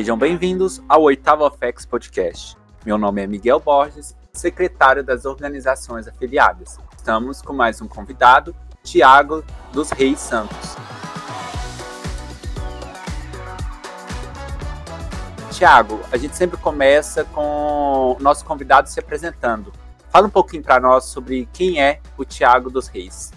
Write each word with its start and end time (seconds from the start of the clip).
Sejam 0.00 0.16
bem-vindos 0.16 0.82
ao 0.88 1.02
oitavo 1.02 1.44
FX 1.50 1.84
Podcast. 1.84 2.56
Meu 2.86 2.96
nome 2.96 3.22
é 3.22 3.26
Miguel 3.26 3.60
Borges, 3.60 4.16
secretário 4.32 5.04
das 5.04 5.26
organizações 5.26 6.08
afiliadas. 6.08 6.78
Estamos 6.96 7.42
com 7.42 7.52
mais 7.52 7.82
um 7.82 7.86
convidado, 7.86 8.56
Tiago 8.82 9.44
dos 9.74 9.90
Reis 9.90 10.18
Santos. 10.18 10.74
Tiago, 15.50 16.00
a 16.10 16.16
gente 16.16 16.34
sempre 16.34 16.56
começa 16.56 17.22
com 17.24 18.16
o 18.18 18.22
nosso 18.22 18.42
convidado 18.46 18.88
se 18.88 18.98
apresentando. 18.98 19.70
Fala 20.08 20.26
um 20.26 20.30
pouquinho 20.30 20.62
para 20.62 20.80
nós 20.80 21.04
sobre 21.04 21.46
quem 21.52 21.78
é 21.78 22.00
o 22.16 22.24
Tiago 22.24 22.70
dos 22.70 22.88
Reis. 22.88 23.32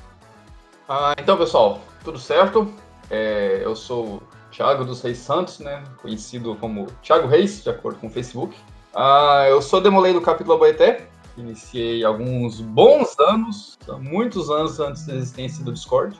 Ah, 0.87 1.13
então, 1.19 1.37
pessoal, 1.37 1.81
tudo 2.05 2.17
certo? 2.17 2.73
É, 3.09 3.59
eu 3.65 3.75
sou 3.75 4.23
Thiago 4.53 4.85
dos 4.85 5.01
Reis 5.01 5.17
Santos, 5.17 5.59
né? 5.59 5.83
Conhecido 6.01 6.55
como 6.55 6.85
Thiago 7.01 7.27
Reis, 7.27 7.63
de 7.63 7.69
acordo 7.69 7.99
com 7.99 8.07
o 8.07 8.09
Facebook. 8.09 8.55
Ah, 8.93 9.45
eu 9.49 9.61
sou 9.61 9.81
demolei 9.81 10.13
do 10.13 10.21
capítulo 10.21 10.55
Abaeté. 10.55 11.07
Iniciei 11.35 12.05
alguns 12.05 12.61
bons 12.61 13.17
anos, 13.19 13.77
muitos 13.99 14.51
anos 14.51 14.79
antes 14.79 15.07
da 15.07 15.15
existência 15.15 15.63
do 15.63 15.73
Discord. 15.73 16.15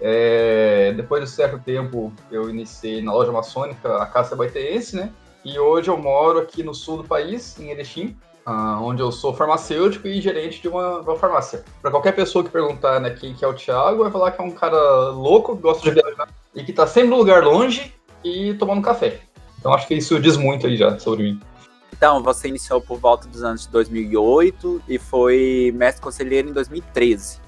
É, 0.00 0.94
depois 0.96 1.22
de 1.22 1.30
certo 1.30 1.58
tempo, 1.58 2.10
eu 2.30 2.48
iniciei 2.48 3.02
na 3.02 3.12
loja 3.12 3.30
maçônica 3.30 3.94
a 3.98 4.06
Casa 4.06 4.34
Baiteense, 4.34 4.96
né? 4.96 5.12
E 5.44 5.58
hoje 5.58 5.90
eu 5.90 5.98
moro 5.98 6.38
aqui 6.38 6.62
no 6.62 6.74
sul 6.74 6.98
do 6.98 7.04
país, 7.04 7.58
em 7.60 7.70
Erechim, 7.70 8.16
ah, 8.46 8.80
onde 8.80 9.02
eu 9.02 9.12
sou 9.12 9.34
farmacêutico 9.34 10.08
e 10.08 10.20
gerente 10.20 10.62
de 10.62 10.68
uma, 10.68 11.00
uma 11.00 11.16
farmácia. 11.16 11.62
Para 11.82 11.90
qualquer 11.90 12.12
pessoa 12.12 12.42
que 12.42 12.50
perguntar 12.50 13.00
né, 13.00 13.10
quem 13.10 13.34
que 13.34 13.44
é 13.44 13.48
o 13.48 13.52
Thiago, 13.52 14.02
vai 14.02 14.10
falar 14.10 14.30
que 14.30 14.40
é 14.40 14.44
um 14.44 14.50
cara 14.50 15.10
louco, 15.10 15.54
gosta 15.54 15.82
de 15.82 16.00
viajar 16.00 16.28
e 16.54 16.62
que 16.62 16.72
tá 16.72 16.86
sempre 16.86 17.10
num 17.10 17.16
lugar 17.16 17.42
longe 17.42 17.94
e 18.24 18.54
tomando 18.54 18.82
café. 18.82 19.20
Então 19.58 19.72
acho 19.72 19.86
que 19.86 19.94
isso 19.94 20.18
diz 20.20 20.36
muito 20.36 20.66
aí 20.66 20.76
já 20.76 20.98
sobre 20.98 21.24
mim. 21.24 21.40
Então, 21.92 22.20
você 22.20 22.48
iniciou 22.48 22.80
por 22.80 22.98
volta 22.98 23.28
dos 23.28 23.44
anos 23.44 23.62
de 23.62 23.68
2008 23.68 24.82
e 24.88 24.98
foi 24.98 25.72
mestre 25.72 26.02
conselheiro 26.02 26.48
em 26.48 26.52
2013. 26.52 27.38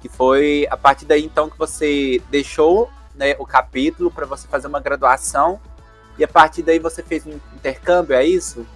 Que 0.00 0.08
foi 0.08 0.66
a 0.70 0.76
partir 0.78 1.04
daí 1.04 1.24
então 1.24 1.50
que 1.50 1.58
você 1.58 2.22
deixou 2.30 2.88
né, 3.14 3.34
o 3.38 3.44
capítulo 3.44 4.10
para 4.10 4.24
você 4.24 4.48
fazer 4.48 4.66
uma 4.66 4.80
graduação 4.80 5.60
e 6.18 6.24
a 6.24 6.28
partir 6.28 6.62
daí 6.62 6.78
você 6.78 7.02
fez 7.02 7.26
um 7.26 7.38
intercâmbio, 7.54 8.14
é 8.14 8.24
isso? 8.24 8.66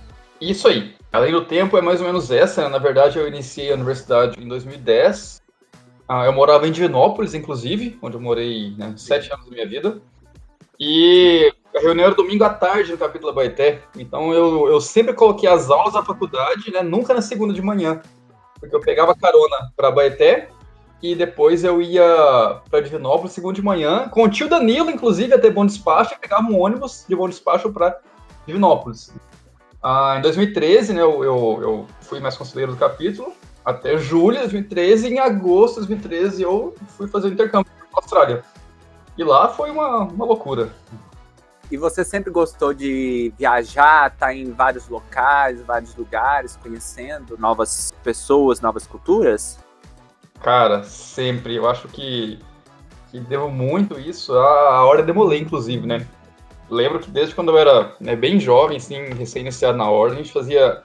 Isso 0.41 0.69
aí. 0.69 0.95
Além 1.13 1.33
do 1.33 1.45
tempo, 1.45 1.79
é 1.79 1.81
mais 1.81 2.01
ou 2.01 2.07
menos 2.07 2.31
essa. 2.31 2.63
Né? 2.63 2.69
Na 2.69 2.79
verdade, 2.79 3.19
eu 3.19 3.27
iniciei 3.27 3.71
a 3.71 3.75
universidade 3.75 4.39
em 4.39 4.47
2010 4.47 5.42
ah, 6.15 6.27
eu 6.27 6.33
morava 6.35 6.69
em 6.69 6.73
Divinópolis, 6.73 7.33
inclusive, 7.33 7.99
onde 8.03 8.19
eu 8.19 8.21
morei 8.21 8.75
né, 8.77 8.93
sete 8.99 9.33
anos 9.33 9.47
da 9.47 9.51
minha 9.51 9.67
vida. 9.67 10.03
E 10.79 11.51
a 11.75 11.81
reunião 11.81 12.05
era 12.05 12.15
domingo 12.15 12.45
à 12.45 12.51
tarde 12.51 12.93
no 12.93 12.99
capítulo 12.99 13.33
Baeté. 13.33 13.81
Então 13.97 14.31
eu, 14.31 14.69
eu 14.69 14.79
sempre 14.79 15.15
coloquei 15.15 15.49
as 15.49 15.71
aulas 15.71 15.95
da 15.95 16.05
faculdade, 16.05 16.71
né, 16.71 16.83
nunca 16.83 17.15
na 17.15 17.23
segunda 17.23 17.55
de 17.55 17.63
manhã. 17.63 18.03
Porque 18.61 18.77
eu 18.77 18.81
pegava 18.81 19.15
carona 19.15 19.73
para 19.75 19.91
Baeté 19.91 20.51
e 21.03 21.15
depois 21.15 21.65
eu 21.65 21.81
ia 21.81 22.61
para 22.71 22.83
Divinópolis 22.83 23.33
segunda 23.33 23.55
de 23.55 23.63
manhã, 23.63 24.07
com 24.11 24.25
o 24.25 24.29
tio 24.29 24.51
Danilo, 24.51 24.91
inclusive, 24.91 25.33
até 25.33 25.51
Bom 25.51 25.65
Despacho, 25.65 26.13
e 26.13 26.19
pegava 26.19 26.47
um 26.47 26.61
ônibus 26.61 27.07
de 27.09 27.17
Bom 27.17 27.27
Despacho 27.27 27.73
para 27.73 27.99
Divinópolis. 28.47 29.15
Ah, 29.83 30.17
em 30.19 30.21
2013, 30.21 30.93
né, 30.93 31.01
eu, 31.01 31.25
eu, 31.25 31.59
eu 31.63 31.87
fui 32.03 32.21
mais 32.21 32.37
conselheiro 32.37 32.73
do 32.73 32.79
capítulo, 32.79 33.33
até 33.65 33.97
julho 33.97 34.37
de 34.37 34.43
2013. 34.43 35.09
E 35.09 35.13
em 35.15 35.19
agosto 35.19 35.81
de 35.81 35.89
2013 35.89 36.43
eu 36.43 36.75
fui 36.97 37.09
fazer 37.09 37.29
o 37.29 37.33
intercâmbio 37.33 37.71
na 37.79 37.87
Austrália. 37.95 38.43
E 39.17 39.25
lá 39.25 39.49
foi 39.49 39.71
uma, 39.71 40.05
uma 40.05 40.25
loucura. 40.25 40.71
E 41.71 41.77
você 41.77 42.05
sempre 42.05 42.31
gostou 42.31 42.75
de 42.75 43.33
viajar, 43.39 44.13
estar 44.13 44.27
tá 44.27 44.35
em 44.35 44.53
vários 44.53 44.89
locais, 44.89 45.63
vários 45.63 45.95
lugares, 45.97 46.59
conhecendo 46.63 47.39
novas 47.39 47.93
pessoas, 48.03 48.61
novas 48.61 48.87
culturas? 48.87 49.59
Cara, 50.43 50.83
sempre. 50.83 51.57
Eu 51.57 51.69
acho 51.69 51.89
que, 51.89 52.39
que 53.11 53.21
devo 53.21 53.49
muito 53.49 53.99
isso 53.99 54.35
à 54.35 54.85
Hora 54.85 55.03
Demolei, 55.03 55.41
inclusive, 55.41 55.87
né? 55.87 56.07
Lembro 56.69 57.01
que 57.01 57.11
desde 57.11 57.35
quando 57.35 57.51
eu 57.51 57.59
era 57.59 57.95
né, 58.01 58.17
bem 58.17 58.41
jovem, 58.41 58.77
assim, 58.77 59.05
recém-iniciado 59.15 59.79
na 59.79 59.89
Ordem, 59.89 60.21
a 60.21 60.23
gente 60.23 60.33
fazia 60.33 60.83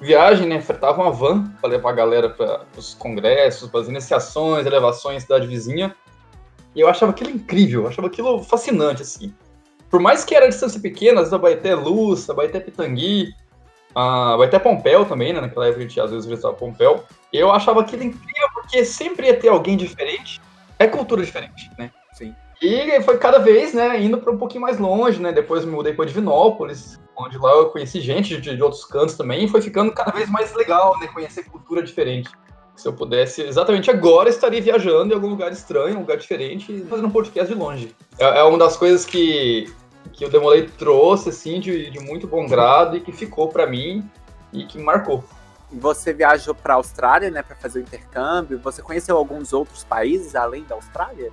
viagem, 0.00 0.46
né? 0.46 0.60
Fretava 0.60 1.02
uma 1.02 1.10
van 1.10 1.48
para 1.60 1.70
levar 1.70 1.90
a 1.90 1.94
galera 1.94 2.30
para 2.30 2.66
os 2.76 2.94
congressos, 2.94 3.68
para 3.70 3.80
as 3.80 3.88
iniciações, 3.88 4.66
elevações 4.66 5.22
cidade 5.22 5.46
vizinha. 5.46 5.94
E 6.74 6.80
eu 6.80 6.88
achava 6.88 7.12
aquilo 7.12 7.30
incrível, 7.30 7.82
eu 7.82 7.88
achava 7.88 8.08
aquilo 8.08 8.42
fascinante, 8.42 9.02
assim. 9.02 9.34
Por 9.90 10.00
mais 10.00 10.24
que 10.24 10.34
era 10.34 10.48
distância 10.48 10.80
pequena, 10.80 11.20
às 11.20 11.28
vezes 11.28 11.32
a 11.32 11.38
Baeté 11.38 11.74
Luz, 11.74 12.28
a 12.28 12.34
Baeté 12.34 12.60
Pitangui, 12.60 13.32
a 13.94 14.36
Baeté 14.36 14.58
Pompéu 14.58 15.06
também, 15.06 15.32
né? 15.32 15.40
Naquela 15.40 15.66
época 15.66 15.80
a 15.80 15.86
gente 15.86 16.00
às 16.00 16.10
vezes 16.10 16.26
visitava 16.26 16.54
Pompéu. 16.54 17.04
Eu 17.32 17.50
achava 17.50 17.80
aquilo 17.80 18.02
incrível 18.02 18.48
porque 18.52 18.84
sempre 18.84 19.28
ia 19.28 19.38
ter 19.38 19.48
alguém 19.48 19.76
diferente. 19.76 20.40
É 20.78 20.86
cultura 20.86 21.24
diferente, 21.24 21.70
né? 21.78 21.90
E 22.60 23.00
foi 23.02 23.18
cada 23.18 23.38
vez, 23.38 23.74
né, 23.74 24.00
indo 24.00 24.18
para 24.18 24.32
um 24.32 24.38
pouquinho 24.38 24.62
mais 24.62 24.78
longe, 24.78 25.20
né? 25.20 25.30
Depois 25.30 25.64
me 25.64 25.72
mudei 25.72 25.92
para 25.92 26.06
Divinópolis, 26.06 26.98
onde 27.16 27.36
lá 27.36 27.52
eu 27.52 27.70
conheci 27.70 28.00
gente 28.00 28.40
de, 28.40 28.56
de, 28.56 28.62
outros 28.62 28.84
cantos 28.84 29.14
também, 29.14 29.44
e 29.44 29.48
foi 29.48 29.60
ficando 29.60 29.92
cada 29.92 30.10
vez 30.10 30.30
mais 30.30 30.54
legal, 30.54 30.98
né? 30.98 31.06
Conhecer 31.08 31.44
cultura 31.44 31.82
diferente. 31.82 32.30
Se 32.74 32.88
eu 32.88 32.92
pudesse, 32.92 33.42
exatamente 33.42 33.90
agora, 33.90 34.28
estaria 34.28 34.60
viajando 34.60 35.12
em 35.12 35.14
algum 35.14 35.28
lugar 35.28 35.52
estranho, 35.52 35.96
um 35.96 36.00
lugar 36.00 36.16
diferente, 36.16 36.72
e 36.72 36.84
fazendo 36.84 37.08
um 37.08 37.10
podcast 37.10 37.52
de 37.52 37.58
longe. 37.58 37.94
É, 38.18 38.40
é 38.40 38.42
uma 38.42 38.58
das 38.58 38.76
coisas 38.76 39.04
que, 39.04 39.72
que 40.12 40.24
o 40.24 40.30
Demolei 40.30 40.66
trouxe, 40.66 41.28
assim, 41.28 41.60
de, 41.60 41.90
de 41.90 42.00
muito 42.00 42.26
bom 42.26 42.46
grado 42.46 42.96
e 42.96 43.00
que 43.00 43.12
ficou 43.12 43.48
para 43.48 43.66
mim 43.66 44.08
e 44.52 44.64
que 44.64 44.78
marcou. 44.78 45.24
Você 45.72 46.12
viajou 46.12 46.54
para 46.54 46.74
a 46.74 46.76
Austrália, 46.76 47.30
né, 47.30 47.42
para 47.42 47.56
fazer 47.56 47.80
o 47.80 47.82
intercâmbio. 47.82 48.58
Você 48.60 48.80
conheceu 48.82 49.16
alguns 49.16 49.52
outros 49.52 49.84
países 49.84 50.34
além 50.34 50.64
da 50.64 50.74
Austrália? 50.74 51.32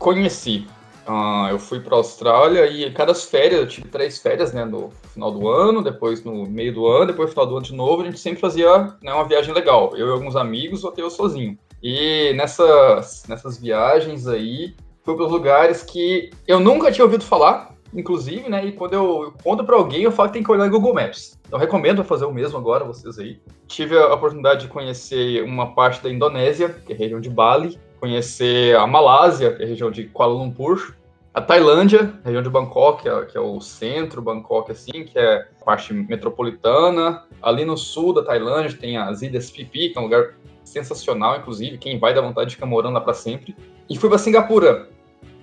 Conheci. 0.00 0.66
Uh, 1.06 1.50
eu 1.50 1.58
fui 1.58 1.78
para 1.78 1.94
a 1.94 1.98
Austrália 1.98 2.66
e 2.66 2.90
cada 2.90 3.14
férias, 3.14 3.60
eu 3.60 3.68
tive 3.68 3.88
três 3.88 4.18
férias, 4.18 4.50
né, 4.50 4.64
no 4.64 4.90
final 5.12 5.30
do 5.30 5.46
ano, 5.46 5.82
depois 5.82 6.24
no 6.24 6.46
meio 6.46 6.72
do 6.72 6.86
ano, 6.86 7.08
depois 7.08 7.28
no 7.28 7.32
final 7.34 7.46
do 7.46 7.56
ano 7.56 7.66
de 7.66 7.74
novo, 7.74 8.00
a 8.00 8.04
gente 8.06 8.18
sempre 8.18 8.40
fazia 8.40 8.94
né, 9.02 9.12
uma 9.12 9.28
viagem 9.28 9.52
legal, 9.52 9.94
eu 9.94 10.08
e 10.08 10.10
alguns 10.10 10.36
amigos, 10.36 10.84
ou 10.84 10.90
até 10.90 11.02
eu 11.02 11.10
sozinho. 11.10 11.58
E 11.82 12.32
nessas, 12.34 13.24
nessas 13.28 13.58
viagens 13.58 14.26
aí, 14.26 14.74
fui 15.02 15.14
para 15.16 15.26
lugares 15.26 15.82
que 15.82 16.30
eu 16.48 16.58
nunca 16.58 16.90
tinha 16.90 17.04
ouvido 17.04 17.24
falar, 17.24 17.74
inclusive, 17.92 18.48
né, 18.48 18.64
e 18.64 18.72
quando 18.72 18.94
eu 18.94 19.34
conto 19.42 19.64
para 19.64 19.76
alguém, 19.76 20.02
eu 20.02 20.12
falo 20.12 20.30
que 20.30 20.34
tem 20.34 20.42
que 20.42 20.50
olhar 20.50 20.64
no 20.64 20.70
Google 20.70 20.94
Maps. 20.94 21.38
Eu 21.52 21.58
recomendo 21.58 22.02
fazer 22.04 22.24
o 22.24 22.32
mesmo 22.32 22.56
agora, 22.56 22.84
vocês 22.84 23.18
aí. 23.18 23.38
Tive 23.66 23.98
a 23.98 24.14
oportunidade 24.14 24.62
de 24.62 24.68
conhecer 24.68 25.42
uma 25.44 25.74
parte 25.74 26.02
da 26.02 26.10
Indonésia, 26.10 26.70
que 26.86 26.92
é 26.92 26.96
a 26.96 26.98
região 26.98 27.20
de 27.20 27.28
Bali, 27.28 27.78
conhecer 28.00 28.74
a 28.76 28.86
Malásia, 28.86 29.52
que 29.52 29.62
é 29.62 29.66
a 29.66 29.68
região 29.68 29.90
de 29.90 30.04
Kuala 30.04 30.32
Lumpur, 30.32 30.94
a 31.32 31.40
Tailândia, 31.40 32.18
região 32.24 32.42
de 32.42 32.50
Bangkok, 32.50 33.02
que 33.02 33.08
é, 33.08 33.24
que 33.26 33.38
é, 33.38 33.40
o 33.40 33.60
centro, 33.60 34.20
Bangkok, 34.20 34.72
assim, 34.72 35.04
que 35.04 35.16
é 35.16 35.46
a 35.60 35.64
parte 35.64 35.92
metropolitana. 35.94 37.24
Ali 37.40 37.64
no 37.64 37.76
sul 37.76 38.12
da 38.12 38.24
Tailândia 38.24 38.76
tem 38.76 38.96
as 38.96 39.22
Ilhas 39.22 39.48
Phi 39.50 39.64
que 39.64 39.92
é 39.94 40.00
um 40.00 40.04
lugar 40.04 40.34
sensacional, 40.64 41.36
inclusive, 41.36 41.78
quem 41.78 41.98
vai 41.98 42.12
dar 42.14 42.22
vontade 42.22 42.50
de 42.50 42.56
ficar 42.56 42.66
morando 42.66 42.94
lá 42.94 43.00
para 43.00 43.14
sempre. 43.14 43.54
E 43.88 43.96
fui 43.96 44.08
para 44.08 44.18
Singapura. 44.18 44.88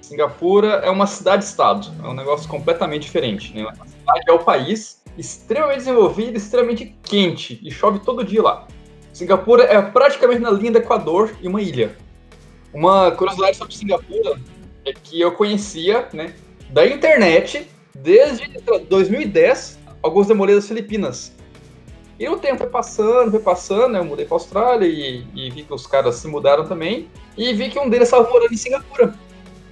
Singapura 0.01 0.67
é 0.83 0.89
uma 0.89 1.07
cidade-estado, 1.07 1.87
é 2.03 2.07
um 2.07 2.13
negócio 2.13 2.49
completamente 2.49 3.03
diferente. 3.03 3.53
Né? 3.53 3.67
A 3.79 3.85
cidade 3.85 4.23
é 4.27 4.31
o 4.31 4.39
país 4.39 5.03
extremamente 5.17 5.79
desenvolvido, 5.79 6.37
extremamente 6.37 6.95
quente, 7.03 7.59
e 7.63 7.71
chove 7.71 7.99
todo 7.99 8.23
dia 8.23 8.41
lá. 8.41 8.67
Singapura 9.11 9.63
é 9.63 9.81
praticamente 9.81 10.41
na 10.41 10.51
linha 10.51 10.71
do 10.73 10.77
Equador 10.77 11.33
e 11.41 11.47
uma 11.47 11.61
ilha. 11.61 11.95
Uma 12.77 13.09
curiosidade 13.09 13.57
sobre 13.57 13.75
Singapura 13.75 14.39
é 14.85 14.93
que 14.93 15.19
eu 15.19 15.31
conhecia, 15.31 16.07
né, 16.13 16.35
da 16.69 16.85
internet, 16.85 17.67
desde 17.95 18.47
2010, 18.87 19.79
alguns 20.03 20.27
demoleiros 20.27 20.67
filipinas. 20.67 21.33
E 22.19 22.29
o 22.29 22.37
tempo 22.37 22.59
foi 22.59 22.69
passando, 22.69 23.31
foi 23.31 23.39
passando, 23.39 23.93
né, 23.93 23.99
eu 23.99 24.05
mudei 24.05 24.25
para 24.25 24.35
Austrália 24.35 24.85
e, 24.85 25.25
e, 25.33 25.49
vi 25.49 25.63
que 25.63 25.73
os 25.73 25.87
caras 25.87 26.17
se 26.17 26.27
mudaram 26.27 26.67
também, 26.67 27.09
e 27.35 27.51
vi 27.51 27.71
que 27.71 27.79
um 27.79 27.89
deles 27.89 28.09
estava 28.09 28.29
morando 28.29 28.53
em 28.53 28.57
Singapura. 28.57 29.15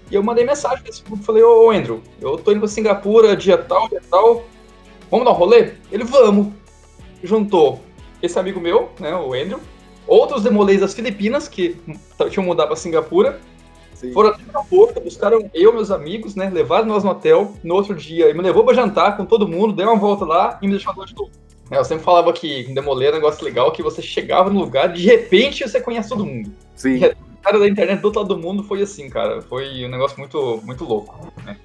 E 0.09 0.15
eu 0.15 0.23
mandei 0.23 0.43
mensagem 0.43 0.83
nesse 0.83 1.03
grupo, 1.03 1.21
falei, 1.21 1.43
ô 1.43 1.69
Andrew, 1.69 2.01
eu 2.19 2.39
tô 2.39 2.49
indo 2.53 2.61
para 2.61 2.69
Singapura 2.69 3.37
dia 3.37 3.59
tal, 3.59 3.87
dia 3.87 4.01
tal, 4.09 4.45
vamos 5.11 5.25
dar 5.27 5.31
um 5.31 5.35
rolê? 5.35 5.73
Ele, 5.91 6.03
vamos. 6.03 6.51
Juntou 7.23 7.83
esse 8.19 8.39
amigo 8.39 8.59
meu, 8.59 8.89
né, 8.99 9.15
o 9.15 9.31
Andrew, 9.31 9.59
outros 10.07 10.43
demolês 10.43 10.81
das 10.81 10.93
Filipinas, 10.93 11.47
que 11.47 11.77
tinham 12.29 12.45
mudado 12.45 12.67
para 12.67 12.75
Singapura, 12.75 13.39
Sim. 13.93 14.11
foram 14.11 14.29
até 14.29 14.43
a 14.53 14.61
porta, 14.61 14.99
buscaram 14.99 15.49
eu 15.53 15.71
e 15.71 15.73
meus 15.73 15.91
amigos, 15.91 16.35
né? 16.35 16.49
Levaram 16.49 16.85
nós 16.85 17.03
no 17.03 17.11
hotel 17.11 17.53
no 17.63 17.75
outro 17.75 17.95
dia 17.95 18.29
e 18.29 18.33
me 18.33 18.41
levou 18.41 18.63
para 18.63 18.75
jantar 18.75 19.17
com 19.17 19.25
todo 19.25 19.47
mundo, 19.47 19.73
deu 19.73 19.87
uma 19.87 19.95
volta 19.95 20.25
lá 20.25 20.59
e 20.61 20.67
me 20.67 20.73
deixou 20.73 20.93
lá 20.95 21.05
de 21.05 21.15
novo. 21.15 21.31
É, 21.71 21.77
eu 21.77 21.85
sempre 21.85 22.03
falava 22.03 22.31
que 22.31 22.63
demoler 22.73 23.09
é 23.09 23.11
um 23.13 23.15
negócio 23.15 23.43
legal, 23.43 23.71
que 23.71 23.81
você 23.81 24.01
chegava 24.01 24.49
no 24.49 24.59
lugar 24.59 24.93
de 24.93 25.03
repente 25.03 25.67
você 25.67 25.81
conhece 25.81 26.09
todo 26.09 26.25
mundo. 26.25 26.51
Sim. 26.75 27.03
A 27.03 27.15
cara 27.41 27.59
da 27.59 27.67
internet 27.67 28.01
do 28.01 28.05
outro 28.05 28.21
lado 28.21 28.35
do 28.35 28.41
mundo 28.41 28.63
foi 28.63 28.81
assim, 28.81 29.09
cara. 29.09 29.41
Foi 29.41 29.85
um 29.85 29.89
negócio 29.89 30.19
muito, 30.19 30.61
muito 30.63 30.83
louco, 30.83 31.31
né? 31.43 31.57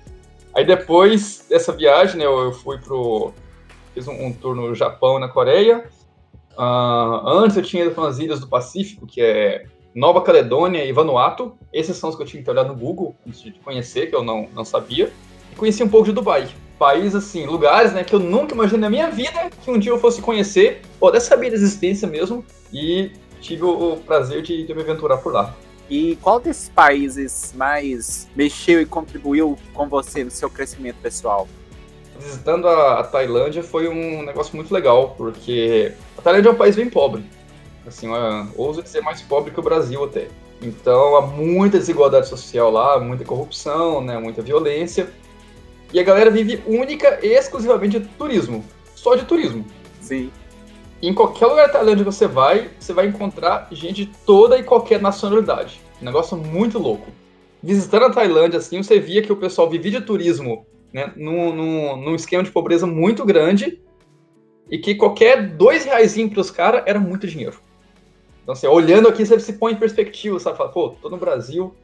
Aí 0.54 0.64
depois 0.64 1.44
dessa 1.48 1.72
viagem, 1.72 2.18
né, 2.18 2.26
eu, 2.26 2.52
fui 2.52 2.78
pro. 2.78 3.32
Fiz 3.94 4.06
um, 4.06 4.26
um 4.26 4.32
tour 4.32 4.54
no 4.54 4.74
Japão 4.74 5.16
e 5.16 5.20
na 5.20 5.28
Coreia. 5.28 5.84
Uh, 6.60 7.26
antes 7.26 7.56
eu 7.56 7.62
tinha 7.62 7.86
ido 7.86 7.94
para 7.94 8.06
as 8.06 8.18
ilhas 8.18 8.38
do 8.38 8.46
Pacífico, 8.46 9.06
que 9.06 9.22
é 9.22 9.64
Nova 9.94 10.20
Caledônia 10.20 10.84
e 10.84 10.92
Vanuatu. 10.92 11.56
Esses 11.72 11.96
são 11.96 12.10
os 12.10 12.16
que 12.16 12.22
eu 12.22 12.26
tinha 12.26 12.42
que 12.42 12.50
olhar 12.50 12.64
no 12.64 12.74
Google 12.74 13.16
antes 13.26 13.40
de 13.42 13.52
conhecer, 13.52 14.10
que 14.10 14.14
eu 14.14 14.22
não, 14.22 14.46
não 14.54 14.62
sabia. 14.62 15.10
E 15.50 15.56
conheci 15.56 15.82
um 15.82 15.88
pouco 15.88 16.04
de 16.04 16.12
Dubai. 16.12 16.50
País, 16.78 17.14
assim, 17.14 17.46
lugares 17.46 17.94
né, 17.94 18.04
que 18.04 18.14
eu 18.14 18.18
nunca 18.18 18.52
imaginei 18.52 18.80
na 18.80 18.90
minha 18.90 19.10
vida 19.10 19.48
que 19.64 19.70
um 19.70 19.78
dia 19.78 19.90
eu 19.90 19.98
fosse 19.98 20.20
conhecer, 20.20 20.82
ou 21.00 21.08
até 21.08 21.18
saber 21.18 21.48
da 21.48 21.56
existência 21.56 22.06
mesmo, 22.06 22.44
e 22.70 23.10
tive 23.40 23.64
o, 23.64 23.94
o 23.94 23.96
prazer 23.96 24.42
de, 24.42 24.66
de 24.66 24.74
me 24.74 24.82
aventurar 24.82 25.16
por 25.16 25.32
lá. 25.32 25.56
E 25.88 26.16
qual 26.16 26.38
desses 26.38 26.68
países 26.68 27.54
mais 27.56 28.28
mexeu 28.36 28.82
e 28.82 28.86
contribuiu 28.86 29.56
com 29.72 29.88
você 29.88 30.22
no 30.22 30.30
seu 30.30 30.50
crescimento 30.50 30.96
pessoal? 30.96 31.48
Visitando 32.20 32.68
a, 32.68 33.00
a 33.00 33.04
Tailândia 33.04 33.62
foi 33.62 33.88
um 33.88 34.22
negócio 34.22 34.54
muito 34.54 34.72
legal, 34.72 35.14
porque 35.16 35.92
a 36.18 36.22
Tailândia 36.22 36.50
é 36.50 36.52
um 36.52 36.56
país 36.56 36.76
bem 36.76 36.90
pobre. 36.90 37.24
Assim, 37.86 38.06
uma, 38.06 38.46
ouso 38.56 38.82
dizer 38.82 39.00
mais 39.00 39.22
pobre 39.22 39.50
que 39.50 39.58
o 39.58 39.62
Brasil 39.62 40.04
até. 40.04 40.28
Então 40.60 41.16
há 41.16 41.22
muita 41.22 41.78
desigualdade 41.78 42.28
social 42.28 42.70
lá, 42.70 43.00
muita 43.00 43.24
corrupção, 43.24 44.02
né, 44.02 44.18
muita 44.18 44.42
violência. 44.42 45.08
E 45.94 45.98
a 45.98 46.02
galera 46.02 46.30
vive 46.30 46.62
única 46.66 47.18
e 47.22 47.28
exclusivamente 47.28 47.98
de 47.98 48.06
turismo. 48.06 48.62
Só 48.94 49.16
de 49.16 49.24
turismo. 49.24 49.64
Sim. 50.02 50.30
Em 51.02 51.14
qualquer 51.14 51.46
lugar 51.46 51.68
da 51.68 51.72
Tailândia 51.72 52.04
que 52.04 52.12
você 52.12 52.26
vai, 52.26 52.68
você 52.78 52.92
vai 52.92 53.06
encontrar 53.06 53.66
gente 53.72 54.04
de 54.04 54.12
toda 54.26 54.58
e 54.58 54.62
qualquer 54.62 55.00
nacionalidade. 55.00 55.80
Um 56.02 56.04
negócio 56.04 56.36
muito 56.36 56.78
louco. 56.78 57.10
Visitando 57.62 58.04
a 58.04 58.10
Tailândia, 58.10 58.58
assim, 58.58 58.82
você 58.82 59.00
via 59.00 59.22
que 59.22 59.32
o 59.32 59.36
pessoal 59.36 59.70
vivia 59.70 59.92
de 59.92 60.02
turismo 60.02 60.66
né, 60.92 61.12
num, 61.16 61.54
num, 61.54 61.96
num 61.96 62.14
esquema 62.14 62.42
de 62.42 62.50
pobreza 62.50 62.86
muito 62.86 63.24
grande 63.24 63.80
e 64.70 64.78
que 64.78 64.94
qualquer 64.94 65.48
dois 65.48 65.84
reais 65.84 66.16
para 66.28 66.40
os 66.40 66.50
caras 66.50 66.82
era 66.86 67.00
muito 67.00 67.26
dinheiro. 67.26 67.58
Então, 68.42 68.52
assim, 68.52 68.66
olhando 68.66 69.08
aqui, 69.08 69.24
você 69.24 69.38
se 69.40 69.54
põe 69.54 69.72
em 69.72 69.76
perspectiva, 69.76 70.38
sabe? 70.38 70.56
Fala, 70.56 70.70
pô, 70.70 70.90
tô 71.00 71.08
no 71.08 71.16
Brasil, 71.16 71.74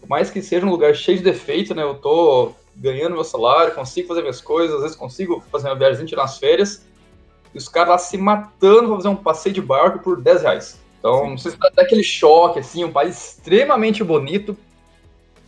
por 0.00 0.08
mais 0.08 0.30
que 0.30 0.42
seja 0.42 0.66
um 0.66 0.70
lugar 0.70 0.94
cheio 0.94 1.18
de 1.18 1.24
defeito, 1.24 1.74
né? 1.74 1.82
Eu 1.82 1.94
tô 1.94 2.52
ganhando 2.74 3.14
meu 3.14 3.24
salário, 3.24 3.74
consigo 3.74 4.08
fazer 4.08 4.22
minhas 4.22 4.40
coisas, 4.40 4.76
às 4.76 4.82
vezes 4.82 4.96
consigo 4.96 5.42
fazer 5.52 5.68
uma 5.68 5.76
viagem, 5.76 6.06
tirar 6.06 6.24
as 6.24 6.38
férias, 6.38 6.86
e 7.54 7.58
os 7.58 7.68
caras 7.68 7.90
lá 7.90 7.98
se 7.98 8.16
matando 8.16 8.88
pra 8.88 8.96
fazer 8.96 9.08
um 9.08 9.16
passeio 9.16 9.54
de 9.54 9.60
barco 9.60 9.98
por 9.98 10.20
10 10.20 10.42
reais. 10.42 10.80
Então, 10.98 11.30
não 11.30 11.38
sei 11.38 11.50
se 11.50 11.58
dá 11.58 11.70
aquele 11.78 12.02
choque, 12.02 12.60
assim, 12.60 12.84
um 12.84 12.92
país 12.92 13.16
extremamente 13.16 14.02
bonito, 14.02 14.56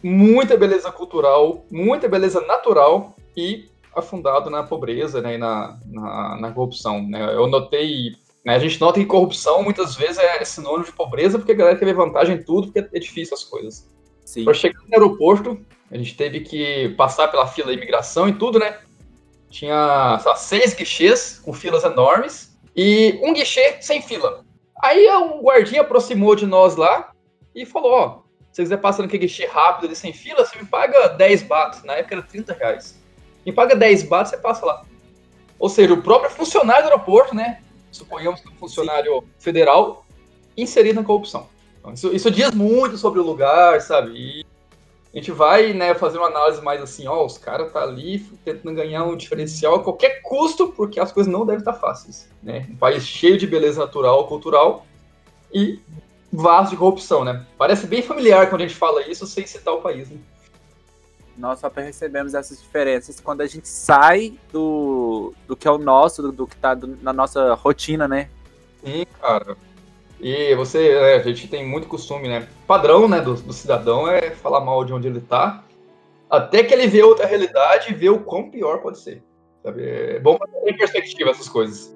muita 0.04 0.54
beleza 0.54 0.92
cultural, 0.92 1.64
muita 1.70 2.06
beleza 2.06 2.38
natural 2.42 3.16
e 3.34 3.70
afundado 3.96 4.50
na 4.50 4.62
pobreza 4.62 5.22
né, 5.22 5.36
e 5.36 5.38
na, 5.38 5.80
na, 5.86 6.36
na 6.38 6.52
corrupção. 6.52 7.02
Né? 7.08 7.24
Eu 7.34 7.46
notei, 7.46 8.12
né, 8.44 8.54
a 8.54 8.58
gente 8.58 8.78
nota 8.78 9.00
que 9.00 9.06
corrupção 9.06 9.62
muitas 9.62 9.96
vezes 9.96 10.18
é 10.18 10.44
sinônimo 10.44 10.84
de 10.84 10.92
pobreza 10.92 11.38
porque 11.38 11.52
a 11.52 11.54
galera 11.54 11.78
quer 11.78 11.86
ver 11.86 11.94
vantagem 11.94 12.36
em 12.36 12.42
tudo, 12.42 12.70
porque 12.70 12.86
é 12.94 13.00
difícil 13.00 13.32
as 13.32 13.44
coisas. 13.44 13.90
Para 14.44 14.52
chegar 14.52 14.78
no 14.80 14.92
aeroporto, 14.92 15.58
a 15.90 15.96
gente 15.96 16.14
teve 16.14 16.40
que 16.40 16.90
passar 16.98 17.28
pela 17.28 17.46
fila 17.46 17.68
de 17.68 17.78
imigração 17.78 18.28
e 18.28 18.34
tudo, 18.34 18.58
né? 18.58 18.78
Tinha 19.48 20.20
lá, 20.22 20.36
seis 20.36 20.74
guichês 20.74 21.40
com 21.42 21.52
filas 21.54 21.82
enormes 21.82 22.58
e 22.76 23.18
um 23.22 23.32
guichê 23.32 23.80
sem 23.80 24.02
fila. 24.02 24.44
Aí 24.82 25.08
um 25.16 25.40
guardinha 25.40 25.80
aproximou 25.80 26.34
de 26.34 26.46
nós 26.46 26.76
lá 26.76 27.12
e 27.54 27.64
falou: 27.64 27.92
Ó, 27.92 28.23
se 28.54 28.58
você 28.58 28.62
quiser 28.62 28.76
passar 28.76 29.02
no 29.02 29.08
guichê 29.08 29.46
rápido 29.46 29.86
ali 29.86 29.96
sem 29.96 30.12
fila, 30.12 30.46
você 30.46 30.56
me 30.56 30.64
paga 30.64 31.08
10 31.08 31.42
baht. 31.42 31.84
Na 31.84 31.94
época 31.94 32.14
era 32.14 32.22
30 32.22 32.52
reais. 32.52 32.96
Me 33.44 33.52
paga 33.52 33.74
10 33.74 34.04
baht, 34.04 34.28
você 34.28 34.36
passa 34.36 34.64
lá. 34.64 34.84
Ou 35.58 35.68
seja, 35.68 35.92
o 35.92 36.00
próprio 36.00 36.30
funcionário 36.30 36.84
do 36.84 36.90
aeroporto, 36.90 37.34
né? 37.34 37.60
Suponhamos 37.90 38.40
que 38.40 38.46
é 38.46 38.52
um 38.52 38.54
funcionário 38.54 39.22
Sim. 39.22 39.26
federal 39.40 40.06
inserido 40.56 41.00
na 41.00 41.04
corrupção. 41.04 41.48
Então, 41.80 41.92
isso, 41.94 42.14
isso 42.14 42.30
diz 42.30 42.52
muito 42.52 42.96
sobre 42.96 43.18
o 43.18 43.24
lugar, 43.24 43.80
sabe? 43.80 44.12
E 44.12 44.46
a 45.12 45.16
gente 45.16 45.32
vai 45.32 45.72
né, 45.72 45.92
fazer 45.92 46.18
uma 46.18 46.28
análise 46.28 46.62
mais 46.62 46.80
assim, 46.80 47.08
ó, 47.08 47.26
os 47.26 47.36
caras 47.36 47.72
tá 47.72 47.82
ali 47.82 48.20
tentando 48.44 48.76
ganhar 48.76 49.02
um 49.02 49.16
diferencial 49.16 49.74
a 49.74 49.82
qualquer 49.82 50.22
custo, 50.22 50.68
porque 50.68 51.00
as 51.00 51.10
coisas 51.10 51.32
não 51.32 51.44
devem 51.44 51.58
estar 51.58 51.72
fáceis. 51.72 52.28
Né? 52.40 52.68
Um 52.70 52.76
país 52.76 53.04
cheio 53.04 53.36
de 53.36 53.48
beleza 53.48 53.80
natural, 53.80 54.28
cultural 54.28 54.86
e 55.52 55.80
vasto 56.34 56.70
de 56.70 56.76
corrupção, 56.76 57.24
né? 57.24 57.44
Parece 57.56 57.86
bem 57.86 58.02
familiar 58.02 58.48
quando 58.48 58.62
a 58.62 58.66
gente 58.66 58.76
fala 58.76 59.06
isso 59.06 59.26
sem 59.26 59.46
citar 59.46 59.74
o 59.74 59.80
país, 59.80 60.10
né? 60.10 60.18
Nós 61.36 61.58
só 61.58 61.68
percebemos 61.68 62.34
essas 62.34 62.60
diferenças 62.60 63.18
quando 63.20 63.40
a 63.40 63.46
gente 63.46 63.68
sai 63.68 64.34
do, 64.52 65.34
do 65.48 65.56
que 65.56 65.66
é 65.66 65.70
o 65.70 65.78
nosso, 65.78 66.22
do, 66.22 66.32
do 66.32 66.46
que 66.46 66.56
tá 66.56 66.74
do, 66.74 66.96
na 67.02 67.12
nossa 67.12 67.54
rotina, 67.54 68.06
né? 68.06 68.28
Sim, 68.84 69.04
cara. 69.20 69.56
E 70.20 70.54
você, 70.54 70.90
é, 70.90 71.16
a 71.16 71.22
gente 71.22 71.48
tem 71.48 71.66
muito 71.66 71.88
costume, 71.88 72.28
né? 72.28 72.48
Padrão, 72.66 73.08
né, 73.08 73.20
do, 73.20 73.34
do, 73.34 73.52
cidadão 73.52 74.08
é 74.08 74.30
falar 74.30 74.60
mal 74.60 74.84
de 74.84 74.92
onde 74.92 75.08
ele 75.08 75.20
tá, 75.20 75.64
até 76.30 76.62
que 76.62 76.72
ele 76.72 76.86
vê 76.86 77.02
outra 77.02 77.26
realidade 77.26 77.90
e 77.90 77.94
vê 77.94 78.08
o 78.08 78.20
quão 78.20 78.50
pior 78.50 78.78
pode 78.78 79.00
ser. 79.00 79.22
Sabe? 79.62 79.82
É 79.82 80.20
bom 80.20 80.36
pra 80.38 80.46
ter 80.46 80.76
perspectiva 80.76 81.30
essas 81.30 81.48
coisas. 81.48 81.93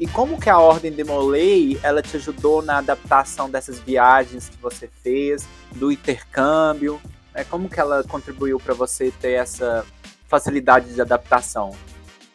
E, 0.00 0.06
como 0.08 0.40
que 0.40 0.50
a 0.50 0.58
Ordem 0.58 0.92
de 0.92 1.04
Molay, 1.04 1.78
ela 1.82 2.02
te 2.02 2.16
ajudou 2.16 2.62
na 2.62 2.78
adaptação 2.78 3.50
dessas 3.50 3.78
viagens 3.78 4.48
que 4.48 4.56
você 4.60 4.88
fez, 5.02 5.48
do 5.76 5.90
intercâmbio? 5.90 7.00
Né? 7.34 7.44
Como 7.44 7.68
que 7.68 7.80
ela 7.80 8.04
contribuiu 8.04 8.58
para 8.58 8.74
você 8.74 9.12
ter 9.20 9.32
essa 9.32 9.84
facilidade 10.28 10.94
de 10.94 11.00
adaptação? 11.00 11.74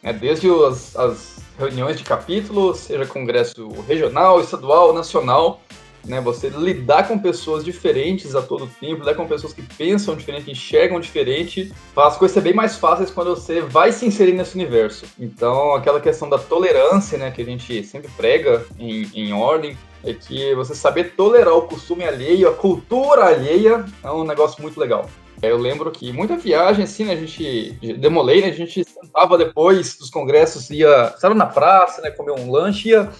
É, 0.02 0.12
desde 0.12 0.48
as, 0.48 0.94
as 0.96 1.36
reuniões 1.58 1.96
de 1.96 2.04
capítulo, 2.04 2.74
seja 2.74 3.06
congresso 3.06 3.68
regional, 3.88 4.40
estadual, 4.40 4.92
nacional, 4.92 5.60
né, 6.06 6.20
você 6.20 6.48
lidar 6.48 7.08
com 7.08 7.18
pessoas 7.18 7.64
diferentes 7.64 8.34
a 8.34 8.42
todo 8.42 8.70
tempo, 8.80 9.00
lidar 9.00 9.14
com 9.14 9.26
pessoas 9.26 9.52
que 9.52 9.62
pensam 9.62 10.14
diferente, 10.14 10.50
enxergam 10.50 11.00
diferente, 11.00 11.72
faz 11.94 12.14
as 12.14 12.18
coisas 12.18 12.34
ser 12.34 12.40
bem 12.40 12.54
mais 12.54 12.76
fáceis 12.76 13.10
quando 13.10 13.30
você 13.30 13.60
vai 13.60 13.92
se 13.92 14.06
inserir 14.06 14.32
nesse 14.32 14.54
universo. 14.54 15.04
Então, 15.18 15.74
aquela 15.74 16.00
questão 16.00 16.28
da 16.28 16.38
tolerância, 16.38 17.18
né, 17.18 17.30
que 17.30 17.42
a 17.42 17.44
gente 17.44 17.84
sempre 17.84 18.10
prega 18.16 18.64
em, 18.78 19.10
em 19.14 19.32
ordem, 19.32 19.76
é 20.04 20.14
que 20.14 20.54
você 20.54 20.74
saber 20.74 21.14
tolerar 21.16 21.54
o 21.54 21.62
costume 21.62 22.04
alheio, 22.04 22.48
a 22.48 22.54
cultura 22.54 23.24
alheia, 23.24 23.84
é 24.02 24.10
um 24.10 24.24
negócio 24.24 24.62
muito 24.62 24.78
legal. 24.78 25.10
Eu 25.42 25.58
lembro 25.58 25.90
que 25.90 26.12
muita 26.12 26.36
viagem, 26.36 26.84
assim, 26.84 27.04
né, 27.04 27.12
a 27.12 27.16
gente 27.16 27.72
demolei, 27.98 28.40
né, 28.40 28.48
a 28.48 28.52
gente 28.52 28.84
sentava 28.84 29.36
depois 29.36 29.98
dos 29.98 30.08
congressos, 30.08 30.70
ia, 30.70 31.12
estava 31.14 31.34
na 31.34 31.46
praça, 31.46 32.00
né, 32.00 32.10
comer 32.10 32.32
um 32.32 32.50
lanche, 32.50 32.90
ia 32.90 33.10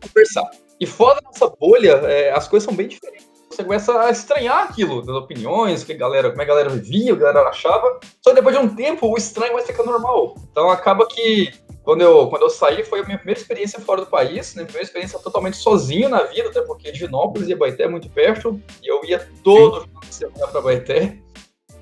conversar. 0.00 0.48
E 0.80 0.86
fora 0.86 1.20
da 1.20 1.28
nossa 1.28 1.48
bolha, 1.48 1.92
é, 2.04 2.30
as 2.30 2.46
coisas 2.46 2.64
são 2.66 2.74
bem 2.74 2.88
diferentes. 2.88 3.28
Você 3.50 3.64
começa 3.64 4.00
a 4.00 4.10
estranhar 4.10 4.64
aquilo, 4.64 5.04
das 5.04 5.16
opiniões, 5.16 5.82
que 5.82 5.92
galera, 5.94 6.30
como 6.30 6.40
a 6.40 6.44
galera 6.44 6.68
vivia, 6.68 7.12
o 7.12 7.16
que 7.16 7.24
a 7.24 7.32
galera 7.32 7.48
achava. 7.48 7.98
Só 8.22 8.30
que 8.30 8.36
depois 8.36 8.56
de 8.56 8.62
um 8.62 8.74
tempo, 8.74 9.08
o 9.08 9.16
estranho 9.16 9.54
vai 9.54 9.62
ficar 9.62 9.82
normal. 9.82 10.36
Então 10.50 10.70
acaba 10.70 11.06
que 11.08 11.52
quando 11.82 12.02
eu, 12.02 12.28
quando 12.28 12.42
eu 12.42 12.50
saí, 12.50 12.84
foi 12.84 13.00
a 13.00 13.04
minha 13.04 13.16
primeira 13.16 13.40
experiência 13.40 13.80
fora 13.80 14.02
do 14.02 14.06
país, 14.06 14.54
né? 14.54 14.62
Primeira 14.62 14.84
experiência 14.84 15.18
totalmente 15.18 15.56
sozinho 15.56 16.08
na 16.08 16.24
vida, 16.24 16.50
até 16.50 16.60
porque 16.60 16.92
Divinópolis 16.92 17.48
e 17.48 17.54
Baité 17.54 17.84
é 17.84 17.88
muito 17.88 18.10
perto, 18.10 18.60
e 18.82 18.86
eu 18.86 19.02
ia 19.04 19.26
todo 19.42 19.80
final 19.80 20.00
de 20.02 20.14
semana 20.14 20.46
para 20.48 20.60
Baité. 20.60 21.18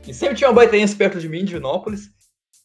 E 0.07 0.15
sempre 0.15 0.37
tinha 0.37 0.49
uma 0.49 0.55
baitense 0.55 0.95
perto 0.95 1.19
de 1.19 1.29
mim, 1.29 1.45
Divinópolis. 1.45 2.09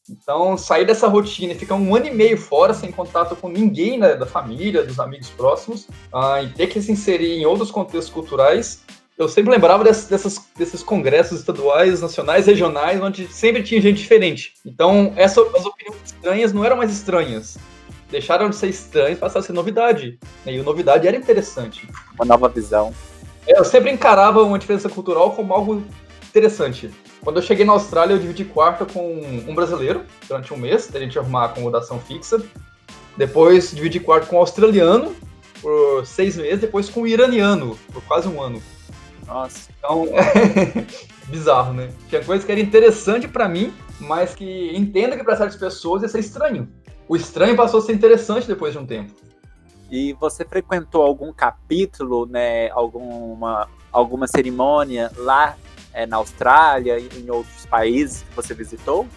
Então, 0.09 0.57
sair 0.57 0.85
dessa 0.85 1.07
rotina 1.07 1.53
e 1.53 1.55
ficar 1.55 1.75
um 1.75 1.95
ano 1.95 2.07
e 2.07 2.11
meio 2.11 2.37
fora, 2.37 2.73
sem 2.73 2.91
contato 2.91 3.35
com 3.35 3.47
ninguém 3.47 3.97
né, 3.97 4.15
da 4.15 4.25
família, 4.25 4.83
dos 4.83 4.99
amigos 4.99 5.29
próximos, 5.29 5.83
uh, 6.13 6.43
e 6.43 6.49
ter 6.49 6.67
que 6.67 6.81
se 6.81 6.91
inserir 6.91 7.33
em 7.33 7.45
outros 7.45 7.71
contextos 7.71 8.11
culturais, 8.11 8.83
eu 9.17 9.29
sempre 9.29 9.51
lembrava 9.51 9.83
dessas, 9.83 10.07
dessas, 10.07 10.39
desses 10.57 10.81
congressos 10.81 11.39
estaduais, 11.39 12.01
nacionais, 12.01 12.47
regionais, 12.47 12.99
onde 13.01 13.27
sempre 13.27 13.61
tinha 13.61 13.79
gente 13.79 13.97
diferente. 13.97 14.53
Então, 14.65 15.13
essas 15.15 15.53
as 15.53 15.65
opiniões 15.65 16.01
estranhas 16.03 16.51
não 16.51 16.65
eram 16.65 16.77
mais 16.77 16.91
estranhas. 16.91 17.57
Deixaram 18.09 18.49
de 18.49 18.55
ser 18.55 18.69
estranhas, 18.69 19.19
passaram 19.19 19.41
a 19.41 19.43
ser 19.43 19.53
novidade. 19.53 20.17
Né? 20.43 20.53
E 20.53 20.59
a 20.59 20.63
novidade 20.63 21.07
era 21.07 21.15
interessante. 21.15 21.87
Uma 22.15 22.25
nova 22.25 22.49
visão. 22.49 22.93
É, 23.45 23.59
eu 23.59 23.63
sempre 23.63 23.91
encarava 23.91 24.41
uma 24.41 24.57
diferença 24.57 24.89
cultural 24.89 25.31
como 25.31 25.53
algo 25.53 25.83
interessante. 26.31 26.89
Quando 27.21 27.37
eu 27.37 27.43
cheguei 27.43 27.65
na 27.65 27.73
Austrália, 27.73 28.13
eu 28.13 28.19
dividi 28.19 28.45
quarto 28.45 28.85
com 28.85 29.21
um 29.47 29.53
brasileiro 29.53 30.03
durante 30.27 30.53
um 30.53 30.57
mês, 30.57 30.89
a 30.93 30.99
gente 30.99 31.19
arrumar 31.19 31.45
acomodação 31.45 31.99
fixa. 31.99 32.41
Depois 33.15 33.71
dividi 33.71 33.99
quarto 33.99 34.27
com 34.27 34.37
um 34.37 34.39
australiano 34.39 35.13
por 35.61 36.05
seis 36.05 36.37
meses, 36.37 36.61
depois 36.61 36.89
com 36.89 37.01
um 37.01 37.07
iraniano 37.07 37.77
por 37.93 38.01
quase 38.03 38.27
um 38.27 38.41
ano. 38.41 38.61
Nossa. 39.27 39.69
Então, 39.77 40.07
bizarro, 41.27 41.73
né? 41.73 41.91
Tinha 42.09 42.23
coisa 42.23 42.45
que 42.45 42.51
era 42.51 42.61
interessante 42.61 43.27
para 43.27 43.47
mim, 43.47 43.73
mas 43.99 44.33
que 44.33 44.75
entendo 44.75 45.15
que 45.17 45.23
para 45.23 45.35
certas 45.35 45.57
pessoas 45.57 46.01
ia 46.01 46.07
ser 46.07 46.19
estranho. 46.19 46.67
O 47.07 47.15
estranho 47.15 47.55
passou 47.55 47.81
a 47.81 47.83
ser 47.83 47.93
interessante 47.93 48.47
depois 48.47 48.71
de 48.71 48.79
um 48.79 48.85
tempo. 48.85 49.13
E 49.91 50.13
você 50.13 50.45
frequentou 50.45 51.01
algum 51.03 51.33
capítulo, 51.33 52.25
né, 52.25 52.69
alguma, 52.69 53.67
alguma 53.91 54.25
cerimônia 54.25 55.11
lá 55.17 55.57
é, 55.93 56.05
na 56.05 56.17
Austrália 56.17 56.99
e 56.99 57.09
em 57.19 57.29
outros 57.29 57.65
países 57.65 58.23
que 58.23 58.35
você 58.35 58.53
visitou? 58.53 59.07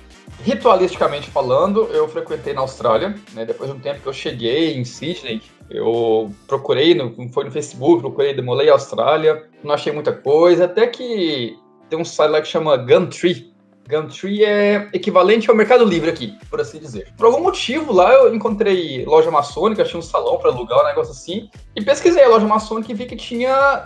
Ritualisticamente 0.42 1.30
falando, 1.30 1.84
eu 1.92 2.08
frequentei 2.08 2.52
na 2.54 2.62
Austrália, 2.62 3.14
né, 3.32 3.44
depois 3.44 3.70
de 3.70 3.76
um 3.76 3.80
tempo 3.80 4.00
que 4.00 4.06
eu 4.06 4.12
cheguei 4.12 4.76
em 4.76 4.84
Sydney, 4.84 5.42
eu 5.70 6.32
procurei, 6.46 6.94
no, 6.94 7.14
foi 7.32 7.44
no 7.44 7.50
Facebook, 7.50 8.00
procurei 8.00 8.34
Demolei 8.34 8.68
Austrália, 8.68 9.44
não 9.62 9.74
achei 9.74 9.92
muita 9.92 10.12
coisa, 10.12 10.64
até 10.64 10.86
que 10.86 11.56
tem 11.88 11.98
um 11.98 12.04
site 12.04 12.30
lá 12.30 12.40
que 12.40 12.48
chama 12.48 12.76
Gumtree, 12.76 13.54
Gumtree 13.88 14.44
é 14.44 14.88
equivalente 14.92 15.50
ao 15.50 15.56
Mercado 15.56 15.84
Livre 15.84 16.08
aqui, 16.08 16.38
por 16.48 16.60
assim 16.60 16.78
dizer. 16.78 17.12
Por 17.16 17.26
algum 17.26 17.42
motivo 17.42 17.92
lá 17.92 18.12
eu 18.12 18.34
encontrei 18.34 19.04
loja 19.04 19.30
maçônica, 19.30 19.82
achei 19.82 19.98
um 19.98 20.02
salão 20.02 20.38
para 20.38 20.50
alugar, 20.50 20.80
um 20.80 20.86
negócio 20.86 21.12
assim, 21.12 21.50
e 21.76 21.84
pesquisei 21.84 22.22
a 22.24 22.28
loja 22.28 22.46
maçônica 22.46 22.90
e 22.90 22.94
vi 22.94 23.06
que 23.06 23.16
tinha 23.16 23.84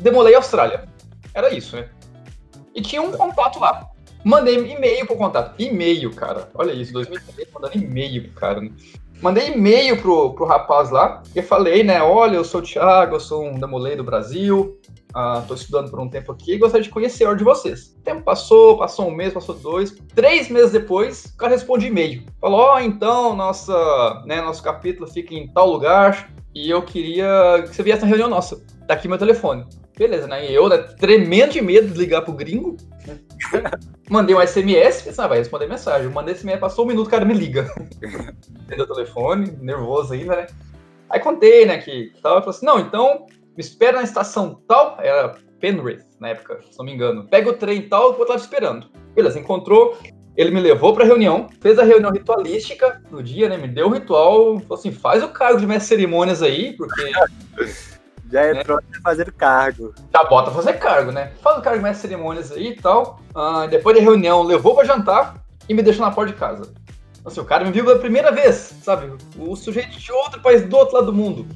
Demolei 0.00 0.34
Austrália. 0.34 0.88
Era 1.34 1.52
isso, 1.52 1.76
né? 1.76 1.88
E 2.74 2.82
tinha 2.82 3.00
um 3.00 3.12
contato 3.12 3.58
lá. 3.60 3.88
Mandei 4.24 4.56
e-mail 4.56 5.06
pro 5.06 5.16
contato. 5.16 5.54
E-mail, 5.58 6.10
cara. 6.14 6.48
Olha 6.54 6.72
isso, 6.72 6.92
2003 6.92 7.48
mandando 7.52 7.76
e-mail 7.76 8.32
cara. 8.32 8.60
Né? 8.60 8.70
Mandei 9.20 9.48
e-mail 9.48 10.00
pro, 10.00 10.34
pro 10.34 10.44
rapaz 10.44 10.90
lá 10.90 11.22
e 11.34 11.42
falei, 11.42 11.84
né? 11.84 12.02
Olha, 12.02 12.36
eu 12.36 12.44
sou 12.44 12.60
o 12.60 12.64
Thiago, 12.64 13.16
eu 13.16 13.20
sou 13.20 13.44
um 13.44 13.58
Demolei 13.58 13.96
do 13.96 14.04
Brasil. 14.04 14.78
Estou 15.08 15.56
uh, 15.56 15.58
estudando 15.58 15.90
por 15.90 16.00
um 16.00 16.08
tempo 16.08 16.32
aqui 16.32 16.54
e 16.54 16.58
gostaria 16.58 16.82
de 16.82 16.90
conhecer 16.90 17.26
a 17.26 17.34
de 17.34 17.44
vocês. 17.44 17.94
O 17.98 18.02
tempo 18.02 18.22
passou, 18.22 18.76
passou 18.76 19.06
um 19.06 19.14
mês, 19.14 19.32
passou 19.32 19.54
dois. 19.54 19.94
Três 20.14 20.48
meses 20.48 20.72
depois, 20.72 21.26
o 21.26 21.36
cara 21.36 21.52
responde 21.52 21.86
e-mail. 21.86 22.24
Falou: 22.40 22.60
Ó, 22.60 22.74
oh, 22.74 22.80
então, 22.80 23.36
nossa, 23.36 24.22
né, 24.26 24.42
nosso 24.42 24.62
capítulo 24.62 25.06
fica 25.06 25.32
em 25.32 25.46
tal 25.48 25.70
lugar 25.70 26.30
e 26.54 26.68
eu 26.68 26.82
queria 26.82 27.62
que 27.62 27.74
você 27.74 27.82
viesse 27.82 28.02
na 28.02 28.08
reunião 28.08 28.28
nossa. 28.28 28.64
Tá 28.88 28.94
aqui 28.94 29.06
meu 29.06 29.18
telefone. 29.18 29.64
Beleza, 29.96 30.26
né? 30.26 30.50
E 30.50 30.54
eu, 30.54 30.68
né, 30.68 30.78
tremendo 30.78 31.52
de 31.52 31.60
medo 31.60 31.88
de 31.88 31.98
ligar 31.98 32.22
pro 32.22 32.32
gringo, 32.32 32.76
né? 33.06 33.18
mandei 34.10 34.34
um 34.34 34.44
SMS, 34.44 35.02
pensei, 35.02 35.24
ah, 35.24 35.28
vai 35.28 35.38
responder 35.38 35.68
mensagem. 35.68 36.10
mandei 36.10 36.34
SMS, 36.34 36.58
passou 36.58 36.84
um 36.84 36.88
minuto, 36.88 37.06
o 37.06 37.10
cara 37.10 37.24
me 37.24 37.34
liga. 37.34 37.72
Entendeu 38.62 38.84
o 38.84 38.94
telefone, 38.94 39.56
nervoso 39.60 40.14
ainda, 40.14 40.36
né? 40.36 40.46
Aí 41.08 41.20
contei, 41.20 41.64
né, 41.64 41.78
que 41.78 42.12
tal, 42.22 42.38
falou 42.38 42.50
assim, 42.50 42.66
não, 42.66 42.80
então 42.80 43.26
me 43.56 43.62
espera 43.62 43.98
na 43.98 44.02
estação 44.02 44.60
tal, 44.66 44.96
era 45.00 45.36
Penrith 45.60 46.02
na 46.18 46.30
época, 46.30 46.60
se 46.70 46.78
não 46.78 46.84
me 46.84 46.92
engano. 46.92 47.28
Pega 47.28 47.50
o 47.50 47.54
trem 47.54 47.82
tal, 47.88 48.14
vou 48.14 48.22
estar 48.22 48.36
te 48.36 48.40
esperando. 48.40 48.88
Beleza, 49.14 49.38
encontrou, 49.38 49.96
ele 50.36 50.50
me 50.50 50.60
levou 50.60 50.92
pra 50.92 51.04
reunião, 51.04 51.48
fez 51.60 51.78
a 51.78 51.84
reunião 51.84 52.10
ritualística 52.10 53.00
no 53.10 53.22
dia, 53.22 53.48
né? 53.48 53.56
Me 53.56 53.68
deu 53.68 53.86
o 53.86 53.92
ritual, 53.92 54.58
falou 54.60 54.78
assim: 54.78 54.90
faz 54.90 55.22
o 55.22 55.28
cargo 55.28 55.60
de 55.60 55.66
mestre 55.66 55.96
cerimônias 55.96 56.42
aí, 56.42 56.72
porque. 56.76 57.12
Já 58.30 58.50
entrou 58.50 58.78
né? 58.78 58.98
fazer 59.02 59.32
cargo. 59.32 59.94
Já 60.12 60.24
bota 60.24 60.50
fazer 60.50 60.74
cargo, 60.74 61.12
né? 61.12 61.32
Faz 61.42 61.58
o 61.58 61.62
cargo 61.62 61.82
mestre 61.82 62.08
cerimônias 62.08 62.50
aí 62.50 62.68
e 62.68 62.76
tal. 62.76 63.20
Ah, 63.34 63.66
depois 63.66 63.96
da 63.96 64.02
reunião, 64.02 64.42
levou 64.42 64.74
pra 64.74 64.84
jantar 64.84 65.36
e 65.68 65.74
me 65.74 65.82
deixou 65.82 66.04
na 66.04 66.12
porta 66.12 66.32
de 66.32 66.38
casa. 66.38 66.72
Assim, 67.24 67.40
o 67.40 67.44
cara 67.44 67.64
me 67.64 67.72
viu 67.72 67.84
pela 67.84 67.98
primeira 67.98 68.30
vez, 68.30 68.74
sabe? 68.82 69.12
O 69.38 69.56
sujeito 69.56 69.98
de 69.98 70.12
outro 70.12 70.42
país, 70.42 70.62
do 70.62 70.76
outro 70.76 70.94
lado 70.94 71.06
do 71.06 71.12
mundo. 71.12 71.46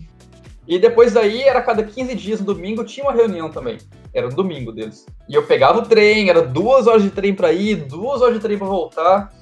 E 0.67 0.79
depois 0.79 1.13
daí, 1.13 1.43
era 1.43 1.63
cada 1.63 1.83
15 1.83 2.15
dias, 2.15 2.41
no 2.41 2.47
domingo, 2.47 2.85
tinha 2.85 3.05
uma 3.05 3.13
reunião 3.13 3.51
também. 3.51 3.79
Era 4.13 4.29
no 4.29 4.35
domingo 4.35 4.73
deles. 4.73 5.07
E 5.29 5.35
eu 5.35 5.47
pegava 5.47 5.79
o 5.79 5.83
trem, 5.83 6.31
era 6.31 6.43
duas 6.43 6.87
horas 6.87 7.03
de 7.03 7.11
trem 7.11 7.35
para 7.35 7.53
ir, 7.53 7.77
duas 7.87 8.23
horas 8.23 8.35
de 8.35 8.41
trem 8.41 8.59
para 8.59 8.67
voltar. 8.67 9.33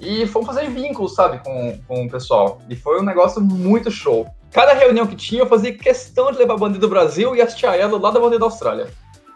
E 0.00 0.26
fomos 0.26 0.46
fazer 0.46 0.68
vínculos, 0.68 1.14
sabe, 1.14 1.38
com, 1.38 1.78
com 1.86 2.04
o 2.04 2.10
pessoal. 2.10 2.60
E 2.68 2.76
foi 2.76 3.00
um 3.00 3.04
negócio 3.04 3.40
muito 3.40 3.90
show. 3.90 4.26
Cada 4.54 4.72
reunião 4.72 5.04
que 5.04 5.16
tinha, 5.16 5.42
eu 5.42 5.48
fazia 5.48 5.76
questão 5.76 6.30
de 6.30 6.38
levar 6.38 6.54
a 6.54 6.56
bandeira 6.56 6.80
do 6.80 6.88
Brasil 6.88 7.34
e 7.34 7.42
assistir 7.42 7.66
a 7.66 7.76
ela 7.76 7.98
lá 7.98 8.12
da 8.12 8.20
bandeira 8.20 8.38
da 8.38 8.46
Austrália. 8.46 8.86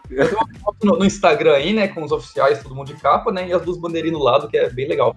Eu 0.09 0.25
tenho 0.25 0.37
uma 0.37 0.59
foto 0.61 0.77
no, 0.81 0.97
no, 0.97 1.05
Instagram 1.05 1.55
aí, 1.55 1.73
né, 1.73 1.89
com 1.89 2.01
os 2.01 2.13
oficiais, 2.13 2.63
todo 2.63 2.73
mundo 2.73 2.87
de 2.87 3.01
capa, 3.01 3.29
né, 3.29 3.49
e 3.49 3.51
as 3.51 3.61
duas 3.61 3.77
bandeirinhas 3.77 4.17
no 4.17 4.23
lado, 4.23 4.47
que 4.47 4.57
é 4.57 4.69
bem 4.69 4.87
legal. 4.87 5.13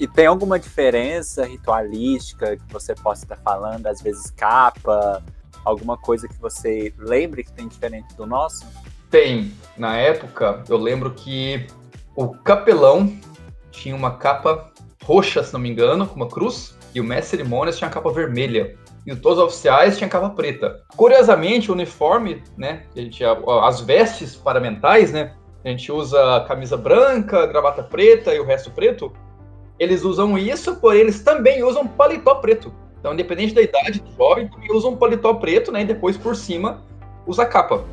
E 0.00 0.08
tem 0.08 0.26
alguma 0.26 0.58
diferença 0.58 1.46
ritualística 1.46 2.56
que 2.56 2.72
você 2.72 2.92
possa 2.92 3.24
estar 3.24 3.36
falando, 3.36 3.86
às 3.86 4.02
vezes 4.02 4.32
capa, 4.32 5.22
alguma 5.64 5.96
coisa 5.96 6.26
que 6.26 6.38
você 6.40 6.92
lembre 6.98 7.44
que 7.44 7.52
tem 7.52 7.68
diferente 7.68 8.16
do 8.16 8.26
nosso? 8.26 8.66
Tem. 9.12 9.52
Na 9.76 9.96
época, 9.96 10.64
eu 10.68 10.76
lembro 10.76 11.12
que 11.12 11.68
o 12.16 12.30
capelão 12.30 13.16
tinha 13.70 13.94
uma 13.94 14.16
capa 14.16 14.72
roxa, 15.04 15.44
se 15.44 15.52
não 15.52 15.60
me 15.60 15.70
engano, 15.70 16.04
com 16.04 16.16
uma 16.16 16.28
cruz, 16.28 16.76
e 16.92 17.00
o 17.00 17.04
mestre 17.04 17.36
cerimônias 17.36 17.78
tinha 17.78 17.88
a 17.88 17.92
capa 17.92 18.10
vermelha. 18.10 18.76
E 19.06 19.14
todos 19.14 19.38
os 19.38 19.44
oficiais 19.44 19.98
tinham 19.98 20.08
capa 20.08 20.30
preta. 20.30 20.82
Curiosamente, 20.96 21.70
o 21.70 21.74
uniforme, 21.74 22.42
né, 22.56 22.84
a 22.96 23.00
gente, 23.00 23.22
as 23.62 23.80
vestes 23.80 24.34
paramentais, 24.34 25.12
né, 25.12 25.34
a 25.64 25.68
gente 25.68 25.92
usa 25.92 26.44
camisa 26.48 26.76
branca, 26.76 27.46
gravata 27.46 27.82
preta 27.82 28.34
e 28.34 28.40
o 28.40 28.44
resto 28.44 28.70
preto 28.70 29.12
eles 29.78 30.04
usam 30.04 30.38
isso, 30.38 30.76
porém 30.76 31.00
eles 31.00 31.22
também 31.22 31.62
usam 31.62 31.86
paletó 31.86 32.36
preto. 32.36 32.72
Então, 32.98 33.12
independente 33.12 33.54
da 33.54 33.62
idade 33.62 34.00
do 34.00 34.12
jovem, 34.16 34.48
também 34.48 34.72
usam 34.72 34.96
paletó 34.96 35.34
preto, 35.34 35.72
né? 35.72 35.82
E 35.82 35.84
depois 35.84 36.16
por 36.16 36.36
cima 36.36 36.82
usa 37.26 37.44
capa. 37.44 37.84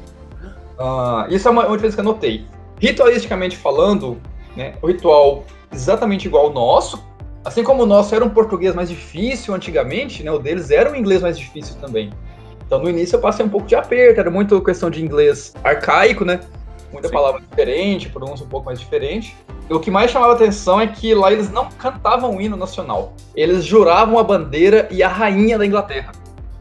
Uh, 0.80 1.34
isso 1.34 1.48
é 1.48 1.52
uma, 1.52 1.66
uma 1.66 1.76
diferença 1.76 1.96
que 1.96 2.02
eu 2.02 2.06
notei. 2.06 2.46
Ritualisticamente 2.80 3.58
falando, 3.58 4.18
né, 4.56 4.74
o 4.82 4.88
ritual 4.88 5.44
exatamente 5.72 6.28
igual 6.28 6.48
ao 6.48 6.54
nosso, 6.54 7.04
assim 7.44 7.64
como 7.64 7.84
o 7.84 7.86
nosso 7.86 8.14
era 8.14 8.24
um 8.24 8.30
português 8.30 8.74
mais 8.76 8.90
difícil 8.90 9.54
antigamente, 9.54 10.24
né, 10.24 10.32
o 10.32 10.40
deles 10.40 10.72
era 10.72 10.92
um 10.92 10.96
inglês 10.96 11.22
mais 11.22 11.38
difícil 11.38 11.76
também. 11.80 12.12
Então 12.66 12.82
no 12.82 12.90
início 12.90 13.16
eu 13.16 13.22
passei 13.22 13.46
um 13.46 13.50
pouco 13.50 13.68
de 13.68 13.76
aperto, 13.76 14.20
era 14.20 14.32
muito 14.32 14.62
questão 14.62 14.90
de 14.90 15.04
inglês 15.04 15.54
arcaico, 15.64 16.24
né? 16.24 16.40
Muita 16.92 17.08
Sim. 17.08 17.14
palavra 17.14 17.42
diferente, 17.42 18.10
pronúncia 18.10 18.46
um 18.46 18.50
pouco 18.50 18.66
mais 18.66 18.80
diferente 18.80 19.36
o 19.76 19.80
que 19.80 19.90
mais 19.90 20.12
chamava 20.12 20.34
atenção 20.34 20.80
é 20.80 20.88
que 20.88 21.14
lá 21.14 21.32
eles 21.32 21.52
não 21.52 21.70
cantavam 21.70 22.36
o 22.36 22.42
hino 22.42 22.58
nacional. 22.58 23.14
Eles 23.36 23.64
juravam 23.64 24.20
a 24.20 24.24
bandeira 24.24 24.88
e 24.92 25.02
a 25.02 25.08
rainha 25.08 25.58
da 25.58 25.66
Inglaterra. 25.66 26.12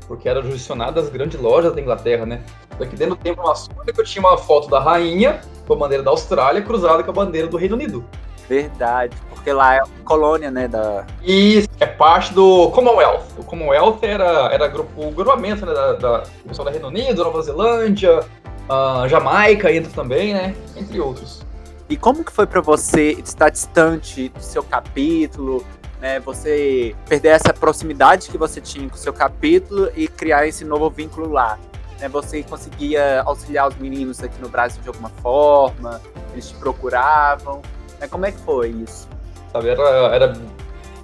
Porque 0.06 0.28
era 0.28 0.42
jurisdicionado 0.42 1.00
das 1.00 1.08
grandes 1.08 1.40
lojas 1.40 1.75
da 1.75 1.80
Inglaterra, 1.80 2.26
né? 2.26 2.42
Daqui 2.78 2.96
dentro 2.96 3.14
do 3.14 3.20
tempo 3.20 3.42
maçônico 3.42 4.00
eu 4.00 4.04
tinha 4.04 4.25
uma 4.25 4.37
foto 4.37 4.68
da 4.68 4.80
rainha 4.80 5.40
com 5.66 5.75
a 5.75 5.76
bandeira 5.76 6.02
da 6.02 6.10
Austrália 6.10 6.62
cruzada 6.62 7.02
com 7.02 7.10
a 7.10 7.14
bandeira 7.14 7.46
do 7.46 7.56
Reino 7.56 7.76
Unido. 7.76 8.04
Verdade, 8.50 9.16
porque 9.28 9.52
lá 9.52 9.76
é 9.76 9.80
colônia, 10.04 10.50
né? 10.50 10.66
Da... 10.66 11.07
Isso, 11.23 11.69
é 11.78 11.87
parte 11.87 12.35
do 12.35 12.69
Commonwealth. 12.73 13.23
O 13.38 13.45
Commonwealth 13.45 14.00
era, 14.02 14.52
era 14.52 14.66
grupo, 14.66 15.07
o 15.07 15.12
grupamento 15.12 15.64
né, 15.64 15.73
da, 15.73 15.92
da, 15.92 16.19
do 16.19 16.49
pessoal 16.49 16.64
da 16.64 16.73
Reino 16.73 16.88
Unido, 16.88 17.23
Nova 17.23 17.40
Zelândia, 17.42 18.25
uh, 18.69 19.09
Jamaica 19.09 19.73
entra 19.73 19.92
também, 19.92 20.35
né? 20.35 20.57
Entre 20.76 20.99
outros. 20.99 21.47
E 21.88 21.97
como 21.97 22.25
que 22.25 22.33
foi 22.33 22.45
para 22.45 22.61
você 22.61 23.12
estar 23.12 23.50
distante 23.50 24.30
do 24.30 24.42
seu 24.42 24.64
capítulo, 24.64 25.64
né? 26.00 26.19
Você 26.19 26.97
perder 27.09 27.28
essa 27.28 27.54
proximidade 27.54 28.30
que 28.30 28.37
você 28.37 28.61
tinha 28.61 28.88
com 28.88 28.97
o 28.97 28.99
seu 28.99 29.12
capítulo 29.12 29.92
e 29.95 30.09
criar 30.09 30.49
esse 30.49 30.64
novo 30.64 30.90
vínculo 30.90 31.30
lá. 31.30 31.57
Né? 32.00 32.09
Você 32.09 32.42
conseguia 32.42 33.23
auxiliar 33.23 33.69
os 33.69 33.76
meninos 33.76 34.21
aqui 34.21 34.42
no 34.42 34.49
Brasil 34.49 34.83
de 34.83 34.88
alguma 34.88 35.11
forma? 35.23 36.00
Eles 36.33 36.49
te 36.49 36.54
procuravam? 36.57 37.62
Né? 38.00 38.09
Como 38.09 38.26
é 38.26 38.33
que 38.33 38.38
foi 38.38 38.71
isso? 38.71 39.09
Sabe, 39.52 39.69
era, 39.69 39.83
era 40.14 40.33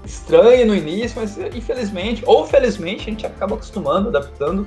estranho 0.05 0.67
no 0.67 0.75
início, 0.75 1.21
mas 1.21 1.37
infelizmente, 1.55 2.23
ou 2.27 2.47
felizmente, 2.47 3.03
a 3.03 3.11
gente 3.11 3.27
acaba 3.27 3.55
acostumando, 3.55 4.09
adaptando. 4.09 4.67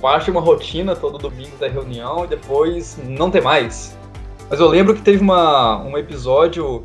Parte 0.00 0.30
uma 0.30 0.40
rotina 0.40 0.96
todo 0.96 1.16
domingo 1.16 1.56
da 1.58 1.68
reunião 1.68 2.24
e 2.24 2.28
depois 2.28 2.98
não 3.04 3.30
tem 3.30 3.40
mais. 3.40 3.96
Mas 4.50 4.58
eu 4.60 4.66
lembro 4.66 4.94
que 4.94 5.00
teve 5.00 5.22
uma, 5.22 5.82
um 5.82 5.96
episódio 5.96 6.84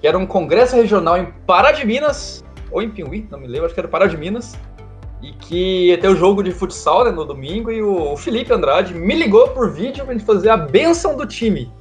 que 0.00 0.06
era 0.06 0.16
um 0.16 0.26
congresso 0.26 0.76
regional 0.76 1.18
em 1.18 1.26
Pará 1.46 1.72
de 1.72 1.84
Minas, 1.84 2.44
ou 2.70 2.80
em 2.80 2.90
Piuí, 2.90 3.26
não 3.30 3.38
me 3.38 3.46
lembro, 3.46 3.66
acho 3.66 3.74
que 3.74 3.80
era 3.80 3.88
Pará 3.88 4.06
de 4.06 4.16
Minas, 4.16 4.56
e 5.20 5.32
que 5.32 5.88
ia 5.88 5.98
ter 5.98 6.08
o 6.08 6.14
jogo 6.14 6.42
de 6.42 6.52
futsal 6.52 7.04
né, 7.04 7.10
no 7.10 7.24
domingo, 7.24 7.70
e 7.70 7.82
o 7.82 8.16
Felipe 8.16 8.52
Andrade 8.52 8.94
me 8.94 9.14
ligou 9.14 9.48
por 9.48 9.70
vídeo 9.70 10.04
pra 10.04 10.12
gente 10.12 10.24
fazer 10.24 10.50
a 10.50 10.56
benção 10.56 11.16
do 11.16 11.26
time. 11.26 11.72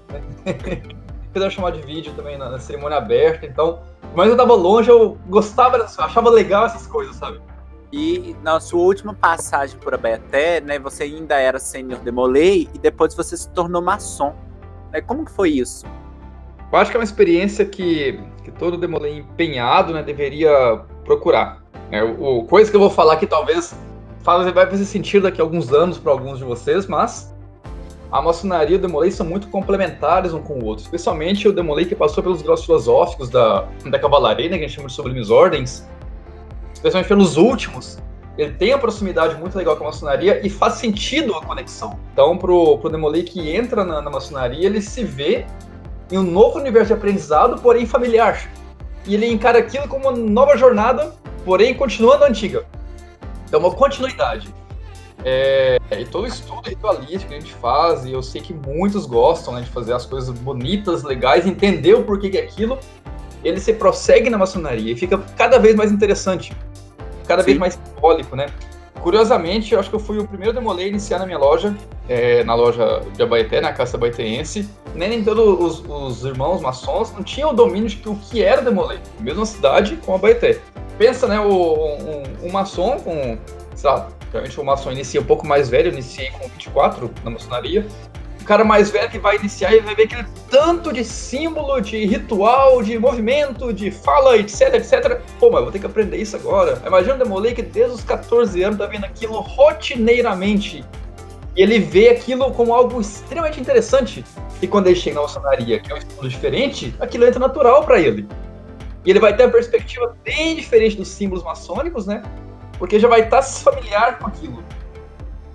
Fizeram 1.34 1.52
chamar 1.52 1.72
de 1.72 1.82
vídeo 1.82 2.14
também 2.16 2.38
na, 2.38 2.48
na, 2.48 2.60
cerimônia 2.60 2.98
aberta, 2.98 3.46
então. 3.46 3.82
Mas 4.16 4.30
eu 4.30 4.38
tava 4.38 4.54
longe, 4.54 4.90
eu 4.90 5.18
gostava, 5.28 5.78
eu 5.78 5.84
achava 5.84 6.30
legal 6.30 6.68
essas 6.68 6.86
coisas, 6.86 7.16
sabe? 7.16 7.42
E 7.92 8.36
na 8.44 8.60
sua 8.60 8.82
última 8.82 9.14
passagem 9.14 9.78
por 9.80 9.94
Abaeté, 9.94 10.62
né, 10.62 10.78
você 10.78 11.04
ainda 11.04 11.36
era 11.36 11.60
sênior 11.60 12.00
demolei 12.00 12.70
e 12.74 12.78
depois 12.78 13.16
você 13.16 13.36
se 13.36 13.50
tornou 13.50 13.82
maçom. 13.82 14.36
Né? 14.92 15.02
Como 15.02 15.26
que 15.26 15.32
foi 15.32 15.50
isso? 15.50 15.86
Eu 16.72 16.80
acho 16.80 16.90
que 16.90 16.98
é 16.98 17.00
uma 17.00 17.04
experiência 17.04 17.66
que, 17.66 18.20
que 18.44 18.52
todo 18.52 18.78
demolei 18.78 19.18
empenhado 19.18 19.94
né, 19.94 20.02
deveria 20.02 20.82
procurar. 21.04 21.64
É, 21.92 22.04
o, 22.04 22.40
o, 22.40 22.46
coisa 22.46 22.70
que 22.70 22.76
eu 22.76 22.82
vou 22.82 22.90
falar 22.90 23.14
aqui 23.14 23.28
talvez 23.28 23.76
vai 24.24 24.68
fazer 24.68 24.86
sentido 24.86 25.24
daqui 25.24 25.42
a 25.42 25.44
alguns 25.44 25.72
anos 25.72 25.98
para 25.98 26.12
alguns 26.12 26.40
de 26.40 26.44
vocês, 26.44 26.88
mas 26.88 27.33
a 28.14 28.22
maçonaria 28.22 28.76
e 28.76 28.80
o 28.80 28.82
demolei 28.82 29.10
são 29.10 29.26
muito 29.26 29.48
complementares 29.48 30.36
um 30.36 30.42
com 30.42 30.60
o 30.60 30.66
outro, 30.66 30.84
especialmente 30.84 31.48
o 31.48 31.52
demolei 31.52 31.84
que 31.84 31.96
passou 31.96 32.22
pelos 32.22 32.44
graus 32.44 32.64
filosóficos 32.64 33.28
da, 33.28 33.68
da 33.86 33.98
cavalaria, 33.98 34.48
né, 34.48 34.60
que 34.60 34.66
a 34.66 34.68
gente 34.68 34.76
chama 34.76 34.88
de 34.88 34.94
sublimes 34.94 35.32
ordens, 35.32 35.90
especialmente 36.76 37.08
pelos 37.08 37.38
últimos, 37.38 37.98
ele 38.38 38.52
tem 38.54 38.72
uma 38.72 38.78
proximidade 38.78 39.36
muito 39.36 39.58
legal 39.58 39.76
com 39.76 39.84
a 39.86 39.88
maçonaria 39.88 40.46
e 40.46 40.50
faz 40.50 40.76
sentido 40.76 41.36
a 41.36 41.44
conexão. 41.44 42.00
Então, 42.14 42.38
pro, 42.38 42.78
pro 42.78 42.90
Demolay 42.90 43.24
que 43.24 43.52
entra 43.52 43.84
na, 43.84 44.00
na 44.00 44.12
maçonaria, 44.12 44.68
ele 44.68 44.82
se 44.82 45.04
vê 45.04 45.46
em 46.12 46.18
um 46.20 46.24
novo 46.24 46.60
universo 46.60 46.88
de 46.88 46.94
aprendizado, 46.94 47.60
porém 47.62 47.88
familiar. 47.88 48.48
E 49.08 49.16
ele 49.16 49.28
encara 49.28 49.58
aquilo 49.58 49.88
como 49.88 50.10
uma 50.10 50.18
nova 50.18 50.56
jornada, 50.56 51.16
porém 51.44 51.74
continuando 51.74 52.26
a 52.26 52.28
antiga. 52.28 52.64
É 53.52 53.58
uma 53.58 53.72
continuidade. 53.72 54.54
É, 55.26 55.78
e 55.98 56.06
todo 56.06 56.28
estudo 56.28 56.68
ritualístico 56.68 57.28
que 57.30 57.36
a 57.36 57.40
gente 57.40 57.54
faz, 57.54 58.06
e 58.06 58.12
eu 58.12 58.22
sei 58.22 58.42
que 58.42 58.54
muitos 58.54 59.06
gostam 59.06 59.54
né, 59.54 59.62
de 59.62 59.70
fazer 59.70 59.94
as 59.94 60.06
coisas 60.06 60.38
bonitas, 60.38 61.04
legais, 61.04 61.46
entender 61.46 61.94
o 61.94 62.04
porquê 62.04 62.30
que 62.30 62.38
é 62.38 62.44
aquilo, 62.44 62.78
ele 63.44 63.60
se 63.60 63.74
prossegue 63.74 64.30
na 64.30 64.38
maçonaria 64.38 64.92
e 64.92 64.96
fica 64.96 65.18
cada 65.38 65.60
vez 65.60 65.76
mais 65.76 65.92
interessante, 65.92 66.56
cada 67.28 67.42
Sim. 67.42 67.48
vez 67.48 67.58
mais 67.58 67.74
simbólico, 67.74 68.36
né? 68.36 68.48
Curiosamente, 69.02 69.74
eu 69.74 69.82
acho 69.82 69.90
que 69.90 69.96
eu 69.96 70.00
fui 70.00 70.18
o 70.18 70.26
primeiro 70.26 70.54
demolei 70.54 70.86
a 70.86 70.88
iniciar 70.88 71.20
na 71.20 71.26
minha 71.26 71.38
loja, 71.38 71.76
é, 72.08 72.42
na 72.46 72.56
loja 72.56 73.02
de 73.14 73.22
Abaeté, 73.22 73.60
na 73.60 73.74
Casa 73.74 73.98
Abaetense. 73.98 74.70
Nem, 74.96 75.10
nem 75.10 75.24
todos 75.24 75.82
os, 75.82 75.90
os, 75.90 76.24
irmãos 76.24 76.62
maçons 76.62 77.12
não 77.12 77.22
tinham 77.22 77.50
o 77.50 77.54
domínio 77.54 77.90
de 77.90 77.98
que 77.98 78.08
o 78.08 78.16
que 78.16 78.42
era 78.42 78.62
demolei, 78.62 79.00
mesma 79.20 79.46
cidade 79.46 79.98
com 80.06 80.16
Abaeté. 80.16 80.60
Pensa, 80.98 81.28
né, 81.28 81.38
o, 81.38 81.50
um, 81.50 82.48
um 82.48 82.52
maçom 82.52 82.98
com, 83.00 83.38
sei 83.76 83.90
lá, 83.90 84.08
realmente 84.34 84.60
o 84.60 84.66
maçom 84.66 84.92
inicia 84.92 85.22
um 85.22 85.26
pouco 85.26 85.48
mais 85.48 85.70
velho, 85.70 85.90
eu 85.90 85.94
iniciei 85.94 86.32
com 86.32 86.50
24 86.50 87.10
na 87.24 87.32
maçonaria, 87.32 87.86
o 88.42 88.46
cara 88.46 88.66
mais 88.66 88.90
velho 88.90 89.10
que 89.10 89.18
vai 89.18 89.38
iniciar 89.38 89.74
e 89.74 89.80
vai 89.80 89.96
ver 89.96 90.04
aquele 90.04 90.26
tanto 90.50 90.92
de 90.92 91.06
símbolo, 91.06 91.80
de 91.80 92.04
ritual, 92.06 92.84
de 92.84 93.00
movimento, 93.00 93.72
de 93.72 93.90
fala, 93.90 94.38
etc, 94.38 94.74
etc. 94.74 95.22
Pô, 95.40 95.50
mas 95.50 95.60
eu 95.60 95.64
vou 95.64 95.72
ter 95.72 95.80
que 95.80 95.86
aprender 95.86 96.18
isso 96.18 96.36
agora. 96.36 96.82
Imagina 96.86 97.16
o 97.16 97.18
Demolay 97.20 97.54
que 97.54 97.62
desde 97.62 97.94
os 97.94 98.04
14 98.04 98.62
anos 98.62 98.78
tá 98.78 98.86
vendo 98.86 99.06
aquilo 99.06 99.40
rotineiramente. 99.40 100.84
E 101.56 101.62
ele 101.62 101.80
vê 101.80 102.10
aquilo 102.10 102.52
como 102.52 102.74
algo 102.74 103.00
extremamente 103.00 103.62
interessante. 103.62 104.26
E 104.62 104.68
quando 104.68 104.88
ele 104.88 104.96
chega 104.98 105.16
na 105.16 105.22
maçonaria, 105.22 105.80
que 105.80 105.90
é 105.90 105.96
um 105.96 106.00
estudo 106.00 106.28
diferente, 106.28 106.94
aquilo 107.00 107.26
entra 107.26 107.40
natural 107.40 107.86
para 107.86 108.02
ele. 108.02 108.28
E 109.06 109.10
ele 109.10 109.20
vai 109.20 109.34
ter 109.38 109.44
uma 109.44 109.52
perspectiva 109.52 110.18
bem 110.22 110.56
diferente 110.56 110.98
dos 110.98 111.08
símbolos 111.08 111.46
maçônicos, 111.46 112.08
né? 112.08 112.22
Porque 112.78 113.00
já 113.00 113.08
vai 113.08 113.22
estar 113.22 113.42
familiar 113.42 114.20
com 114.20 114.28
aquilo. 114.28 114.64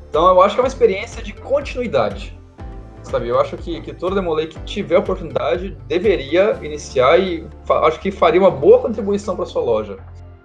Então 0.08 0.28
eu 0.28 0.40
acho 0.40 0.54
que 0.54 0.60
é 0.60 0.64
uma 0.64 0.68
experiência 0.68 1.22
de 1.22 1.32
continuidade 1.32 2.38
sabe? 3.08 3.28
Eu 3.28 3.40
acho 3.40 3.56
que, 3.56 3.80
que 3.80 3.92
todo 3.92 4.14
Demolay 4.14 4.46
que 4.46 4.58
tiver 4.60 4.98
oportunidade 4.98 5.76
deveria 5.87 6.58
iniciar 6.62 7.18
e 7.18 7.46
acho 7.84 8.00
que 8.00 8.10
faria 8.10 8.40
uma 8.40 8.50
boa 8.50 8.80
contribuição 8.80 9.34
para 9.37 9.46
sua 9.46 9.62
loja. 9.62 9.96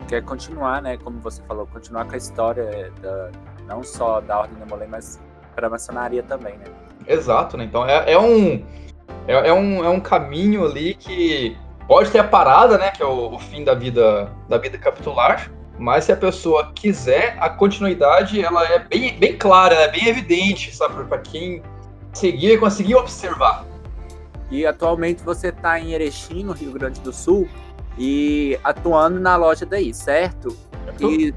Quer 0.07 0.23
continuar, 0.23 0.81
né? 0.81 0.97
Como 0.97 1.19
você 1.19 1.41
falou, 1.43 1.67
continuar 1.67 2.05
com 2.05 2.13
a 2.13 2.17
história 2.17 2.91
da, 3.01 3.31
não 3.67 3.83
só 3.83 4.21
da 4.21 4.39
Ordem 4.39 4.57
Demolay, 4.57 4.87
mas 4.87 5.19
para 5.55 5.67
a 5.67 5.69
maçonaria 5.69 6.23
também, 6.23 6.57
né? 6.57 6.65
Exato, 7.07 7.57
né? 7.57 7.65
Então 7.65 7.85
é, 7.87 8.11
é 8.11 8.19
um, 8.19 8.65
é, 9.27 9.49
é, 9.49 9.53
um, 9.53 9.83
é 9.83 9.89
um 9.89 9.99
caminho 9.99 10.65
ali 10.65 10.93
que 10.93 11.57
pode 11.87 12.11
ter 12.11 12.19
a 12.19 12.23
parada, 12.23 12.77
né? 12.77 12.91
Que 12.91 13.03
é 13.03 13.05
o, 13.05 13.33
o 13.33 13.39
fim 13.39 13.63
da 13.63 13.73
vida, 13.73 14.29
da 14.49 14.57
vida 14.57 14.77
capitular, 14.77 15.51
mas 15.77 16.05
se 16.05 16.11
a 16.11 16.17
pessoa 16.17 16.71
quiser, 16.73 17.35
a 17.39 17.49
continuidade 17.49 18.43
ela 18.43 18.63
é 18.65 18.79
bem, 18.79 19.17
bem 19.17 19.37
clara, 19.37 19.75
é 19.75 19.91
bem 19.91 20.07
evidente, 20.07 20.75
sabe? 20.75 21.03
Para 21.05 21.17
quem 21.19 21.61
seguir 22.13 22.53
e 22.53 22.57
conseguir 22.57 22.95
observar. 22.95 23.65
E 24.51 24.65
atualmente 24.65 25.23
você 25.23 25.47
está 25.47 25.79
em 25.79 25.93
Erechim, 25.93 26.43
no 26.43 26.53
Rio 26.53 26.71
Grande 26.71 26.99
do 27.01 27.11
Sul, 27.11 27.49
e 27.97 28.57
atuando 28.63 29.19
na 29.19 29.35
loja 29.35 29.65
daí, 29.65 29.93
certo? 29.93 30.55
E 30.99 31.33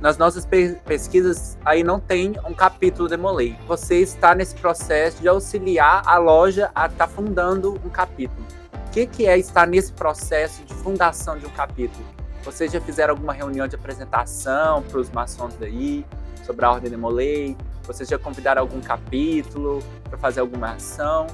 nas 0.00 0.16
nossas 0.16 0.46
pesquisas 0.86 1.58
aí 1.64 1.82
não 1.82 2.00
tem 2.00 2.34
um 2.46 2.54
capítulo 2.54 3.08
de 3.08 3.16
Molay. 3.16 3.56
Você 3.66 3.96
está 3.96 4.34
nesse 4.34 4.54
processo 4.54 5.20
de 5.20 5.28
auxiliar 5.28 6.02
a 6.06 6.16
loja 6.16 6.70
a 6.74 6.86
estar 6.86 7.06
tá 7.06 7.08
fundando 7.08 7.78
um 7.84 7.90
capítulo. 7.90 8.46
O 8.72 8.90
que, 8.90 9.06
que 9.06 9.26
é 9.26 9.38
estar 9.38 9.66
nesse 9.66 9.92
processo 9.92 10.64
de 10.64 10.74
fundação 10.74 11.38
de 11.38 11.46
um 11.46 11.50
capítulo? 11.50 12.04
Vocês 12.44 12.72
já 12.72 12.80
fizeram 12.80 13.12
alguma 13.12 13.32
reunião 13.32 13.68
de 13.68 13.76
apresentação 13.76 14.82
para 14.82 14.98
os 14.98 15.10
maçons 15.10 15.54
daí 15.60 16.04
sobre 16.44 16.64
a 16.64 16.70
ordem 16.70 16.90
de 16.90 16.96
Molay? 16.96 17.56
Vocês 17.84 18.08
já 18.08 18.18
convidaram 18.18 18.62
algum 18.62 18.80
capítulo 18.80 19.80
para 20.08 20.16
fazer 20.16 20.40
alguma 20.40 20.72
ação? 20.72 21.26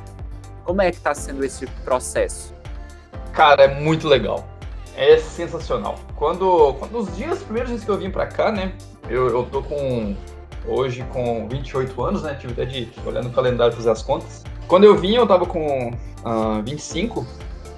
Como 0.64 0.82
é 0.82 0.90
que 0.90 0.96
está 0.96 1.14
sendo 1.14 1.44
esse 1.44 1.66
processo? 1.84 2.52
Cara, 3.32 3.64
é 3.64 3.80
muito 3.80 4.08
legal. 4.08 4.48
É 4.96 5.16
sensacional. 5.18 5.96
Quando, 6.16 6.74
quando 6.74 6.98
os 6.98 7.14
dias, 7.16 7.42
primeiros 7.42 7.70
dias 7.70 7.84
que 7.84 7.90
eu 7.90 7.98
vim 7.98 8.10
para 8.10 8.26
cá, 8.26 8.50
né? 8.50 8.72
Eu, 9.08 9.28
eu 9.28 9.44
tô 9.44 9.62
com 9.62 10.16
hoje 10.66 11.04
com 11.12 11.46
28 11.48 12.02
anos, 12.02 12.22
né? 12.22 12.34
Tive 12.34 12.52
até 12.52 12.64
de 12.64 12.90
olhar 13.06 13.22
no 13.22 13.30
calendário 13.30 13.72
fazer 13.74 13.90
as 13.90 14.02
contas. 14.02 14.42
Quando 14.66 14.84
eu 14.84 14.96
vim, 14.96 15.14
eu 15.14 15.26
tava 15.26 15.46
com 15.46 15.90
uh, 15.90 15.94
ah, 16.24 16.62
25. 16.64 17.24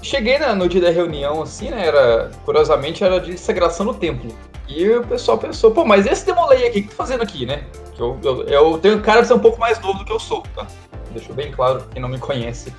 Cheguei 0.02 0.38
né, 0.38 0.52
no 0.54 0.68
dia 0.68 0.80
da 0.80 0.90
reunião, 0.90 1.42
assim, 1.42 1.70
né? 1.70 1.87
Era, 1.87 2.30
curiosamente, 2.44 3.02
era 3.02 3.18
de 3.20 3.37
sagração 3.37 3.87
no 3.87 3.94
templo. 3.94 4.32
E 4.68 4.88
o 4.90 5.06
pessoal 5.06 5.38
pensou, 5.38 5.70
pô, 5.70 5.84
mas 5.84 6.06
esse 6.06 6.24
demolei 6.26 6.66
aqui, 6.66 6.80
o 6.80 6.82
que 6.82 6.88
tá 6.88 6.94
fazendo 6.94 7.22
aqui, 7.22 7.46
né? 7.46 7.64
Eu, 7.98 8.18
eu, 8.22 8.42
eu 8.44 8.78
tenho 8.78 9.00
cara 9.00 9.22
de 9.22 9.28
ser 9.28 9.34
um 9.34 9.38
pouco 9.38 9.58
mais 9.58 9.80
novo 9.80 9.98
do 9.98 10.04
que 10.04 10.12
eu 10.12 10.20
sou, 10.20 10.42
tá? 10.54 10.66
Deixou 11.11 11.34
bem 11.34 11.50
claro 11.50 11.84
quem 11.90 12.00
não 12.00 12.08
me 12.08 12.18
conhece. 12.18 12.72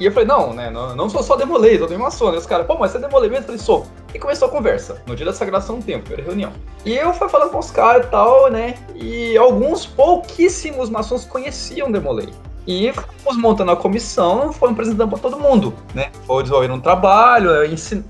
E 0.00 0.06
eu 0.06 0.12
falei, 0.12 0.26
não, 0.26 0.52
né? 0.52 0.70
Não, 0.70 0.96
não 0.96 1.08
sou 1.08 1.22
só 1.22 1.36
demolei, 1.36 1.80
eu 1.80 1.86
tenho 1.86 2.00
uma 2.00 2.10
só, 2.10 2.32
né? 2.32 2.38
Os 2.38 2.46
caras, 2.46 2.66
pô, 2.66 2.76
mas 2.76 2.90
você 2.90 2.98
é 2.98 3.00
demolei 3.02 3.30
mesmo? 3.30 3.44
Eu 3.44 3.46
falei, 3.46 3.60
sou. 3.60 3.86
E 4.12 4.18
começou 4.18 4.48
a 4.48 4.50
conversa, 4.50 5.00
no 5.06 5.14
dia 5.14 5.26
da 5.26 5.32
sagração 5.32 5.78
do 5.78 5.84
tempo, 5.84 6.04
primeira 6.04 6.24
reunião. 6.24 6.52
E 6.84 6.94
eu 6.94 7.12
fui 7.12 7.28
falando 7.28 7.50
com 7.50 7.58
os 7.58 7.70
caras 7.70 8.06
e 8.06 8.10
tal, 8.10 8.50
né? 8.50 8.74
E 8.94 9.36
alguns 9.36 9.86
pouquíssimos 9.86 10.90
maçons 10.90 11.24
conheciam 11.24 11.92
demolei. 11.92 12.30
E 12.66 12.92
fomos 13.22 13.40
montando 13.40 13.72
a 13.72 13.76
comissão, 13.76 14.52
fomos 14.52 14.72
apresentando 14.72 15.10
para 15.10 15.18
todo 15.18 15.38
mundo, 15.38 15.74
né? 15.94 16.10
Foi 16.26 16.42
desenvolvendo 16.42 16.74
um 16.74 16.80
trabalho, 16.80 17.50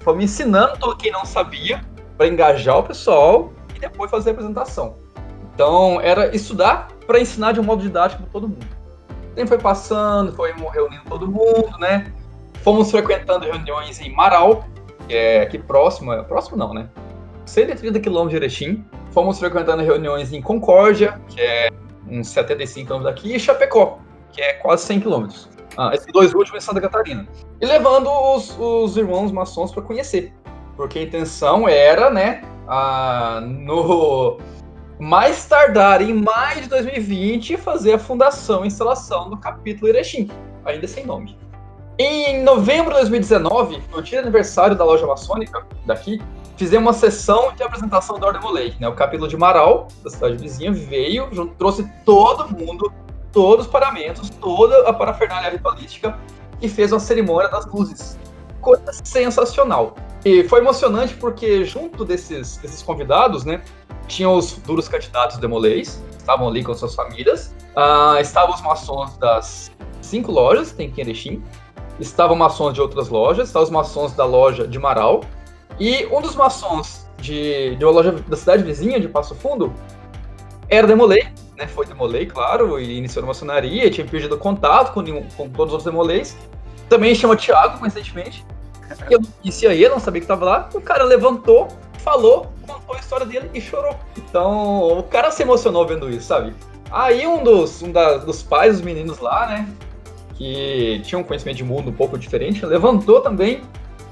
fomos 0.01 0.25
ensinando 0.25 0.79
todo 0.79 0.97
quem 0.97 1.11
não 1.11 1.25
sabia 1.25 1.85
para 2.17 2.29
engajar 2.29 2.79
o 2.79 2.83
pessoal 2.83 3.53
e 3.75 3.81
depois 3.81 4.11
fazer 4.11 4.31
a 4.31 4.33
apresentação. 4.33 4.95
Então, 5.55 6.01
era 6.01 6.35
estudar 6.35 6.88
para 7.07 7.21
ensinar 7.21 7.53
de 7.53 7.61
um 7.61 7.64
modo 7.64 7.83
didático 7.83 8.23
para 8.23 8.33
todo 8.33 8.49
mundo. 8.49 8.67
O 9.33 9.35
tempo 9.35 9.49
foi 9.49 9.59
passando, 9.59 10.33
foi 10.33 10.53
reunindo 10.53 11.03
todo 11.09 11.27
mundo, 11.27 11.77
né? 11.79 12.12
Fomos 12.62 12.90
frequentando 12.90 13.45
reuniões 13.45 14.01
em 14.01 14.12
Marau, 14.12 14.64
que 15.07 15.14
é 15.14 15.43
aqui 15.43 15.59
próximo, 15.59 16.12
é, 16.12 16.23
próximo 16.23 16.57
não, 16.57 16.73
né? 16.73 16.88
130 17.45 18.01
quilômetros 18.01 18.31
de 18.31 18.37
Erechim. 18.37 18.85
Fomos 19.11 19.38
frequentando 19.38 19.83
reuniões 19.83 20.33
em 20.33 20.40
Concórdia, 20.40 21.21
que 21.29 21.40
é 21.40 21.69
uns 22.09 22.29
75 22.29 22.87
quilômetros 22.87 23.14
daqui, 23.14 23.35
e 23.35 23.40
Chapecó, 23.40 23.99
que 24.35 24.42
é 24.42 24.55
quase 24.55 24.85
100 24.85 25.01
quilômetros. 25.01 25.49
Ah, 25.77 25.90
esses 25.94 26.12
dois 26.12 26.35
últimos 26.35 26.62
em 26.62 26.66
Santa 26.66 26.81
Catarina. 26.81 27.27
E 27.61 27.66
levando 27.66 28.09
os, 28.09 28.57
os 28.59 28.97
irmãos 28.97 29.33
maçons 29.33 29.73
para 29.73 29.83
conhecer. 29.83 30.33
Porque 30.77 30.99
a 30.99 31.03
intenção 31.03 31.68
era, 31.68 32.11
né, 32.11 32.42
no, 33.42 34.38
mais 34.99 35.44
tardar 35.47 36.03
em 36.03 36.12
maio 36.12 36.62
de 36.62 36.68
2020 36.68 37.57
fazer 37.57 37.94
a 37.94 37.99
fundação 37.99 38.64
e 38.64 38.68
instalação 38.68 39.31
do 39.31 39.37
capítulo 39.37 39.88
Erechim, 39.88 40.29
ainda 40.64 40.87
sem 40.87 41.07
nome. 41.07 41.38
Em 41.99 42.42
novembro 42.42 42.90
de 42.90 43.01
2019, 43.01 43.83
no 43.92 44.03
dia 44.03 44.18
de 44.18 44.25
aniversário 44.25 44.77
da 44.77 44.85
loja 44.85 45.07
maçônica 45.07 45.64
daqui, 45.87 46.20
fizemos 46.57 46.87
uma 46.87 46.92
sessão 46.92 47.53
de 47.55 47.62
apresentação 47.62 48.18
da 48.18 48.27
Ordem 48.27 48.42
Molei. 48.42 48.75
Né? 48.81 48.88
O 48.88 48.94
capítulo 48.94 49.29
de 49.29 49.37
Marau, 49.37 49.87
da 50.03 50.11
cidade 50.11 50.37
vizinha, 50.37 50.73
veio, 50.73 51.29
trouxe 51.57 51.88
todo 52.05 52.49
mundo, 52.49 52.92
todos 53.35 53.66
os 53.66 53.70
paramentos, 53.70 54.31
toda 54.31 54.88
a 54.88 54.92
parafernália 54.92 55.51
ritualística 55.51 56.16
e 56.62 56.68
fez 56.68 56.92
uma 56.92 57.01
cerimônia 57.01 57.51
das 57.51 57.66
luzes. 57.66 58.16
Coisa 58.61 58.92
sensacional. 59.03 59.97
E 60.25 60.44
foi 60.44 60.61
emocionante 60.61 61.14
porque 61.14 61.64
junto 61.64 62.05
desses, 62.05 62.57
desses 62.59 62.83
convidados, 62.83 63.44
né, 63.44 63.62
tinham 64.07 64.37
os 64.37 64.53
duros 64.59 64.88
candidatos 64.88 65.37
demolês, 65.38 66.03
estavam 66.16 66.49
ali 66.49 66.62
com 66.62 66.73
suas 66.73 66.94
famílias. 66.94 67.55
Uh, 67.77 68.20
estavam 68.20 68.55
os 68.55 68.62
maçons 68.62 69.16
das 69.18 69.73
cinco 70.01 70.31
lojas, 70.31 70.70
tem 70.70 70.92
Erechim. 70.97 71.42
Estavam 71.99 72.37
maçons 72.37 72.73
de 72.73 72.81
outras 72.81 73.09
lojas, 73.09 73.49
estavam 73.49 73.64
os 73.64 73.70
maçons 73.70 74.12
da 74.12 74.25
loja 74.25 74.66
de 74.66 74.79
Marau. 74.79 75.23
E 75.79 76.07
um 76.07 76.20
dos 76.20 76.37
maçons 76.37 77.07
de, 77.18 77.75
de 77.77 77.85
uma 77.85 77.92
loja 77.92 78.12
da 78.12 78.37
cidade 78.37 78.62
vizinha, 78.62 79.01
de 79.01 79.09
Passo 79.09 79.35
Fundo, 79.35 79.73
era 80.68 80.87
demolei, 80.87 81.27
né? 81.57 81.67
Foi 81.67 81.87
demolei, 81.87 82.27
claro, 82.27 82.79
e 82.79 82.99
iniciou 82.99 83.23
na 83.23 83.29
maçonaria, 83.29 83.90
tinha 83.90 84.07
perdido 84.07 84.37
contato 84.37 84.93
com, 84.93 85.03
com 85.05 85.49
todos 85.49 85.73
os 85.73 85.73
outros 85.73 85.85
demolês. 85.85 86.37
Também 86.88 87.14
chama 87.14 87.37
Thiago, 87.37 87.79
coincidentemente. 87.79 88.45
Eu 89.11 89.21
não 89.21 89.31
conhecia 89.40 89.73
ele, 89.73 89.88
não 89.88 89.99
sabia 89.99 90.21
que 90.21 90.25
estava 90.25 90.45
lá. 90.45 90.69
O 90.75 90.81
cara 90.81 91.05
levantou, 91.05 91.69
falou, 91.99 92.53
contou 92.67 92.95
a 92.95 92.99
história 92.99 93.25
dele 93.25 93.51
e 93.55 93.61
chorou. 93.61 93.97
Então, 94.17 94.99
o 94.99 95.03
cara 95.03 95.31
se 95.31 95.43
emocionou 95.43 95.87
vendo 95.87 96.11
isso, 96.11 96.27
sabe? 96.27 96.55
Aí 96.90 97.27
um 97.27 97.43
dos, 97.43 97.83
um 97.83 97.90
da, 97.90 98.19
dos 98.19 98.43
pais 98.43 98.75
dos 98.75 98.83
meninos 98.83 99.19
lá, 99.19 99.47
né, 99.47 99.69
que 100.35 101.01
tinha 101.05 101.19
um 101.19 101.25
conhecimento 101.25 101.57
de 101.57 101.64
mundo 101.64 101.90
um 101.90 101.93
pouco 101.93 102.19
diferente, 102.19 102.64
levantou 102.64 103.21
também, 103.21 103.62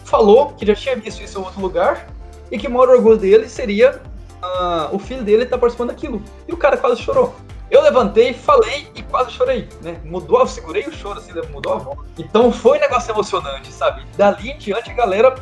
falou 0.04 0.48
que 0.54 0.64
já 0.64 0.74
tinha 0.74 0.96
visto 0.96 1.22
isso 1.22 1.38
em 1.38 1.42
outro 1.42 1.60
lugar 1.60 2.08
e 2.50 2.58
que 2.58 2.66
o 2.66 2.70
maior 2.70 2.88
orgulho 2.88 3.16
dele 3.16 3.48
seria 3.48 4.00
ah, 4.42 4.88
o 4.92 4.98
filho 4.98 5.22
dele 5.22 5.46
tá 5.46 5.56
participando 5.56 5.88
daquilo. 5.88 6.20
E 6.48 6.52
o 6.52 6.56
cara 6.56 6.76
quase 6.76 7.00
chorou. 7.00 7.34
Eu 7.70 7.80
levantei, 7.80 8.34
falei 8.34 8.88
e 8.94 9.02
quase 9.02 9.30
chorei, 9.30 9.66
né? 9.80 9.98
Mudou, 10.04 10.40
eu 10.40 10.46
segurei 10.46 10.86
o 10.86 10.92
choro, 10.92 11.18
assim, 11.18 11.32
mudou 11.50 11.72
a 11.72 11.78
voz. 11.78 11.98
Então 12.18 12.52
foi 12.52 12.76
um 12.76 12.80
negócio 12.80 13.10
emocionante, 13.10 13.72
sabe? 13.72 14.04
Dali 14.14 14.50
em 14.50 14.58
diante 14.58 14.90
a 14.90 14.94
galera 14.94 15.34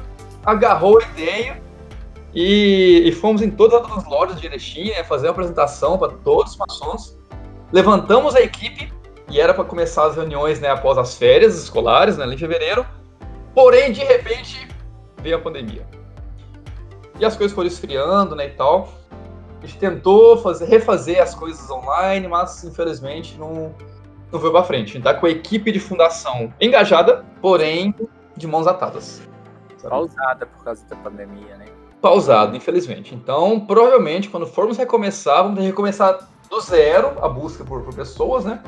agarrou 0.46 1.00
a 1.00 1.02
ideia 1.02 1.60
e, 2.32 3.02
e 3.04 3.12
fomos 3.12 3.42
em 3.42 3.50
todas 3.50 3.82
as 3.90 4.04
lojas 4.06 4.40
de 4.40 4.46
Erechim, 4.46 4.90
né, 4.90 5.02
fazer 5.02 5.26
uma 5.26 5.32
apresentação 5.32 5.98
para 5.98 6.12
todos 6.12 6.52
os 6.52 6.56
maçons. 6.56 7.18
Levantamos 7.72 8.36
a 8.36 8.40
equipe 8.40 8.92
e 9.28 9.40
era 9.40 9.52
para 9.52 9.64
começar 9.64 10.06
as 10.06 10.14
reuniões 10.14 10.60
né, 10.60 10.68
após 10.68 10.98
as 10.98 11.16
férias 11.16 11.60
escolares, 11.60 12.16
né, 12.16 12.26
em 12.26 12.38
fevereiro. 12.38 12.86
Porém, 13.54 13.90
de 13.90 14.04
repente, 14.04 14.68
veio 15.20 15.36
a 15.36 15.40
pandemia. 15.40 15.84
E 17.20 17.24
as 17.24 17.36
coisas 17.36 17.54
foram 17.54 17.68
esfriando 17.68 18.34
né, 18.34 18.46
e 18.46 18.50
tal. 18.50 18.88
A 19.62 19.66
gente 19.66 19.78
tentou 19.78 20.38
fazer, 20.38 20.64
refazer 20.64 21.22
as 21.22 21.34
coisas 21.34 21.70
online, 21.70 22.26
mas 22.26 22.64
infelizmente 22.64 23.36
não, 23.38 23.74
não 24.32 24.40
foi 24.40 24.50
para 24.50 24.64
frente. 24.64 24.90
A 24.90 24.92
gente 24.94 25.02
tá 25.02 25.12
com 25.12 25.26
a 25.26 25.30
equipe 25.30 25.70
de 25.70 25.78
fundação 25.78 26.52
engajada, 26.58 27.24
porém 27.42 27.94
de 28.36 28.46
mãos 28.46 28.66
atadas. 28.66 29.22
Sabe? 29.76 29.90
Pausada 29.90 30.46
por 30.46 30.64
causa 30.64 30.84
da 30.86 30.96
pandemia, 30.96 31.56
né? 31.56 31.66
Pausado, 32.00 32.56
infelizmente. 32.56 33.14
Então, 33.14 33.60
provavelmente, 33.60 34.30
quando 34.30 34.46
formos 34.46 34.78
recomeçar, 34.78 35.42
vamos 35.42 35.56
ter 35.56 35.60
que 35.60 35.66
recomeçar 35.66 36.26
do 36.48 36.60
zero 36.60 37.22
a 37.22 37.28
busca 37.28 37.62
por, 37.62 37.82
por 37.82 37.94
pessoas, 37.94 38.46
né? 38.46 38.62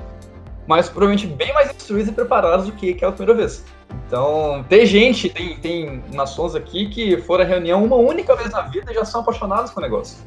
Mas 0.66 0.88
provavelmente 0.88 1.26
bem 1.26 1.52
mais 1.52 1.70
instruídos 1.70 2.10
e 2.10 2.12
preparados 2.14 2.66
do 2.66 2.72
que 2.72 2.90
aquela 2.90 3.12
primeira 3.12 3.34
vez. 3.34 3.64
Então, 4.06 4.64
tem 4.68 4.86
gente, 4.86 5.28
tem, 5.28 5.56
tem 5.58 6.04
nações 6.12 6.54
aqui 6.54 6.88
que 6.88 7.16
foram 7.18 7.44
à 7.44 7.46
reunião 7.46 7.84
uma 7.84 7.96
única 7.96 8.34
vez 8.36 8.50
na 8.50 8.62
vida 8.62 8.92
e 8.92 8.94
já 8.94 9.04
são 9.04 9.22
apaixonados 9.22 9.70
com 9.70 9.80
o 9.80 9.82
negócio. 9.82 10.18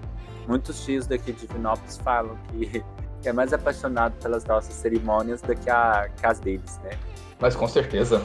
Muitos 0.48 0.84
tios 0.84 1.08
daqui 1.08 1.32
de 1.32 1.48
Vinópolis 1.48 1.98
falam 1.98 2.38
que, 2.50 2.84
que 3.22 3.30
é 3.30 3.34
mais 3.34 3.54
apaixonado 3.54 4.14
pelas 4.22 4.46
nossas 4.46 4.74
cerimônias 4.74 5.42
do 5.42 5.56
que, 5.56 5.70
a, 5.70 6.10
que 6.16 6.26
as 6.26 6.40
deles, 6.40 6.80
né? 6.84 6.92
Mas 7.40 7.56
com 7.56 7.68
certeza. 7.68 8.22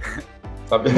Sabe? 0.66 0.90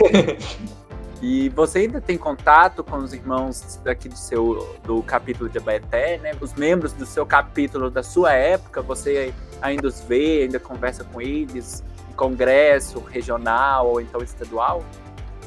E 1.22 1.48
você 1.50 1.78
ainda 1.78 2.00
tem 2.00 2.18
contato 2.18 2.82
com 2.82 2.96
os 2.96 3.14
irmãos 3.14 3.80
daqui 3.84 4.08
do 4.08 4.16
seu 4.16 4.76
do 4.82 5.00
capítulo 5.04 5.48
de 5.48 5.56
Abaeté, 5.56 6.18
né? 6.18 6.32
Os 6.40 6.52
membros 6.54 6.92
do 6.92 7.06
seu 7.06 7.24
capítulo 7.24 7.88
da 7.88 8.02
sua 8.02 8.32
época, 8.32 8.82
você 8.82 9.32
ainda 9.62 9.86
os 9.86 10.00
vê, 10.00 10.42
ainda 10.42 10.58
conversa 10.58 11.04
com 11.04 11.20
eles 11.20 11.84
em 12.10 12.12
congresso 12.14 12.98
regional 12.98 13.86
ou 13.86 14.00
então 14.00 14.20
estadual? 14.20 14.82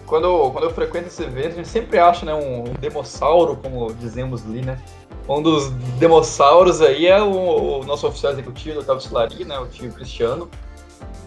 Quando, 0.05 0.49
quando 0.51 0.63
eu 0.63 0.73
frequento 0.73 1.07
esse 1.07 1.23
evento, 1.23 1.47
a 1.47 1.55
gente 1.55 1.67
sempre 1.67 1.99
acha 1.99 2.25
né, 2.25 2.33
um, 2.33 2.63
demossauro, 2.79 3.57
como 3.57 3.93
dizemos 3.95 4.45
ali, 4.45 4.61
né? 4.61 4.79
Um 5.27 5.41
dos 5.41 5.71
demossauros 5.99 6.81
aí 6.81 7.07
é 7.07 7.21
o, 7.21 7.79
o 7.79 7.83
nosso 7.83 8.07
oficial 8.07 8.31
executivo 8.31 8.79
do 8.79 8.85
Cabo 8.85 9.01
né? 9.45 9.59
O 9.59 9.67
tio 9.67 9.91
Cristiano. 9.91 10.49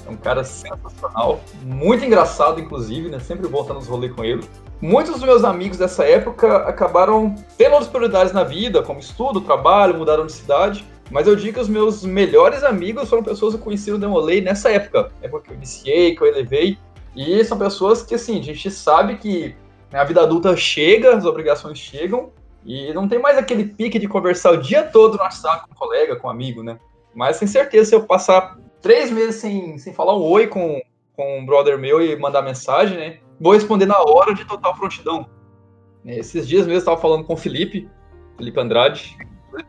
É 0.09 0.11
um 0.11 0.17
cara 0.17 0.43
sensacional, 0.43 1.39
muito 1.63 2.03
engraçado, 2.03 2.59
inclusive, 2.59 3.11
né? 3.11 3.19
Sempre 3.19 3.47
voltando 3.47 3.77
nos 3.77 3.87
rolês 3.87 4.11
com 4.15 4.25
ele. 4.25 4.43
Muitos 4.81 5.15
dos 5.15 5.23
meus 5.23 5.45
amigos 5.45 5.77
dessa 5.77 6.03
época 6.05 6.57
acabaram 6.59 7.35
tendo 7.59 7.73
outras 7.73 7.91
prioridades 7.91 8.33
na 8.33 8.43
vida, 8.43 8.83
como 8.83 9.01
estudo, 9.01 9.43
trabalho, 9.43 9.99
mudaram 9.99 10.25
de 10.25 10.33
cidade. 10.33 10.87
Mas 11.11 11.27
eu 11.27 11.37
digo 11.37 11.55
que 11.55 11.61
os 11.61 11.69
meus 11.69 12.05
melhores 12.05 12.65
amigos 12.65 13.09
foram 13.09 13.23
pessoas 13.23 13.55
que 13.55 13.61
eu 13.61 13.65
conheci 13.65 13.91
no 13.91 14.27
nessa 14.41 14.71
época. 14.71 15.11
Época 15.21 15.45
que 15.45 15.51
eu 15.51 15.57
iniciei, 15.57 16.17
que 16.17 16.23
eu 16.23 16.27
elevei. 16.27 16.79
E 17.15 17.45
são 17.45 17.59
pessoas 17.59 18.03
que, 18.03 18.15
assim, 18.15 18.39
a 18.39 18.43
gente 18.43 18.71
sabe 18.71 19.17
que 19.17 19.55
a 19.93 20.05
vida 20.05 20.23
adulta 20.23 20.57
chega, 20.57 21.17
as 21.17 21.25
obrigações 21.25 21.79
chegam, 21.79 22.31
e 22.65 22.93
não 22.93 23.09
tem 23.09 23.19
mais 23.19 23.37
aquele 23.37 23.65
pique 23.65 23.99
de 23.99 24.07
conversar 24.07 24.53
o 24.53 24.59
dia 24.59 24.83
todo 24.83 25.17
no 25.17 25.23
WhatsApp 25.23 25.67
com 25.67 25.73
um 25.73 25.75
colega, 25.75 26.17
com 26.17 26.29
um 26.29 26.31
amigo, 26.31 26.63
né? 26.63 26.79
Mas 27.15 27.37
sem 27.37 27.49
certeza, 27.49 27.91
se 27.91 27.95
eu 27.95 28.05
passar 28.05 28.59
três 28.81 29.11
meses 29.11 29.41
sem, 29.41 29.79
sem 29.79 29.93
falar 29.93 30.17
um 30.17 30.23
oi 30.23 30.47
com, 30.47 30.81
com 31.17 31.39
um 31.39 31.47
brother 31.47 31.79
meu 31.79 32.01
e 32.01 32.17
mandar 32.17 32.43
mensagem, 32.43 32.97
né? 32.97 33.19
Vou 33.41 33.53
responder 33.53 33.87
na 33.87 33.99
hora 34.01 34.35
de 34.35 34.45
total 34.45 34.75
prontidão. 34.75 35.27
Esses 36.05 36.47
dias 36.47 36.63
mesmo 36.63 36.75
eu 36.75 36.79
estava 36.79 37.01
falando 37.01 37.25
com 37.25 37.35
o 37.35 37.37
Felipe, 37.37 37.89
Felipe 38.37 38.59
Andrade, 38.59 39.17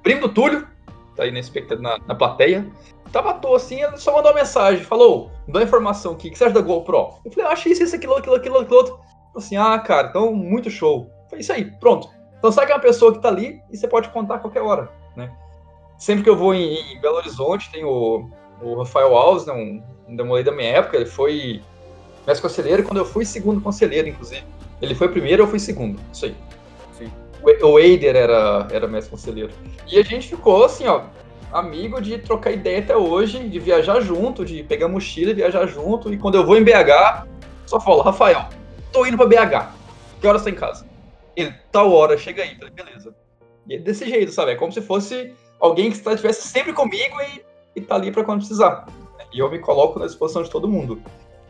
primo 0.04 0.22
do 0.22 0.34
Túlio, 0.34 0.68
tá 1.16 1.24
aí 1.24 1.32
nesse, 1.32 1.52
na, 1.80 1.98
na 2.08 2.16
plateia. 2.16 2.68
Tava 3.12 3.32
à 3.32 3.34
toa 3.34 3.58
assim, 3.58 3.82
ele 3.82 3.98
só 3.98 4.14
mandou 4.14 4.32
uma 4.32 4.40
mensagem, 4.40 4.84
falou, 4.84 5.32
dá 5.48 5.64
informação 5.64 6.14
aqui, 6.14 6.28
o 6.28 6.32
que 6.32 6.38
você 6.38 6.46
acha 6.46 6.54
da 6.54 6.62
GoPro? 6.62 7.16
Eu 7.26 7.32
falei, 7.32 7.50
ah, 7.50 7.54
achei 7.54 7.72
isso, 7.72 7.84
isso, 7.84 7.96
aquilo, 7.96 8.16
aquilo, 8.16 8.36
aquilo, 8.36 8.60
aquilo 8.60 8.78
outro. 8.78 9.00
Assim, 9.36 9.58
ah, 9.58 9.78
cara, 9.80 10.10
então 10.10 10.34
muito 10.34 10.70
show. 10.70 11.10
Foi 11.30 11.40
isso 11.40 11.52
aí, 11.52 11.66
pronto. 11.80 12.10
Então 12.38 12.52
sabe 12.52 12.68
que 12.68 12.74
é 12.74 12.76
uma 12.76 12.82
pessoa 12.82 13.12
que 13.12 13.20
tá 13.20 13.28
ali 13.28 13.62
e 13.72 13.78
você 13.78 13.88
pode 13.88 14.10
contar 14.10 14.36
a 14.36 14.40
qualquer 14.40 14.62
hora, 14.62 14.92
né? 15.16 15.36
Sempre 15.98 16.24
que 16.24 16.30
eu 16.30 16.38
vou 16.38 16.54
em, 16.54 16.76
em 16.94 17.02
Belo 17.02 17.18
Horizonte, 17.18 17.72
tem 17.72 17.84
o, 17.84 18.30
o 18.62 18.76
Rafael 18.76 19.16
Alves, 19.16 19.46
né, 19.46 19.54
um, 19.54 19.82
um 20.08 20.16
demolei 20.16 20.44
da 20.44 20.52
minha 20.52 20.70
época, 20.70 20.98
ele 20.98 21.06
foi 21.06 21.62
mestre 22.26 22.42
conselheiro 22.42 22.84
quando 22.84 22.98
eu 22.98 23.06
fui 23.06 23.26
segundo 23.26 23.62
conselheiro, 23.62 24.08
inclusive. 24.08 24.44
Ele 24.82 24.96
foi 24.96 25.10
primeiro, 25.10 25.44
eu 25.44 25.48
fui 25.48 25.60
segundo, 25.60 26.00
isso 26.12 26.26
aí. 26.26 26.36
Sim. 26.98 27.12
O 27.64 27.80
Eider 27.80 28.16
era, 28.16 28.68
era 28.72 28.88
mestre 28.88 29.12
conselheiro. 29.12 29.52
E 29.88 30.00
a 30.00 30.04
gente 30.04 30.28
ficou 30.28 30.64
assim, 30.64 30.86
ó, 30.88 31.04
amigo 31.52 32.02
de 32.02 32.18
trocar 32.20 32.52
ideia 32.52 32.80
até 32.80 32.96
hoje, 32.96 33.48
de 33.48 33.60
viajar 33.60 34.00
junto, 34.02 34.46
de 34.46 34.64
pegar 34.64 34.88
mochila 34.88 35.32
e 35.32 35.36
viajar 35.36 35.66
junto. 35.68 36.14
E 36.14 36.18
quando 36.18 36.36
eu 36.36 36.46
vou 36.46 36.58
em 36.58 36.64
BH, 36.64 37.26
só 37.66 37.80
falo, 37.80 38.02
Rafael, 38.02 38.48
tô 38.92 39.06
indo 39.06 39.18
pra 39.18 39.26
BH. 39.26 39.72
Que 40.22 40.28
horas 40.28 40.44
tá 40.44 40.50
em 40.50 40.56
casa? 40.56 40.86
Ele, 41.36 41.54
tal 41.72 41.92
hora, 41.92 42.18
chega 42.18 42.44
aí. 42.44 42.56
Falei, 42.56 42.74
beleza. 42.74 43.16
E 43.68 43.76
é 43.76 43.80
desse 43.80 44.08
jeito, 44.08 44.32
sabe? 44.32 44.52
É 44.52 44.56
como 44.56 44.72
se 44.72 44.82
fosse 44.82 45.34
alguém 45.60 45.92
que 45.92 45.98
estivesse 45.98 46.48
sempre 46.48 46.74
comigo 46.74 47.22
e 47.22 47.42
e 47.76 47.82
tá 47.82 47.96
ali 47.96 48.12
para 48.12 48.24
quando 48.24 48.40
precisar. 48.40 48.86
E 49.34 49.40
eu 49.40 49.50
me 49.50 49.60
coloco 49.60 50.00
na 50.00 50.06
disposição 50.06 50.44
de 50.44 50.50
todo 50.50 50.68
mundo. 50.68 51.02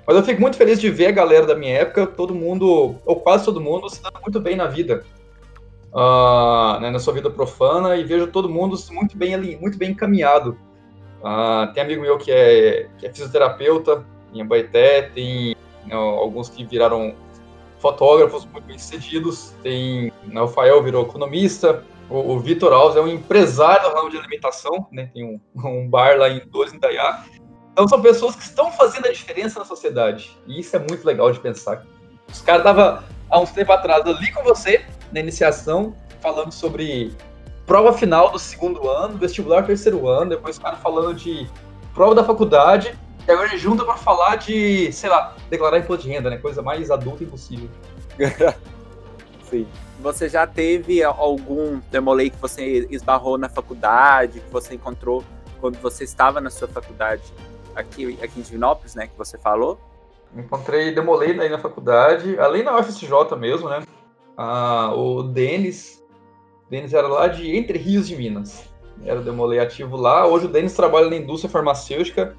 Mas 0.05 0.17
eu 0.17 0.23
fico 0.23 0.41
muito 0.41 0.57
feliz 0.57 0.81
de 0.81 0.89
ver 0.89 1.07
a 1.07 1.11
galera 1.11 1.45
da 1.45 1.55
minha 1.55 1.73
época, 1.73 2.07
todo 2.07 2.33
mundo, 2.33 2.95
ou 3.05 3.15
quase 3.17 3.45
todo 3.45 3.61
mundo, 3.61 3.89
se 3.89 4.01
dando 4.01 4.19
muito 4.21 4.39
bem 4.39 4.55
na 4.55 4.65
vida. 4.65 5.03
Uh, 5.93 6.79
né, 6.81 6.91
na 6.91 6.99
sua 6.99 7.13
vida 7.13 7.31
profana, 7.31 7.95
e 7.95 8.03
vejo 8.03 8.27
todo 8.27 8.47
mundo 8.47 8.77
muito 8.91 9.17
bem 9.17 9.33
ali, 9.33 9.57
muito 9.57 9.77
bem 9.77 9.91
encaminhado. 9.91 10.55
Uh, 11.19 11.73
tem 11.73 11.83
amigo 11.83 12.01
meu 12.01 12.17
que 12.17 12.31
é, 12.31 12.87
que 12.97 13.07
é 13.07 13.09
fisioterapeuta 13.09 14.05
em 14.33 14.41
Abaeté, 14.41 15.03
tem 15.13 15.55
né, 15.85 15.95
alguns 15.95 16.49
que 16.49 16.63
viraram 16.63 17.15
fotógrafos 17.79 18.45
muito 18.45 18.65
bem 18.65 18.77
sucedidos, 18.77 19.53
tem 19.63 20.13
né, 20.25 20.41
o 20.41 20.45
Rafael 20.45 20.83
virou 20.83 21.03
economista, 21.03 21.83
o, 22.09 22.33
o 22.33 22.39
Vitor 22.39 22.73
Alves 22.73 22.97
é 22.97 23.01
um 23.01 23.07
empresário 23.07 23.89
do 23.89 23.95
ramo 23.95 24.09
de 24.09 24.17
alimentação, 24.17 24.87
né? 24.91 25.09
Tem 25.13 25.23
um, 25.23 25.39
um 25.55 25.87
bar 25.87 26.17
lá 26.17 26.29
em 26.29 26.39
Dores, 26.47 26.73
em 26.73 26.79
Dayá. 26.79 27.23
Então 27.71 27.87
são 27.87 28.01
pessoas 28.01 28.35
que 28.35 28.43
estão 28.43 28.71
fazendo 28.71 29.07
a 29.07 29.11
diferença 29.11 29.59
na 29.59 29.65
sociedade. 29.65 30.35
E 30.47 30.59
isso 30.59 30.75
é 30.75 30.79
muito 30.79 31.05
legal 31.05 31.31
de 31.31 31.39
pensar. 31.39 31.85
Os 32.27 32.41
caras 32.41 32.61
estavam, 32.61 33.03
há 33.29 33.39
uns 33.39 33.51
tempos 33.51 33.75
atrás, 33.75 34.05
ali 34.05 34.31
com 34.31 34.43
você, 34.43 34.85
na 35.11 35.19
iniciação, 35.19 35.95
falando 36.19 36.51
sobre 36.51 37.15
prova 37.65 37.93
final 37.93 38.31
do 38.31 38.39
segundo 38.39 38.89
ano, 38.89 39.17
vestibular 39.17 39.63
terceiro 39.63 40.07
ano, 40.07 40.31
depois 40.31 40.57
o 40.57 40.61
cara 40.61 40.75
falando 40.77 41.13
de 41.13 41.47
prova 41.93 42.15
da 42.15 42.23
faculdade, 42.23 42.97
e 43.27 43.31
agora 43.31 43.55
junta 43.57 43.85
para 43.85 43.95
falar 43.95 44.37
de, 44.37 44.91
sei 44.91 45.09
lá, 45.09 45.35
declarar 45.49 45.77
imposto 45.77 46.03
de 46.03 46.09
renda, 46.09 46.29
né? 46.31 46.37
Coisa 46.37 46.63
mais 46.63 46.89
adulta 46.89 47.23
impossível. 47.23 47.69
Sim. 49.49 49.67
Você 49.99 50.29
já 50.29 50.45
teve 50.45 51.03
algum 51.03 51.79
demolei 51.91 52.29
que 52.29 52.37
você 52.37 52.87
esbarrou 52.89 53.37
na 53.37 53.49
faculdade, 53.49 54.39
que 54.39 54.51
você 54.51 54.75
encontrou 54.75 55.23
quando 55.59 55.77
você 55.79 56.03
estava 56.03 56.39
na 56.39 56.49
sua 56.49 56.67
faculdade 56.67 57.23
aqui, 57.75 58.17
aqui 58.21 58.39
em 58.39 58.43
Divinópolis, 58.43 58.95
né, 58.95 59.07
que 59.07 59.17
você 59.17 59.37
falou? 59.37 59.79
Encontrei 60.35 60.93
demolei 60.93 61.37
aí 61.39 61.49
na 61.49 61.57
faculdade, 61.57 62.37
além 62.39 62.63
da 62.63 62.77
UFSJ 62.77 63.09
mesmo, 63.37 63.67
né? 63.67 63.81
Ah, 64.37 64.93
o 64.95 65.23
Denis, 65.23 66.03
Denis 66.69 66.93
era 66.93 67.07
lá 67.07 67.27
de 67.27 67.55
Entre 67.55 67.77
Rios 67.77 68.07
de 68.07 68.15
Minas. 68.15 68.69
Era 69.03 69.19
o 69.19 69.23
demolei 69.23 69.59
ativo 69.59 69.97
lá. 69.97 70.25
Hoje 70.27 70.45
o 70.45 70.49
Denis 70.49 70.73
trabalha 70.73 71.09
na 71.09 71.15
indústria 71.15 71.49
farmacêutica. 71.49 72.35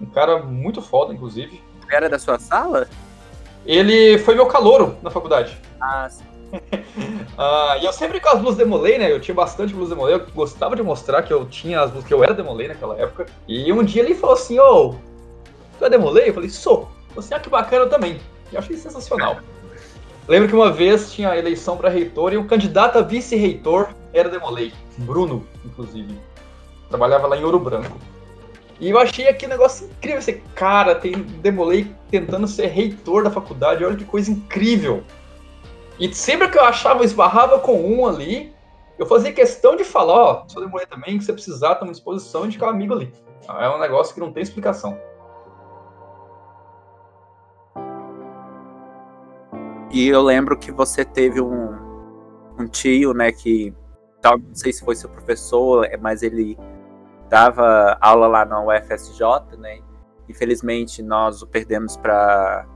Um 0.00 0.06
cara 0.06 0.42
muito 0.42 0.80
foda, 0.80 1.12
inclusive. 1.12 1.62
Era 1.90 2.08
da 2.08 2.18
sua 2.18 2.38
sala? 2.38 2.88
Ele 3.66 4.18
foi 4.18 4.34
meu 4.34 4.46
calouro 4.46 4.96
na 5.02 5.10
faculdade. 5.10 5.58
Ah, 5.80 6.08
sim. 6.08 6.24
Uh, 6.52 7.78
e 7.80 7.84
eu 7.84 7.92
sempre 7.92 8.20
com 8.20 8.28
as 8.28 8.40
blusas 8.40 8.58
Demolay, 8.58 8.98
né? 8.98 9.10
Eu 9.10 9.20
tinha 9.20 9.34
bastante 9.34 9.74
blusas 9.74 9.90
Demolay, 9.90 10.14
eu 10.14 10.26
gostava 10.34 10.76
de 10.76 10.82
mostrar 10.82 11.22
que 11.22 11.32
eu 11.32 11.44
tinha 11.46 11.80
as 11.80 11.90
blusas, 11.90 12.08
que 12.08 12.14
eu 12.14 12.22
era 12.22 12.34
Demolay 12.34 12.68
naquela 12.68 12.98
época. 12.98 13.26
E 13.46 13.72
um 13.72 13.82
dia 13.82 14.02
ele 14.02 14.14
falou 14.14 14.34
assim, 14.34 14.58
ô, 14.58 14.90
oh, 14.90 14.94
tu 15.78 15.84
é 15.84 15.90
Demolay? 15.90 16.28
Eu 16.28 16.34
falei, 16.34 16.48
sou. 16.48 16.88
Você, 17.14 17.34
ah, 17.34 17.40
que 17.40 17.48
bacana 17.48 17.86
também. 17.86 18.20
E 18.50 18.54
eu 18.54 18.58
achei 18.58 18.76
sensacional. 18.76 19.38
Lembro 20.26 20.48
que 20.48 20.54
uma 20.54 20.70
vez 20.70 21.12
tinha 21.12 21.36
eleição 21.36 21.76
para 21.76 21.88
reitor 21.88 22.32
e 22.32 22.36
o 22.36 22.44
candidato 22.44 22.98
a 22.98 23.02
vice-reitor 23.02 23.88
era 24.12 24.28
Demolay. 24.28 24.72
Bruno, 24.98 25.46
inclusive. 25.64 26.18
Trabalhava 26.88 27.26
lá 27.26 27.36
em 27.36 27.44
Ouro 27.44 27.58
Branco. 27.58 27.98
E 28.80 28.90
eu 28.90 28.98
achei 28.98 29.26
aquele 29.26 29.52
negócio 29.52 29.86
incrível. 29.86 30.18
Esse 30.18 30.34
cara 30.54 30.94
tem 30.94 31.12
Demolay 31.12 31.90
tentando 32.10 32.46
ser 32.46 32.66
reitor 32.66 33.24
da 33.24 33.30
faculdade. 33.30 33.84
Olha 33.84 33.96
que 33.96 34.04
coisa 34.04 34.30
incrível. 34.30 35.02
E 35.98 36.12
sempre 36.14 36.48
que 36.48 36.58
eu 36.58 36.64
achava, 36.64 37.00
eu 37.00 37.04
esbarrava 37.04 37.58
com 37.58 37.80
um 37.80 38.06
ali, 38.06 38.56
Eu 38.98 39.06
fazia 39.06 39.32
questão 39.32 39.76
de 39.76 39.84
falar, 39.84 40.14
ó, 40.14 40.44
sou 40.48 40.60
demorei 40.60 40.84
também, 40.84 41.18
que 41.18 41.24
você 41.24 41.32
precisar, 41.32 41.76
tá 41.76 41.84
uma 41.84 41.92
disposição 41.92 42.48
de 42.48 42.54
ficar 42.54 42.68
amigo 42.68 42.92
ali. 42.92 43.12
É 43.48 43.68
um 43.70 43.78
negócio 43.78 44.12
que 44.12 44.18
não 44.18 44.32
tem 44.32 44.42
explicação. 44.42 44.98
E 49.92 50.08
eu 50.08 50.20
lembro 50.20 50.58
que 50.58 50.72
você 50.72 51.04
teve 51.04 51.40
um, 51.40 51.78
um 52.58 52.66
tio, 52.66 53.14
né, 53.14 53.30
que 53.30 53.72
não 54.24 54.54
sei 54.54 54.72
se 54.72 54.84
foi 54.84 54.96
seu 54.96 55.08
professor, 55.08 55.88
mas 56.00 56.22
ele 56.24 56.58
dava 57.28 57.96
aula 58.00 58.26
lá 58.26 58.44
na 58.44 58.60
UFSJ, 58.60 59.22
né? 59.58 59.78
Infelizmente 60.28 61.02
nós 61.02 61.40
o 61.40 61.46
perdemos 61.46 61.96
para 61.96 62.66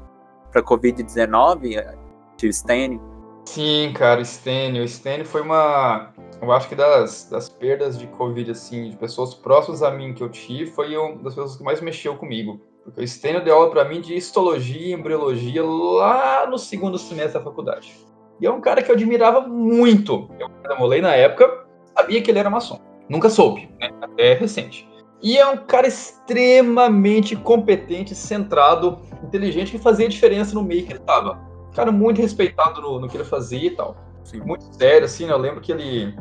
para 0.51 0.63
Covid-19, 0.63 1.97
tio 2.37 2.53
Stênio. 2.53 3.12
Sim, 3.45 3.93
cara, 3.95 4.25
Stênio. 4.25 4.85
O 4.85 4.89
Stênio 4.89 5.27
foi 5.27 5.43
uma. 5.43 6.13
Eu 6.41 6.51
acho 6.53 6.69
que 6.69 6.75
das, 6.75 7.29
das 7.31 7.49
perdas 7.49 7.99
de 7.99 8.07
Covid, 8.07 8.51
assim, 8.51 8.91
de 8.91 8.97
pessoas 8.97 9.35
próximas 9.35 9.83
a 9.83 9.91
mim 9.91 10.15
que 10.15 10.23
eu 10.23 10.29
tive, 10.29 10.71
foi 10.71 10.97
uma 10.97 11.17
das 11.23 11.35
pessoas 11.35 11.57
que 11.57 11.63
mais 11.63 11.81
mexeu 11.81 12.17
comigo. 12.17 12.61
Porque 12.85 13.01
o 13.01 13.07
Stênio 13.07 13.45
deu 13.45 13.55
aula 13.55 13.71
para 13.71 13.85
mim 13.85 14.01
de 14.01 14.15
histologia 14.15 14.89
e 14.89 14.93
embriologia 14.93 15.65
lá 15.65 16.47
no 16.49 16.59
segundo 16.59 16.99
semestre 16.99 17.39
da 17.39 17.45
faculdade. 17.45 17.95
E 18.41 18.47
é 18.47 18.51
um 18.51 18.61
cara 18.61 18.83
que 18.83 18.91
eu 18.91 18.95
admirava 18.95 19.41
muito. 19.43 20.29
Eu 20.39 20.49
namorei 20.69 21.01
na 21.01 21.15
época, 21.15 21.65
sabia 21.97 22.21
que 22.21 22.31
ele 22.31 22.41
era 22.41 22.51
maçom. 22.51 22.81
Nunca 23.09 23.31
soube, 23.31 23.71
né? 23.79 23.91
Até 24.01 24.35
recente. 24.35 24.89
E 25.23 25.39
é 25.39 25.47
um 25.47 25.59
cara 25.59 25.87
extremamente 25.87 27.37
competente, 27.37 28.15
centrado, 28.15 28.99
inteligente, 29.23 29.71
que 29.71 29.79
fazia 29.79 30.09
diferença 30.09 30.55
no 30.55 30.65
meio 30.65 30.85
que 30.85 30.93
ele 30.93 31.01
tava. 31.01 31.39
Cara 31.75 31.91
muito 31.91 32.21
respeitado 32.21 32.81
no, 32.81 33.01
no 33.01 33.09
que 33.09 33.17
ele 33.17 33.25
fazia 33.25 33.67
e 33.67 33.71
tal. 33.71 33.97
Sim. 34.25 34.41
Muito 34.41 34.65
sério, 34.75 35.05
assim, 35.05 35.27
né? 35.27 35.33
Eu 35.33 35.39
lembro 35.39 35.61
que 35.61 35.73
ele 35.73 36.15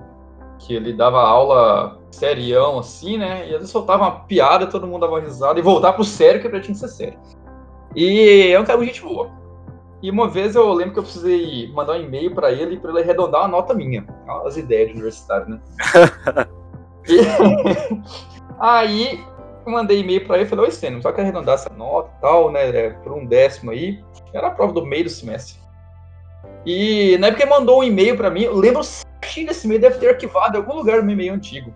que 0.60 0.76
ele 0.76 0.94
dava 0.94 1.20
aula 1.22 2.00
serião, 2.12 2.78
assim, 2.78 3.18
né? 3.18 3.48
E 3.48 3.50
às 3.50 3.58
vezes 3.58 3.70
soltava 3.72 4.04
uma 4.04 4.20
piada, 4.26 4.68
todo 4.68 4.86
mundo 4.86 5.02
dava 5.02 5.20
risada, 5.20 5.60
e 5.60 5.64
voltar 5.64 5.94
pro 5.94 6.04
sério, 6.04 6.40
que 6.40 6.48
pra 6.48 6.60
tinha 6.60 6.74
que 6.74 6.80
ser 6.80 6.88
sério. 6.88 7.20
E 7.96 8.52
é 8.52 8.60
um 8.60 8.64
cara 8.64 8.78
muito 8.78 8.94
gente 8.94 9.02
boa. 9.02 9.30
E 10.02 10.10
uma 10.10 10.28
vez 10.28 10.56
eu 10.56 10.72
lembro 10.74 10.94
que 10.94 11.00
eu 11.00 11.04
precisei 11.04 11.72
mandar 11.74 11.94
um 11.94 12.02
e-mail 12.02 12.34
para 12.34 12.52
ele 12.52 12.78
para 12.78 12.90
ele 12.92 13.02
arredondar 13.02 13.42
uma 13.42 13.48
nota 13.48 13.74
minha. 13.74 14.06
As 14.46 14.58
ideias 14.58 14.88
de 14.88 14.94
universitário, 14.94 15.48
né? 15.50 15.60
e... 17.08 17.22
aí 18.60 19.24
eu 19.66 19.72
mandei 19.72 20.00
e-mail 20.00 20.26
para 20.26 20.38
ele 20.38 20.46
e 20.46 20.50
falei, 20.50 20.66
oi 20.66 20.72
Stênio, 20.72 21.02
só 21.02 21.12
que 21.12 21.22
arredondar 21.22 21.56
essa 21.56 21.70
nota 21.70 22.12
e 22.18 22.22
tal, 22.22 22.52
né? 22.52 22.70
É, 22.70 22.90
por 22.92 23.14
um 23.14 23.26
décimo 23.26 23.72
aí. 23.72 24.04
Era 24.34 24.48
a 24.48 24.52
prova 24.52 24.74
do 24.74 24.86
meio 24.86 25.04
do 25.04 25.10
semestre. 25.10 25.60
E 26.66 27.18
na 27.20 27.28
época 27.28 27.44
ele 27.44 27.50
mandou 27.50 27.80
um 27.80 27.84
e-mail 27.84 28.16
para 28.16 28.30
mim, 28.30 28.44
eu 28.44 28.56
lembro 28.56 28.84
certinho 28.84 29.48
desse 29.48 29.66
e-mail, 29.66 29.82
deve 29.82 29.98
ter 30.00 30.10
arquivado 30.10 30.56
em 30.56 30.60
algum 30.60 30.76
lugar 30.76 30.98
no 30.98 31.04
meu 31.04 31.14
e-mail 31.14 31.34
antigo. 31.34 31.74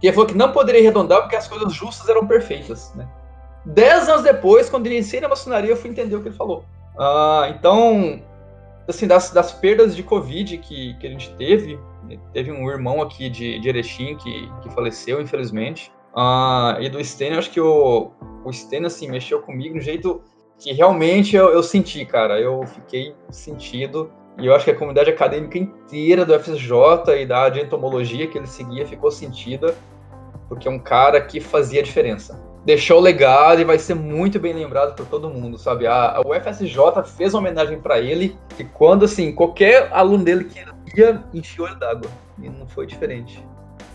Que 0.00 0.06
ele 0.06 0.14
falou 0.14 0.28
que 0.28 0.36
não 0.36 0.52
poderia 0.52 0.80
arredondar 0.80 1.22
porque 1.22 1.36
as 1.36 1.48
coisas 1.48 1.72
justas 1.72 2.08
eram 2.08 2.26
perfeitas, 2.26 2.94
né? 2.94 3.08
Dez 3.66 4.08
anos 4.08 4.22
depois, 4.22 4.70
quando 4.70 4.86
iniciei 4.86 5.20
na 5.20 5.28
maçonaria, 5.28 5.70
eu 5.70 5.76
fui 5.76 5.90
entender 5.90 6.16
o 6.16 6.22
que 6.22 6.28
ele 6.28 6.36
falou. 6.36 6.64
Uh, 6.94 7.50
então, 7.50 8.22
assim, 8.86 9.06
das, 9.06 9.30
das 9.30 9.52
perdas 9.52 9.94
de 9.94 10.02
Covid 10.02 10.56
que, 10.58 10.94
que 10.94 11.06
a 11.06 11.10
gente 11.10 11.30
teve, 11.34 11.78
teve 12.32 12.50
um 12.50 12.70
irmão 12.70 13.02
aqui 13.02 13.28
de, 13.28 13.58
de 13.58 13.68
Erechim 13.68 14.16
que, 14.16 14.50
que 14.62 14.70
faleceu, 14.70 15.20
infelizmente. 15.20 15.92
Uh, 16.14 16.80
e 16.80 16.88
do 16.88 17.02
Stênio, 17.04 17.38
acho 17.38 17.50
que 17.50 17.60
o, 17.60 18.10
o 18.44 18.52
Stênio, 18.52 18.86
assim, 18.86 19.08
mexeu 19.10 19.42
comigo 19.42 19.78
de 19.78 19.84
jeito 19.84 20.22
que 20.58 20.72
realmente 20.72 21.36
eu, 21.36 21.50
eu 21.50 21.62
senti, 21.62 22.04
cara. 22.04 22.40
Eu 22.40 22.64
fiquei 22.66 23.14
sentido. 23.30 24.10
E 24.38 24.46
eu 24.46 24.54
acho 24.54 24.64
que 24.64 24.70
a 24.70 24.76
comunidade 24.76 25.10
acadêmica 25.10 25.58
inteira 25.58 26.24
do 26.24 26.38
FSJ 26.38 26.72
e 27.20 27.26
da 27.26 27.48
de 27.48 27.60
entomologia 27.60 28.26
que 28.26 28.38
ele 28.38 28.46
seguia 28.46 28.86
ficou 28.86 29.10
sentida, 29.10 29.74
porque 30.48 30.68
é 30.68 30.70
um 30.70 30.78
cara 30.78 31.20
que 31.20 31.40
fazia 31.40 31.82
diferença 31.82 32.48
deixou 32.68 33.00
legado 33.00 33.62
e 33.62 33.64
vai 33.64 33.78
ser 33.78 33.94
muito 33.94 34.38
bem 34.38 34.52
lembrado 34.52 34.94
por 34.94 35.06
todo 35.06 35.30
mundo, 35.30 35.56
sabe? 35.56 35.86
A, 35.86 36.16
a 36.16 36.20
UFSJ 36.20 37.02
fez 37.16 37.32
uma 37.32 37.40
homenagem 37.40 37.80
para 37.80 37.98
ele 37.98 38.36
e 38.58 38.64
quando, 38.64 39.06
assim, 39.06 39.32
qualquer 39.32 39.88
aluno 39.90 40.22
dele 40.22 40.44
que 40.44 41.00
ia, 41.00 41.24
enchia 41.32 41.64
olho 41.64 41.78
d'água. 41.78 42.10
E 42.38 42.46
não 42.50 42.68
foi 42.68 42.86
diferente. 42.86 43.42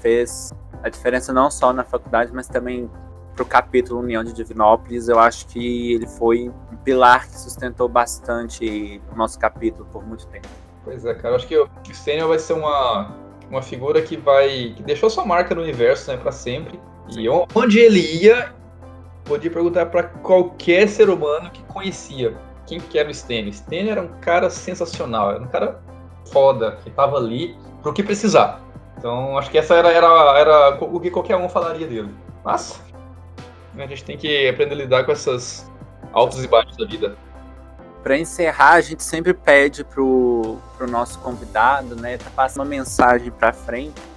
Fez 0.02 0.52
a 0.82 0.90
diferença 0.90 1.32
não 1.32 1.52
só 1.52 1.72
na 1.72 1.84
faculdade, 1.84 2.32
mas 2.34 2.48
também 2.48 2.90
para 3.34 3.44
o 3.44 3.46
capítulo 3.46 4.00
União 4.00 4.24
de 4.24 4.34
Divinópolis. 4.34 5.08
Eu 5.08 5.20
acho 5.20 5.48
que 5.48 5.94
ele 5.94 6.08
foi 6.08 6.50
um 6.50 6.78
pilar 6.78 7.28
que 7.28 7.38
sustentou 7.40 7.88
bastante 7.88 9.02
o 9.12 9.16
nosso 9.16 9.40
capítulo 9.40 9.88
por 9.92 10.06
muito 10.06 10.28
tempo. 10.28 10.48
Pois 10.84 11.06
é, 11.06 11.14
cara. 11.14 11.30
Eu 11.30 11.36
acho 11.36 11.48
que 11.48 11.58
o 11.58 11.70
Stênio 11.92 12.28
vai 12.28 12.40
ser 12.40 12.54
uma, 12.54 13.16
uma 13.50 13.62
figura 13.62 14.02
que 14.02 14.18
vai. 14.18 14.74
que 14.76 14.84
deixou 14.84 15.10
sua 15.10 15.26
marca 15.26 15.56
no 15.56 15.62
universo, 15.62 16.12
né, 16.12 16.18
para 16.18 16.32
sempre. 16.32 16.80
E 17.10 17.28
onde 17.30 17.80
ele 17.80 18.00
ia, 18.24 18.54
podia 19.26 19.52
perguntar 19.52 19.88
para 19.88 20.04
qualquer 20.04 20.88
ser 20.88 21.10
humano 21.10 21.50
que 21.52 21.62
conhecia 21.64 22.36
quem 22.66 22.80
que 22.80 22.98
era 22.98 23.10
o 23.10 23.14
Stênio. 23.14 23.52
Stênio 23.52 23.92
era 23.92 24.02
um 24.02 24.08
cara 24.22 24.50
sensacional, 24.50 25.32
era 25.32 25.42
um 25.42 25.48
cara 25.48 25.82
foda, 26.32 26.78
que 26.84 26.90
tava 26.90 27.18
ali 27.18 27.56
pro 27.82 27.94
que 27.94 28.02
precisar. 28.02 28.62
Então, 28.98 29.38
acho 29.38 29.52
que 29.52 29.58
essa 29.58 29.76
era, 29.76 29.92
era, 29.92 30.40
era 30.40 30.78
o 30.82 31.00
que 31.00 31.12
qualquer 31.12 31.36
um 31.36 31.50
falaria 31.50 31.86
dele. 31.86 32.10
Mas, 32.44 32.82
a 33.78 33.88
gente 33.88 34.04
tem 34.04 34.18
que 34.18 34.48
aprender 34.48 34.76
a 34.76 34.78
lidar 34.78 35.04
com 35.04 35.12
essas 35.12 35.70
altos 36.12 36.44
e 36.44 36.48
baixos 36.48 36.78
da 36.78 36.86
vida. 36.86 37.16
Para 38.02 38.18
encerrar, 38.18 38.74
a 38.74 38.82
gente 38.82 39.02
sempre 39.02 39.34
pede 39.34 39.84
pro, 39.84 40.58
pro 40.78 40.90
nosso 40.90 41.20
convidado, 41.20 41.96
né, 41.96 42.18
passar 42.36 42.62
uma 42.62 42.66
mensagem 42.66 43.32
para 43.32 43.54
frente 43.54 44.14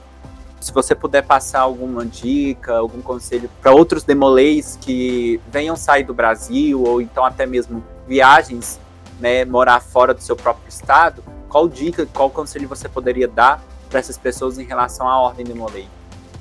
se 0.66 0.73
você 0.73 0.95
puder 0.97 1.23
passar 1.23 1.61
alguma 1.61 2.05
dica, 2.05 2.77
algum 2.77 3.01
conselho 3.01 3.49
para 3.61 3.73
outros 3.73 4.03
demolês 4.03 4.77
que 4.81 5.40
venham 5.49 5.77
sair 5.77 6.03
do 6.03 6.12
Brasil 6.12 6.83
ou 6.83 7.01
então 7.01 7.25
até 7.25 7.47
mesmo 7.47 7.85
viagens, 8.07 8.81
né, 9.21 9.45
morar 9.45 9.81
fora 9.81 10.12
do 10.12 10.21
seu 10.21 10.35
próprio 10.35 10.69
estado, 10.69 11.23
qual 11.49 11.69
dica, 11.69 12.07
qual 12.12 12.29
conselho 12.31 12.69
você 12.69 12.88
poderia 12.88 13.29
dar 13.29 13.62
para 13.88 14.01
essas 14.01 14.19
pessoas 14.19 14.59
em 14.59 14.64
relação 14.64 15.09
à 15.09 15.21
ordem 15.21 15.45
demolei? 15.45 15.88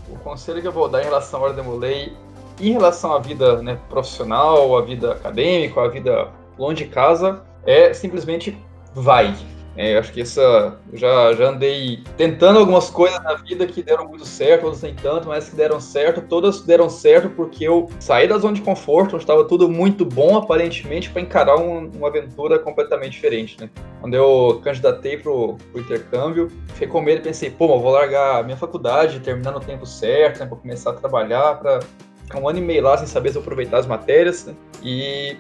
O 0.10 0.18
conselho 0.18 0.60
que 0.60 0.68
eu 0.68 0.72
vou 0.72 0.90
dar 0.90 1.02
em 1.02 1.06
relação 1.06 1.40
à 1.40 1.44
ordem 1.44 1.64
demolei, 1.64 2.18
em 2.60 2.72
relação 2.72 3.14
à 3.14 3.20
vida 3.20 3.62
né, 3.62 3.78
profissional, 3.90 4.78
à 4.78 4.82
vida 4.82 5.14
acadêmica, 5.14 5.82
à 5.82 5.88
vida 5.88 6.30
longe 6.58 6.84
de 6.84 6.90
casa, 6.90 7.44
é 7.66 7.94
simplesmente 7.94 8.58
vai. 8.94 9.36
É, 9.78 9.98
acho 9.98 10.14
que 10.14 10.22
essa. 10.22 10.80
Já, 10.94 11.34
já 11.34 11.50
andei 11.50 12.02
tentando 12.16 12.60
algumas 12.60 12.90
coisas 12.90 13.22
na 13.24 13.34
vida 13.34 13.68
que 13.68 13.84
deram 13.84 14.08
muito 14.08 14.26
certo, 14.26 14.64
outras 14.64 14.82
nem 14.82 14.96
tanto, 14.96 15.28
mas 15.28 15.50
que 15.50 15.56
deram 15.56 15.82
certo. 15.82 16.22
Todas 16.22 16.62
deram 16.62 16.90
certo 16.90 17.30
porque 17.30 17.68
eu 17.68 17.90
saí 18.00 18.26
da 18.26 18.38
zona 18.38 18.54
de 18.54 18.62
conforto, 18.62 19.16
onde 19.16 19.24
estava 19.24 19.44
tudo 19.44 19.68
muito 19.68 20.06
bom, 20.06 20.38
aparentemente, 20.38 21.10
para 21.10 21.22
encarar 21.22 21.58
um, 21.58 21.92
uma 21.94 22.08
aventura 22.08 22.58
completamente 22.58 23.14
diferente, 23.14 23.60
né? 23.60 23.70
Quando 24.00 24.14
eu 24.14 24.62
candidatei 24.64 25.18
pro, 25.18 25.58
pro 25.74 25.82
intercâmbio, 25.82 26.50
fiquei 26.68 26.88
com 26.88 27.02
medo 27.02 27.20
e 27.20 27.24
pensei, 27.24 27.50
pô, 27.50 27.66
eu 27.76 27.80
vou 27.82 27.92
largar 27.92 28.40
a 28.40 28.44
minha 28.44 28.58
faculdade, 28.58 29.20
terminar 29.20 29.52
no 29.52 29.60
tempo 29.60 29.86
certo, 29.86 30.40
né? 30.40 30.46
Pra 30.46 30.56
começar 30.56 30.92
a 30.92 30.94
trabalhar, 30.94 31.60
para 31.60 31.80
ficar 32.26 32.40
um 32.40 32.50
ano 32.50 32.60
e 32.60 32.62
meio 32.62 32.84
lá 32.84 32.98
sem 32.98 33.08
saber 33.08 33.32
se 33.32 33.38
aproveitar 33.38 33.78
as 33.78 33.88
matérias, 33.88 34.46
né? 34.46 34.54
E 34.84 35.38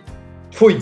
fui. 0.51 0.81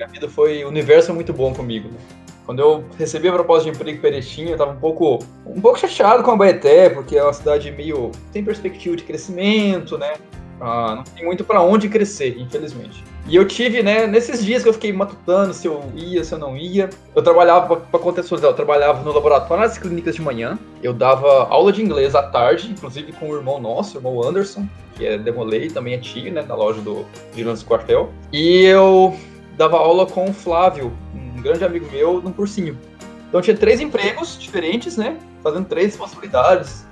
A 0.00 0.06
vida 0.06 0.28
foi. 0.28 0.64
O 0.64 0.68
universo 0.68 1.10
é 1.10 1.14
muito 1.14 1.32
bom 1.32 1.52
comigo, 1.52 1.88
né? 1.88 1.98
Quando 2.46 2.60
eu 2.60 2.84
recebi 2.98 3.28
a 3.28 3.32
proposta 3.32 3.64
de 3.64 3.76
emprego 3.76 3.98
em 3.98 4.00
Peretinho, 4.00 4.48
eu 4.48 4.52
estava 4.54 4.72
um 4.72 4.76
pouco, 4.76 5.18
um 5.46 5.60
pouco 5.60 5.78
chateado 5.78 6.22
com 6.22 6.32
a 6.32 6.36
Baeté, 6.36 6.88
porque 6.88 7.16
é 7.16 7.22
uma 7.22 7.32
cidade 7.32 7.70
meio 7.70 8.10
sem 8.32 8.42
perspectiva 8.42 8.96
de 8.96 9.04
crescimento, 9.04 9.96
né? 9.98 10.14
Ah, 10.60 10.94
não 10.96 11.04
tem 11.04 11.24
muito 11.24 11.42
para 11.42 11.62
onde 11.62 11.88
crescer, 11.88 12.38
infelizmente. 12.38 13.02
E 13.26 13.36
eu 13.36 13.46
tive, 13.46 13.82
né, 13.82 14.06
nesses 14.06 14.44
dias 14.44 14.62
que 14.62 14.68
eu 14.68 14.72
fiquei 14.72 14.92
matutando 14.92 15.54
se 15.54 15.66
eu 15.66 15.82
ia, 15.94 16.22
se 16.22 16.34
eu 16.34 16.38
não 16.38 16.56
ia. 16.56 16.90
Eu 17.14 17.22
trabalhava, 17.22 17.76
para 17.76 18.00
contextualizar, 18.00 18.50
eu 18.50 18.54
trabalhava 18.54 19.02
no 19.02 19.12
laboratório 19.12 19.62
nas 19.62 19.78
clínicas 19.78 20.14
de 20.14 20.22
manhã. 20.22 20.58
Eu 20.82 20.92
dava 20.92 21.44
aula 21.48 21.72
de 21.72 21.82
inglês 21.82 22.14
à 22.14 22.22
tarde, 22.22 22.70
inclusive 22.70 23.12
com 23.12 23.30
o 23.30 23.36
irmão 23.36 23.60
nosso, 23.60 23.96
o 23.96 23.98
irmão 23.98 24.22
Anderson, 24.22 24.66
que 24.96 25.06
é 25.06 25.16
Demolei, 25.16 25.68
também 25.68 25.94
é 25.94 25.98
tio, 25.98 26.32
né, 26.32 26.42
na 26.42 26.54
loja 26.54 26.80
do 26.80 27.06
Vigilância 27.32 27.66
Quartel. 27.66 28.10
E 28.32 28.64
eu 28.64 29.16
dava 29.56 29.78
aula 29.78 30.06
com 30.06 30.28
o 30.28 30.32
Flávio, 30.32 30.92
um 31.14 31.40
grande 31.40 31.64
amigo 31.64 31.86
meu, 31.90 32.20
num 32.20 32.32
cursinho. 32.32 32.76
Então 33.28 33.40
tinha 33.40 33.56
três 33.56 33.80
empregos 33.80 34.36
diferentes, 34.38 34.96
né? 34.96 35.16
Fazendo 35.42 35.66
três 35.66 35.96
possibilidades. 35.96 36.84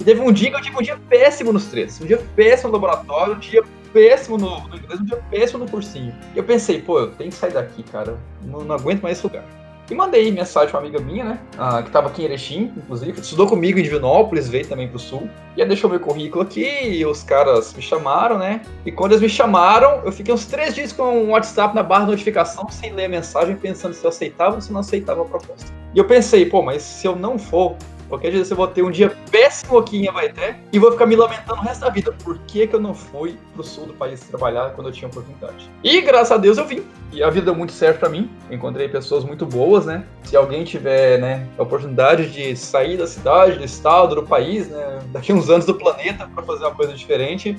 E 0.00 0.04
teve 0.04 0.20
um 0.20 0.32
dia 0.32 0.50
que 0.50 0.56
eu 0.56 0.62
tive 0.62 0.76
um 0.78 0.82
dia 0.82 0.98
péssimo 1.08 1.52
nos 1.52 1.66
três. 1.66 2.00
Um 2.00 2.06
dia 2.06 2.20
péssimo 2.34 2.68
no 2.68 2.74
laboratório, 2.74 3.34
um 3.34 3.38
dia 3.38 3.62
péssimo 3.92 4.38
no, 4.38 4.66
no 4.66 4.76
inglês, 4.76 4.98
um 4.98 5.04
dia 5.04 5.22
péssimo 5.30 5.58
no 5.58 5.70
cursinho. 5.70 6.14
E 6.34 6.38
eu 6.38 6.44
pensei, 6.44 6.80
pô, 6.80 7.00
eu 7.00 7.10
tenho 7.10 7.30
que 7.30 7.36
sair 7.36 7.52
daqui, 7.52 7.82
cara. 7.82 8.18
Não, 8.42 8.60
não 8.60 8.74
aguento 8.74 9.02
mais 9.02 9.18
esse 9.18 9.26
lugar. 9.26 9.44
E 9.90 9.94
mandei 9.94 10.30
mensagem 10.30 10.70
pra 10.70 10.78
uma 10.78 10.86
amiga 10.86 11.04
minha, 11.04 11.24
né? 11.24 11.38
Que 11.84 11.90
tava 11.90 12.08
aqui 12.08 12.22
em 12.22 12.26
Erechim, 12.26 12.72
inclusive. 12.76 13.20
Estudou 13.20 13.48
comigo 13.48 13.76
em 13.76 13.82
Divinópolis, 13.82 14.48
veio 14.48 14.66
também 14.66 14.88
pro 14.88 15.00
sul. 15.00 15.28
E 15.56 15.60
aí 15.60 15.66
deixou 15.66 15.90
meu 15.90 15.98
currículo 15.98 16.42
aqui 16.42 16.64
e 16.64 17.04
os 17.04 17.24
caras 17.24 17.74
me 17.74 17.82
chamaram, 17.82 18.38
né? 18.38 18.62
E 18.86 18.92
quando 18.92 19.12
eles 19.12 19.22
me 19.22 19.28
chamaram, 19.28 20.00
eu 20.04 20.12
fiquei 20.12 20.32
uns 20.32 20.46
três 20.46 20.76
dias 20.76 20.92
com 20.92 21.24
um 21.24 21.30
WhatsApp 21.30 21.74
na 21.74 21.82
barra 21.82 22.04
de 22.04 22.12
notificação, 22.12 22.68
sem 22.70 22.92
ler 22.92 23.06
a 23.06 23.08
mensagem, 23.08 23.56
pensando 23.56 23.92
se 23.92 24.04
eu 24.04 24.08
aceitava 24.08 24.54
ou 24.54 24.60
se 24.60 24.72
não 24.72 24.78
aceitava 24.78 25.22
a 25.22 25.24
proposta. 25.24 25.66
E 25.92 25.98
eu 25.98 26.04
pensei, 26.04 26.46
pô, 26.46 26.62
mas 26.62 26.84
se 26.84 27.08
eu 27.08 27.16
não 27.16 27.36
for, 27.36 27.74
Qualquer 28.10 28.32
dia 28.32 28.42
eu 28.42 28.56
vou 28.56 28.66
ter 28.66 28.82
um 28.82 28.90
dia 28.90 29.16
péssimo 29.30 29.78
aqui 29.78 30.02
em 30.02 30.08
Abaeté 30.08 30.58
e 30.72 30.80
vou 30.80 30.90
ficar 30.90 31.06
me 31.06 31.14
lamentando 31.14 31.60
o 31.60 31.62
resto 31.62 31.82
da 31.82 31.90
vida. 31.90 32.12
Por 32.24 32.38
que, 32.40 32.66
que 32.66 32.74
eu 32.74 32.80
não 32.80 32.92
fui 32.92 33.38
pro 33.54 33.62
sul 33.62 33.86
do 33.86 33.94
país 33.94 34.18
trabalhar 34.18 34.70
quando 34.70 34.88
eu 34.88 34.92
tinha 34.92 35.06
oportunidade? 35.06 35.70
E 35.84 36.00
graças 36.00 36.32
a 36.32 36.36
Deus 36.36 36.58
eu 36.58 36.66
vim. 36.66 36.82
E 37.12 37.22
a 37.22 37.30
vida 37.30 37.46
deu 37.46 37.54
muito 37.54 37.70
certo 37.70 38.00
para 38.00 38.08
mim. 38.08 38.28
Encontrei 38.50 38.88
pessoas 38.88 39.24
muito 39.24 39.46
boas, 39.46 39.86
né? 39.86 40.04
Se 40.24 40.36
alguém 40.36 40.64
tiver, 40.64 41.20
né, 41.20 41.46
a 41.56 41.62
oportunidade 41.62 42.32
de 42.32 42.56
sair 42.56 42.96
da 42.96 43.06
cidade, 43.06 43.58
do 43.58 43.64
estado, 43.64 44.16
do 44.16 44.24
país, 44.24 44.68
né, 44.68 44.98
daqui 45.12 45.32
uns 45.32 45.48
anos 45.48 45.64
do 45.64 45.76
planeta 45.76 46.28
para 46.34 46.42
fazer 46.42 46.64
uma 46.64 46.74
coisa 46.74 46.92
diferente, 46.92 47.56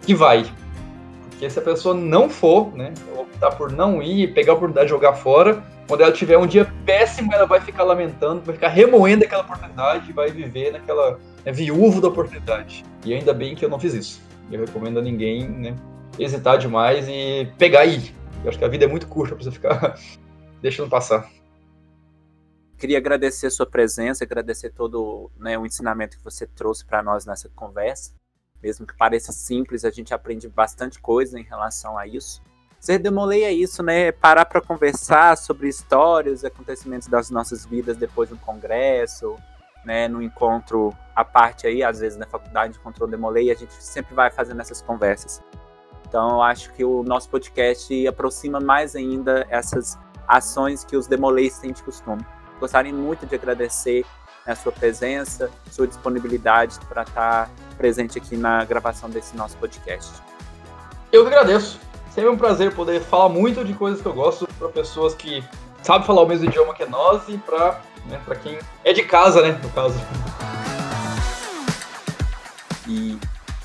que 0.00 0.14
vai. 0.14 0.46
Porque 1.28 1.50
se 1.50 1.58
a 1.58 1.62
pessoa 1.62 1.94
não 1.94 2.30
for, 2.30 2.74
né, 2.74 2.94
optar 3.18 3.50
por 3.50 3.70
não 3.70 4.02
ir, 4.02 4.32
pegar 4.32 4.52
a 4.52 4.54
oportunidade 4.54 4.86
de 4.86 4.92
jogar 4.92 5.12
fora, 5.12 5.62
quando 5.86 6.00
ela 6.02 6.12
tiver 6.12 6.38
um 6.38 6.46
dia 6.46 6.70
péssimo, 6.86 7.32
ela 7.32 7.46
vai 7.46 7.60
ficar 7.60 7.82
lamentando, 7.82 8.40
vai 8.42 8.54
ficar 8.54 8.68
remoendo 8.68 9.24
aquela 9.24 9.42
oportunidade 9.42 10.12
vai 10.12 10.30
viver 10.30 10.72
naquela 10.72 11.18
né, 11.44 11.52
viúvo 11.52 12.00
da 12.00 12.08
oportunidade. 12.08 12.84
E 13.04 13.12
ainda 13.12 13.34
bem 13.34 13.54
que 13.54 13.64
eu 13.64 13.68
não 13.68 13.78
fiz 13.78 13.92
isso. 13.92 14.22
Eu 14.50 14.60
recomendo 14.60 14.98
a 14.98 15.02
ninguém 15.02 15.48
né, 15.48 15.76
hesitar 16.18 16.58
demais 16.58 17.06
e 17.08 17.52
pegar 17.58 17.84
ir. 17.84 18.14
Eu 18.42 18.48
acho 18.48 18.58
que 18.58 18.64
a 18.64 18.68
vida 18.68 18.84
é 18.84 18.88
muito 18.88 19.06
curta 19.08 19.34
para 19.34 19.44
você 19.44 19.50
ficar 19.50 19.98
deixando 20.62 20.88
passar. 20.88 21.28
Queria 22.78 22.98
agradecer 22.98 23.46
a 23.46 23.50
sua 23.50 23.66
presença, 23.66 24.24
agradecer 24.24 24.70
todo 24.70 25.30
né, 25.36 25.58
o 25.58 25.66
ensinamento 25.66 26.16
que 26.16 26.24
você 26.24 26.46
trouxe 26.46 26.84
para 26.84 27.02
nós 27.02 27.24
nessa 27.24 27.48
conversa. 27.54 28.12
Mesmo 28.62 28.86
que 28.86 28.96
pareça 28.96 29.32
simples, 29.32 29.84
a 29.84 29.90
gente 29.90 30.14
aprende 30.14 30.48
bastante 30.48 31.00
coisa 31.00 31.38
em 31.38 31.42
relação 31.42 31.98
a 31.98 32.06
isso. 32.06 32.42
Ser 32.84 32.98
Demolei 32.98 33.44
é 33.44 33.50
isso, 33.50 33.82
né? 33.82 34.12
Parar 34.12 34.44
para 34.44 34.60
conversar 34.60 35.38
sobre 35.38 35.70
histórias, 35.70 36.44
acontecimentos 36.44 37.08
das 37.08 37.30
nossas 37.30 37.64
vidas 37.64 37.96
depois 37.96 38.28
de 38.28 38.34
um 38.34 38.38
congresso, 38.38 39.36
né? 39.86 40.06
No 40.06 40.20
encontro 40.20 40.94
à 41.16 41.24
parte 41.24 41.66
aí, 41.66 41.82
às 41.82 42.00
vezes 42.00 42.18
na 42.18 42.26
faculdade 42.26 42.76
encontrou 42.76 43.08
Demolei, 43.08 43.50
a 43.50 43.54
gente 43.54 43.72
sempre 43.82 44.14
vai 44.14 44.30
fazendo 44.30 44.60
essas 44.60 44.82
conversas. 44.82 45.42
Então, 46.06 46.28
eu 46.32 46.42
acho 46.42 46.74
que 46.74 46.84
o 46.84 47.02
nosso 47.02 47.30
podcast 47.30 48.06
aproxima 48.06 48.60
mais 48.60 48.94
ainda 48.94 49.46
essas 49.48 49.98
ações 50.28 50.84
que 50.84 50.94
os 50.94 51.06
Demoleis 51.06 51.58
têm 51.58 51.72
de 51.72 51.82
costume. 51.82 52.20
Gostaria 52.60 52.92
muito 52.92 53.24
de 53.24 53.34
agradecer 53.34 54.04
né, 54.46 54.52
a 54.52 54.56
sua 54.56 54.72
presença, 54.72 55.50
sua 55.70 55.86
disponibilidade 55.86 56.78
para 56.86 57.00
estar 57.00 57.50
presente 57.78 58.18
aqui 58.18 58.36
na 58.36 58.62
gravação 58.66 59.08
desse 59.08 59.34
nosso 59.34 59.56
podcast. 59.56 60.12
Eu 61.10 61.22
que 61.22 61.28
agradeço. 61.28 61.93
Sempre 62.14 62.30
um 62.30 62.38
prazer 62.38 62.72
poder 62.72 63.00
falar 63.00 63.28
muito 63.28 63.64
de 63.64 63.74
coisas 63.74 64.00
que 64.00 64.06
eu 64.06 64.12
gosto 64.12 64.46
para 64.56 64.68
pessoas 64.68 65.16
que 65.16 65.42
sabem 65.82 66.06
falar 66.06 66.22
o 66.22 66.28
mesmo 66.28 66.44
idioma 66.44 66.72
que 66.72 66.86
nós 66.86 67.28
e 67.28 67.36
para 67.38 67.80
né, 68.06 68.22
quem 68.40 68.56
é 68.84 68.92
de 68.92 69.02
casa, 69.02 69.42
né, 69.42 69.58
no 69.60 69.68
caso. 69.70 69.98
E 72.86 73.18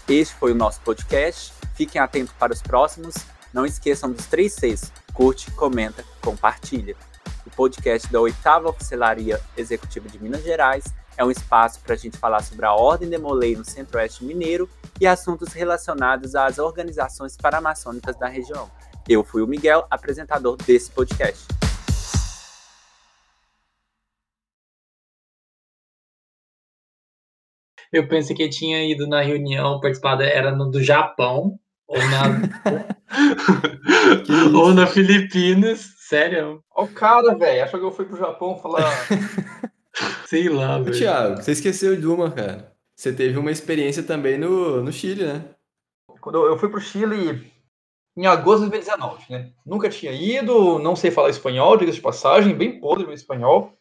este 0.08 0.34
foi 0.34 0.52
o 0.52 0.56
nosso 0.56 0.82
podcast. 0.82 1.54
Fiquem 1.76 2.02
atentos 2.02 2.34
para 2.40 2.52
os 2.52 2.60
próximos. 2.60 3.14
Não 3.54 3.68
esqueçam 3.68 4.12
dos 4.12 4.26
três 4.26 4.54
Cs: 4.54 4.92
curte, 5.14 5.52
comenta, 5.52 6.04
compartilha. 6.20 6.96
O 7.46 7.52
podcast 7.52 8.12
da 8.12 8.20
oitava 8.20 8.70
Oficialaria 8.70 9.40
Executiva 9.56 10.10
de 10.10 10.18
Minas 10.18 10.44
Gerais 10.44 10.86
é 11.20 11.26
um 11.26 11.30
espaço 11.30 11.82
para 11.82 11.96
a 11.96 11.98
gente 11.98 12.18
falar 12.18 12.42
sobre 12.42 12.66
a 12.66 12.74
Ordem 12.74 13.10
Demolei 13.10 13.54
no 13.54 13.66
Centro-Oeste 13.66 14.24
Mineiro 14.24 14.70
e 15.02 15.06
assuntos 15.06 15.52
relacionados 15.52 16.34
às 16.34 16.58
organizações 16.58 17.36
paramaçônicas 17.36 18.16
da 18.18 18.30
região. 18.30 18.72
Eu 19.08 19.22
fui 19.22 19.42
o 19.42 19.48
Miguel, 19.48 19.86
apresentador 19.92 20.56
desse 20.56 20.90
podcast. 20.90 21.46
Eu 27.92 28.08
pensei 28.08 28.34
que 28.34 28.48
tinha 28.48 28.90
ido 28.90 29.06
na 29.06 29.22
reunião, 29.22 29.82
participado, 29.82 30.24
era 30.24 30.56
no 30.56 30.72
do 30.72 30.82
Japão, 30.82 31.60
ou 31.86 31.98
na, 31.98 32.96
ou 34.58 34.74
na 34.74 34.88
Filipinas, 34.88 35.96
sério. 35.98 36.64
Ó 36.74 36.86
o 36.86 36.88
cara, 36.88 37.36
velho, 37.36 37.66
achou 37.66 37.78
que 37.78 37.86
eu 37.86 37.92
fui 37.92 38.06
pro 38.06 38.18
Japão 38.18 38.58
falar... 38.58 38.90
Sei 40.26 40.48
lá, 40.50 40.80
velho. 40.80 40.98
Thiago, 40.98 41.42
você 41.42 41.52
esqueceu 41.52 41.96
de 41.96 42.08
uma, 42.08 42.32
cara. 42.32 42.74
Você 42.96 43.14
teve 43.14 43.38
uma 43.38 43.52
experiência 43.52 44.04
também 44.04 44.38
no, 44.38 44.84
no 44.84 44.92
Chile, 44.92 45.26
né? 45.26 45.46
Quando 46.22 46.46
eu 46.46 46.58
fui 46.58 46.70
pro 46.70 46.82
Chile 46.82 47.52
em 48.18 48.26
agosto 48.26 48.66
de 48.66 48.72
2019, 48.72 49.26
né? 49.30 49.52
Nunca 49.66 49.90
tinha 49.90 50.12
ido, 50.12 50.78
não 50.80 50.96
sei 50.96 51.10
falar 51.10 51.30
espanhol, 51.30 51.78
diga 51.78 51.92
de 51.92 52.02
passagem, 52.02 52.56
bem 52.56 52.80
podre 52.80 53.06
meu 53.06 53.14
espanhol. 53.14 53.74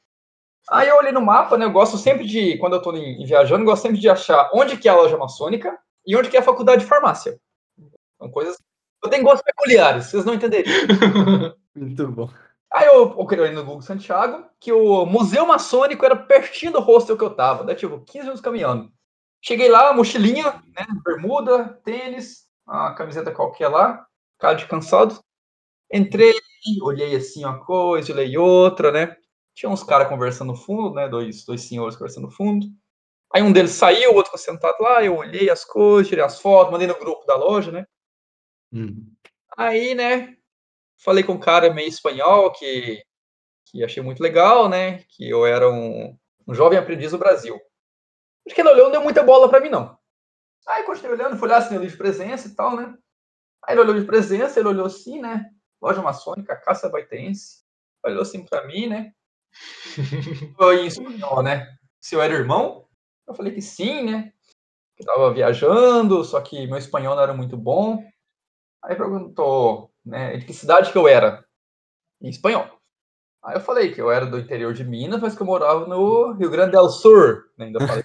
Aí 0.70 0.88
eu 0.88 0.96
olhei 0.96 1.12
no 1.12 1.20
mapa, 1.20 1.56
né? 1.58 1.64
Eu 1.64 1.72
gosto 1.72 1.96
sempre 1.96 2.26
de, 2.26 2.56
quando 2.58 2.74
eu 2.74 2.82
tô 2.82 2.94
em, 2.94 3.24
viajando, 3.24 3.62
eu 3.62 3.66
gosto 3.66 3.82
sempre 3.82 3.98
de 3.98 4.08
achar 4.08 4.50
onde 4.54 4.76
que 4.76 4.88
é 4.88 4.92
a 4.92 4.96
loja 4.96 5.16
maçônica 5.16 5.76
e 6.06 6.14
onde 6.16 6.28
que 6.28 6.36
é 6.36 6.40
a 6.40 6.44
faculdade 6.44 6.82
de 6.82 6.88
farmácia. 6.88 7.38
São 8.18 8.30
coisas. 8.30 8.56
Eu 9.02 9.10
tenho 9.10 9.24
gostos 9.24 9.42
peculiares, 9.42 10.06
vocês 10.06 10.24
não 10.24 10.34
entenderiam. 10.34 10.74
Muito 11.74 12.08
bom. 12.08 12.28
Aí 12.72 12.86
eu, 12.86 13.16
ir 13.46 13.52
no 13.52 13.64
Google 13.64 13.82
Santiago, 13.82 14.46
que 14.60 14.72
o 14.72 15.06
Museu 15.06 15.46
Maçônico 15.46 16.04
era 16.04 16.14
pertinho 16.14 16.72
do 16.72 16.80
hostel 16.80 17.16
que 17.16 17.24
eu 17.24 17.34
tava, 17.34 17.64
né? 17.64 17.74
Tipo, 17.74 18.00
15 18.00 18.18
minutos 18.20 18.42
caminhando. 18.42 18.92
Cheguei 19.40 19.68
lá, 19.68 19.92
mochilinha, 19.92 20.62
né? 20.76 20.86
Bermuda, 21.04 21.80
tênis, 21.84 22.46
a 22.66 22.92
camiseta 22.92 23.32
qualquer 23.32 23.68
lá, 23.68 24.06
cara 24.38 24.54
de 24.54 24.66
cansado. 24.66 25.18
Entrei, 25.90 26.34
olhei 26.82 27.16
assim 27.16 27.44
uma 27.44 27.64
coisa, 27.64 28.12
olhei 28.12 28.36
outra, 28.36 28.92
né? 28.92 29.16
Tinha 29.54 29.70
uns 29.70 29.82
caras 29.82 30.08
conversando 30.08 30.48
no 30.48 30.56
fundo, 30.56 30.94
né? 30.94 31.08
Dois, 31.08 31.44
dois 31.46 31.62
senhores 31.62 31.96
conversando 31.96 32.24
no 32.24 32.30
fundo. 32.30 32.66
Aí 33.32 33.42
um 33.42 33.52
deles 33.52 33.72
saiu, 33.72 34.12
o 34.12 34.14
outro 34.14 34.30
ficou 34.30 34.38
sentado 34.38 34.76
lá, 34.80 35.02
eu 35.02 35.16
olhei 35.16 35.48
as 35.50 35.64
coisas, 35.64 36.08
tirei 36.08 36.24
as 36.24 36.40
fotos, 36.40 36.72
mandei 36.72 36.86
no 36.86 36.98
grupo 36.98 37.26
da 37.26 37.36
loja, 37.36 37.70
né? 37.70 37.86
Hum. 38.72 39.10
Aí, 39.56 39.94
né, 39.94 40.37
falei 40.98 41.22
com 41.22 41.32
um 41.32 41.40
cara 41.40 41.72
meio 41.72 41.88
espanhol 41.88 42.52
que, 42.52 43.02
que 43.66 43.84
achei 43.84 44.02
muito 44.02 44.22
legal, 44.22 44.68
né? 44.68 45.04
Que 45.08 45.28
eu 45.28 45.46
era 45.46 45.70
um, 45.70 46.16
um 46.46 46.54
jovem 46.54 46.78
aprendiz 46.78 47.12
do 47.12 47.18
Brasil. 47.18 47.60
Acho 48.46 48.54
que 48.54 48.60
ele 48.60 48.70
olhou 48.70 48.86
não 48.86 48.92
deu 48.92 49.02
muita 49.02 49.22
bola 49.22 49.48
para 49.48 49.60
mim, 49.60 49.68
não. 49.68 49.98
Aí 50.66 50.82
continuei 50.84 51.16
olhando, 51.16 51.36
fui 51.36 51.48
olhar 51.48 51.58
assim, 51.58 51.74
livro 51.74 51.88
de 51.88 51.96
presença 51.96 52.48
e 52.48 52.54
tal, 52.54 52.76
né? 52.76 52.94
Aí 53.66 53.74
ele 53.74 53.80
olhou 53.80 53.98
de 53.98 54.06
presença, 54.06 54.58
ele 54.58 54.68
olhou 54.68 54.86
assim, 54.86 55.20
né? 55.20 55.50
Loja 55.80 56.02
maçônica, 56.02 56.56
Caça 56.56 56.88
Baitense. 56.88 57.62
Olhou 58.04 58.22
assim 58.22 58.44
para 58.44 58.66
mim, 58.66 58.86
né? 58.86 59.12
Foi 60.56 60.82
em 60.82 60.86
espanhol, 60.86 61.42
né? 61.42 61.76
Se 62.00 62.14
eu 62.14 62.22
era 62.22 62.34
irmão? 62.34 62.86
Eu 63.26 63.34
falei 63.34 63.52
que 63.52 63.62
sim, 63.62 64.02
né? 64.02 64.32
Que 64.96 65.04
tava 65.04 65.32
viajando, 65.32 66.24
só 66.24 66.40
que 66.40 66.66
meu 66.66 66.78
espanhol 66.78 67.14
não 67.14 67.22
era 67.22 67.34
muito 67.34 67.56
bom. 67.56 68.02
Aí 68.82 68.96
perguntou, 68.96 69.92
né, 70.08 70.36
de 70.36 70.46
que 70.46 70.52
cidade 70.52 70.90
que 70.90 70.98
eu 70.98 71.06
era, 71.06 71.44
em 72.20 72.28
espanhol. 72.28 72.66
Aí 73.44 73.56
eu 73.56 73.60
falei 73.60 73.92
que 73.92 74.00
eu 74.00 74.10
era 74.10 74.26
do 74.26 74.38
interior 74.38 74.72
de 74.72 74.84
Minas, 74.84 75.20
mas 75.20 75.36
que 75.36 75.42
eu 75.42 75.46
morava 75.46 75.86
no 75.86 76.32
Rio 76.32 76.50
Grande 76.50 76.72
do 76.72 76.88
Sul, 76.88 77.44
né, 77.56 77.66
ainda 77.66 77.86
falei. 77.86 78.04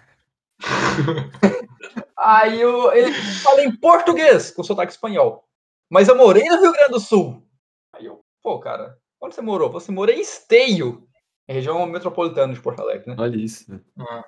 Aí 2.16 2.62
eu, 2.62 2.94
ele 2.94 3.12
falei 3.12 3.66
em 3.66 3.76
português, 3.76 4.52
com 4.52 4.63
sotaque 4.63 4.94
espanhol. 4.94 5.46
Mas 5.89 6.08
eu 6.08 6.16
morei 6.16 6.44
no 6.46 6.62
Rio 6.62 6.72
Grande 6.72 6.92
do 6.92 7.00
Sul. 7.00 7.46
Aí 7.94 8.06
eu, 8.06 8.24
pô, 8.42 8.60
cara, 8.60 8.98
onde 9.20 9.36
você 9.36 9.42
morou? 9.42 9.70
Você 9.72 9.92
morou 9.92 10.16
em 10.16 10.22
Esteio, 10.22 11.06
região 11.48 11.86
metropolitana 11.86 12.54
de 12.54 12.62
Porto 12.62 12.80
Alegre, 12.82 13.10
né? 13.10 13.16
Olha 13.20 13.36
isso. 13.36 13.66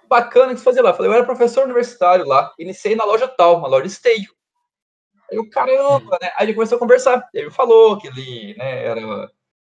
Bacana 0.10 0.54
que 0.54 0.60
você 0.60 0.66
fazia 0.66 0.84
lá. 0.84 0.90
Eu 0.90 0.94
falei, 0.96 1.10
eu 1.10 1.16
era 1.16 1.26
professor 1.26 1.64
universitário 1.64 2.28
lá, 2.28 2.54
iniciei 2.60 2.96
na 2.96 3.06
loja 3.06 3.28
tal, 3.28 3.60
uma 3.60 3.68
loja 3.68 3.88
Esteio. 3.88 4.35
Aí 5.32 5.40
o 5.40 5.50
caramba, 5.50 6.18
né? 6.22 6.32
Aí 6.38 6.46
ele 6.46 6.54
começou 6.54 6.76
a 6.76 6.80
conversar. 6.80 7.28
Ele 7.34 7.50
falou 7.52 7.98
que 7.98 8.08
ele, 8.08 8.56
né, 8.58 8.86
era. 8.86 9.02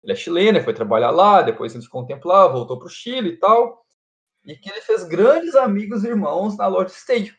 Ele 0.04 0.14
é 0.14 0.16
chileno, 0.16 0.62
foi 0.62 0.74
trabalhar 0.74 1.12
lá, 1.12 1.42
depois 1.42 1.74
ficou 1.74 2.06
tempo 2.06 2.28
lá, 2.28 2.48
voltou 2.48 2.78
para 2.78 2.88
o 2.88 2.90
Chile 2.90 3.30
e 3.32 3.38
tal. 3.38 3.84
E 4.46 4.56
que 4.56 4.70
ele 4.70 4.82
fez 4.82 5.04
grandes 5.04 5.56
amigos 5.56 6.04
e 6.04 6.08
irmãos 6.08 6.56
na 6.58 6.68
loja 6.68 6.94
Stadium. 6.94 7.34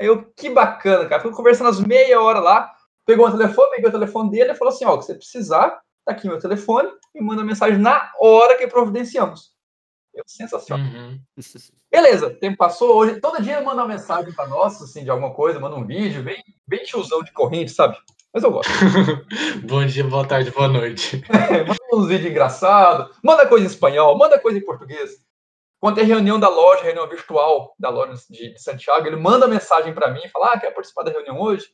Aí 0.00 0.06
eu, 0.06 0.24
que 0.32 0.48
bacana, 0.48 1.06
cara. 1.08 1.22
Fui 1.22 1.32
conversando 1.32 1.68
as 1.68 1.80
meia 1.80 2.20
hora 2.20 2.40
lá, 2.40 2.72
pegou 3.04 3.26
o 3.26 3.30
telefone, 3.30 3.70
peguei 3.70 3.88
o 3.88 3.92
telefone 3.92 4.30
dele 4.30 4.52
e 4.52 4.54
falou 4.54 4.72
assim: 4.72 4.84
ó, 4.84 4.94
o 4.94 4.98
que 4.98 5.04
você 5.04 5.14
precisar, 5.14 5.80
tá 6.04 6.12
aqui 6.12 6.26
meu 6.26 6.38
telefone, 6.38 6.90
e 7.14 7.20
manda 7.20 7.44
mensagem 7.44 7.78
na 7.78 8.10
hora 8.20 8.56
que 8.56 8.66
providenciamos. 8.66 9.55
Eu, 10.16 10.24
sensacional. 10.26 10.86
Uhum. 10.86 11.20
Beleza, 11.92 12.28
o 12.28 12.34
tempo 12.34 12.56
passou. 12.56 12.96
Hoje, 12.96 13.20
todo 13.20 13.42
dia 13.42 13.60
manda 13.60 13.82
uma 13.82 13.88
mensagem 13.88 14.32
para 14.32 14.48
nós, 14.48 14.80
assim, 14.80 15.04
de 15.04 15.10
alguma 15.10 15.34
coisa, 15.34 15.60
manda 15.60 15.76
um 15.76 15.86
vídeo, 15.86 16.22
bem, 16.22 16.42
bem 16.66 16.82
tiozão 16.84 17.22
de 17.22 17.30
corrente, 17.32 17.70
sabe? 17.70 17.98
Mas 18.32 18.42
eu 18.42 18.50
gosto. 18.50 18.72
Bom 19.68 19.84
dia, 19.84 20.04
boa 20.04 20.26
tarde, 20.26 20.50
boa 20.50 20.68
noite. 20.68 21.22
É, 21.28 21.64
manda 21.68 21.78
uns 21.92 22.08
vídeos 22.08 22.30
engraçados, 22.30 23.14
manda 23.22 23.46
coisa 23.46 23.66
em 23.66 23.68
espanhol, 23.68 24.16
manda 24.16 24.38
coisa 24.38 24.58
em 24.58 24.64
português. 24.64 25.22
Quando 25.78 25.96
tem 25.96 26.04
reunião 26.04 26.40
da 26.40 26.48
loja, 26.48 26.82
reunião 26.82 27.06
virtual 27.06 27.74
da 27.78 27.90
loja 27.90 28.14
de 28.30 28.58
Santiago, 28.58 29.06
ele 29.06 29.16
manda 29.16 29.46
mensagem 29.46 29.92
para 29.92 30.10
mim 30.10 30.26
fala: 30.32 30.54
Ah, 30.54 30.58
quer 30.58 30.70
participar 30.72 31.02
da 31.02 31.12
reunião 31.12 31.38
hoje? 31.38 31.66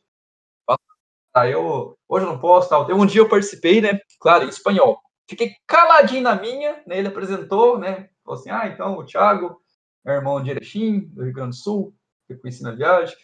Ah, 1.34 1.48
eu 1.48 1.96
hoje 2.08 2.26
eu 2.26 2.30
não 2.30 2.38
posso, 2.38 2.68
tal. 2.68 2.86
Um 2.92 3.06
dia 3.06 3.20
eu 3.20 3.28
participei, 3.28 3.80
né? 3.80 4.00
Claro, 4.20 4.44
em 4.44 4.48
espanhol. 4.48 5.00
Fiquei 5.28 5.54
caladinho 5.66 6.22
na 6.22 6.34
minha, 6.34 6.82
né? 6.86 6.98
Ele 6.98 7.08
apresentou, 7.08 7.78
né? 7.78 8.10
Falou 8.24 8.40
assim: 8.40 8.50
Ah, 8.50 8.68
então 8.68 8.96
o 8.96 9.04
Thiago 9.04 9.62
meu 10.04 10.14
irmão 10.14 10.42
de 10.42 10.50
Erechim, 10.50 11.00
do 11.00 11.22
Rio 11.22 11.32
Grande 11.32 11.50
do 11.50 11.62
Sul, 11.62 11.94
que 12.26 12.34
eu 12.34 12.40
conheci 12.40 12.62
na 12.62 12.72
viagem. 12.72 13.16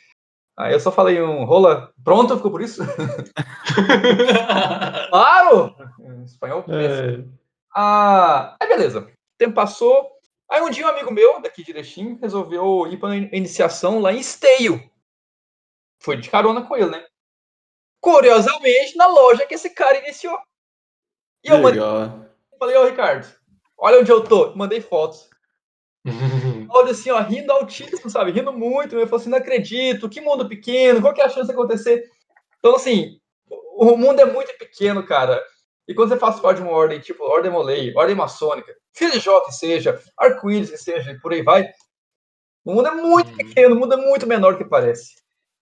Aí 0.57 0.73
eu 0.73 0.81
só 0.81 0.91
falei 0.91 1.21
um 1.23 1.45
rola, 1.45 1.93
pronto, 2.03 2.37
ficou 2.37 2.51
por 2.51 2.63
isso? 2.63 2.83
claro! 5.11 5.75
Espanhol. 6.25 6.65
É. 6.69 7.25
Ah, 7.75 8.57
aí 8.61 8.69
beleza. 8.69 9.01
O 9.01 9.39
tempo 9.39 9.55
passou. 9.55 10.11
Aí 10.51 10.63
um 10.63 10.71
dia 10.71 10.87
um 10.87 10.89
amigo 10.89 11.13
meu, 11.13 11.41
daqui 11.41 11.63
de 11.63 11.71
Erechim, 11.71 12.19
resolveu 12.21 12.87
ir 12.89 12.97
para 12.97 13.17
iniciação 13.17 14.01
lá 14.01 14.13
em 14.13 14.21
Esteio. 14.21 14.91
Foi 16.01 16.17
de 16.17 16.31
carona 16.31 16.63
com 16.63 16.77
ele, 16.77 16.91
né? 16.91 17.05
Curiosamente, 18.01 18.97
na 18.97 19.07
loja 19.07 19.47
que 19.47 19.55
esse 19.55 19.71
cara 19.71 19.99
iniciou. 19.99 20.39
E 21.45 21.49
eu 21.49 21.59
mandei, 21.59 21.81
falei, 22.59 22.77
ô 22.77 22.87
Ricardo, 22.87 23.29
olha 23.79 24.01
onde 24.01 24.11
eu 24.11 24.23
tô. 24.23 24.55
Mandei 24.55 24.81
fotos. 24.81 25.29
Olha 26.71 26.93
assim, 26.93 27.11
ó, 27.11 27.21
rindo 27.21 27.53
altíssimo, 27.53 28.09
sabe? 28.11 28.31
Rindo 28.31 28.53
muito. 28.53 28.97
Eu 28.97 29.07
falei 29.07 29.21
assim, 29.21 29.31
não 29.31 29.39
acredito, 29.39 30.09
que 30.09 30.21
mundo 30.21 30.49
pequeno, 30.49 31.01
qual 31.01 31.13
que 31.13 31.21
é 31.21 31.25
a 31.25 31.29
chance 31.29 31.47
de 31.47 31.53
acontecer? 31.53 32.05
Então, 32.59 32.77
assim, 32.77 33.19
o 33.77 33.97
mundo 33.97 34.21
é 34.21 34.25
muito 34.25 34.57
pequeno, 34.59 35.05
cara. 35.05 35.43
E 35.87 35.95
quando 35.95 36.11
você 36.11 36.19
faz 36.19 36.39
parte 36.41 36.59
de 36.59 36.63
uma 36.63 36.73
ordem, 36.73 37.01
tipo 37.01 37.25
ordem 37.25 37.51
Molei, 37.51 37.95
ordem 37.95 38.15
maçônica, 38.15 38.75
Jó 39.21 39.41
que 39.41 39.53
seja, 39.53 40.01
arco-íris 40.19 40.71
que 40.71 40.77
seja, 40.77 41.13
e 41.13 41.21
por 41.21 41.33
aí 41.33 41.43
vai, 41.43 41.69
o 42.65 42.75
mundo 42.75 42.89
é 42.89 42.91
muito 42.91 43.31
uhum. 43.31 43.37
pequeno, 43.37 43.75
o 43.75 43.79
mundo 43.79 43.95
é 43.95 43.97
muito 43.97 44.27
menor 44.27 44.53
do 44.53 44.59
que 44.59 44.65
parece. 44.65 45.15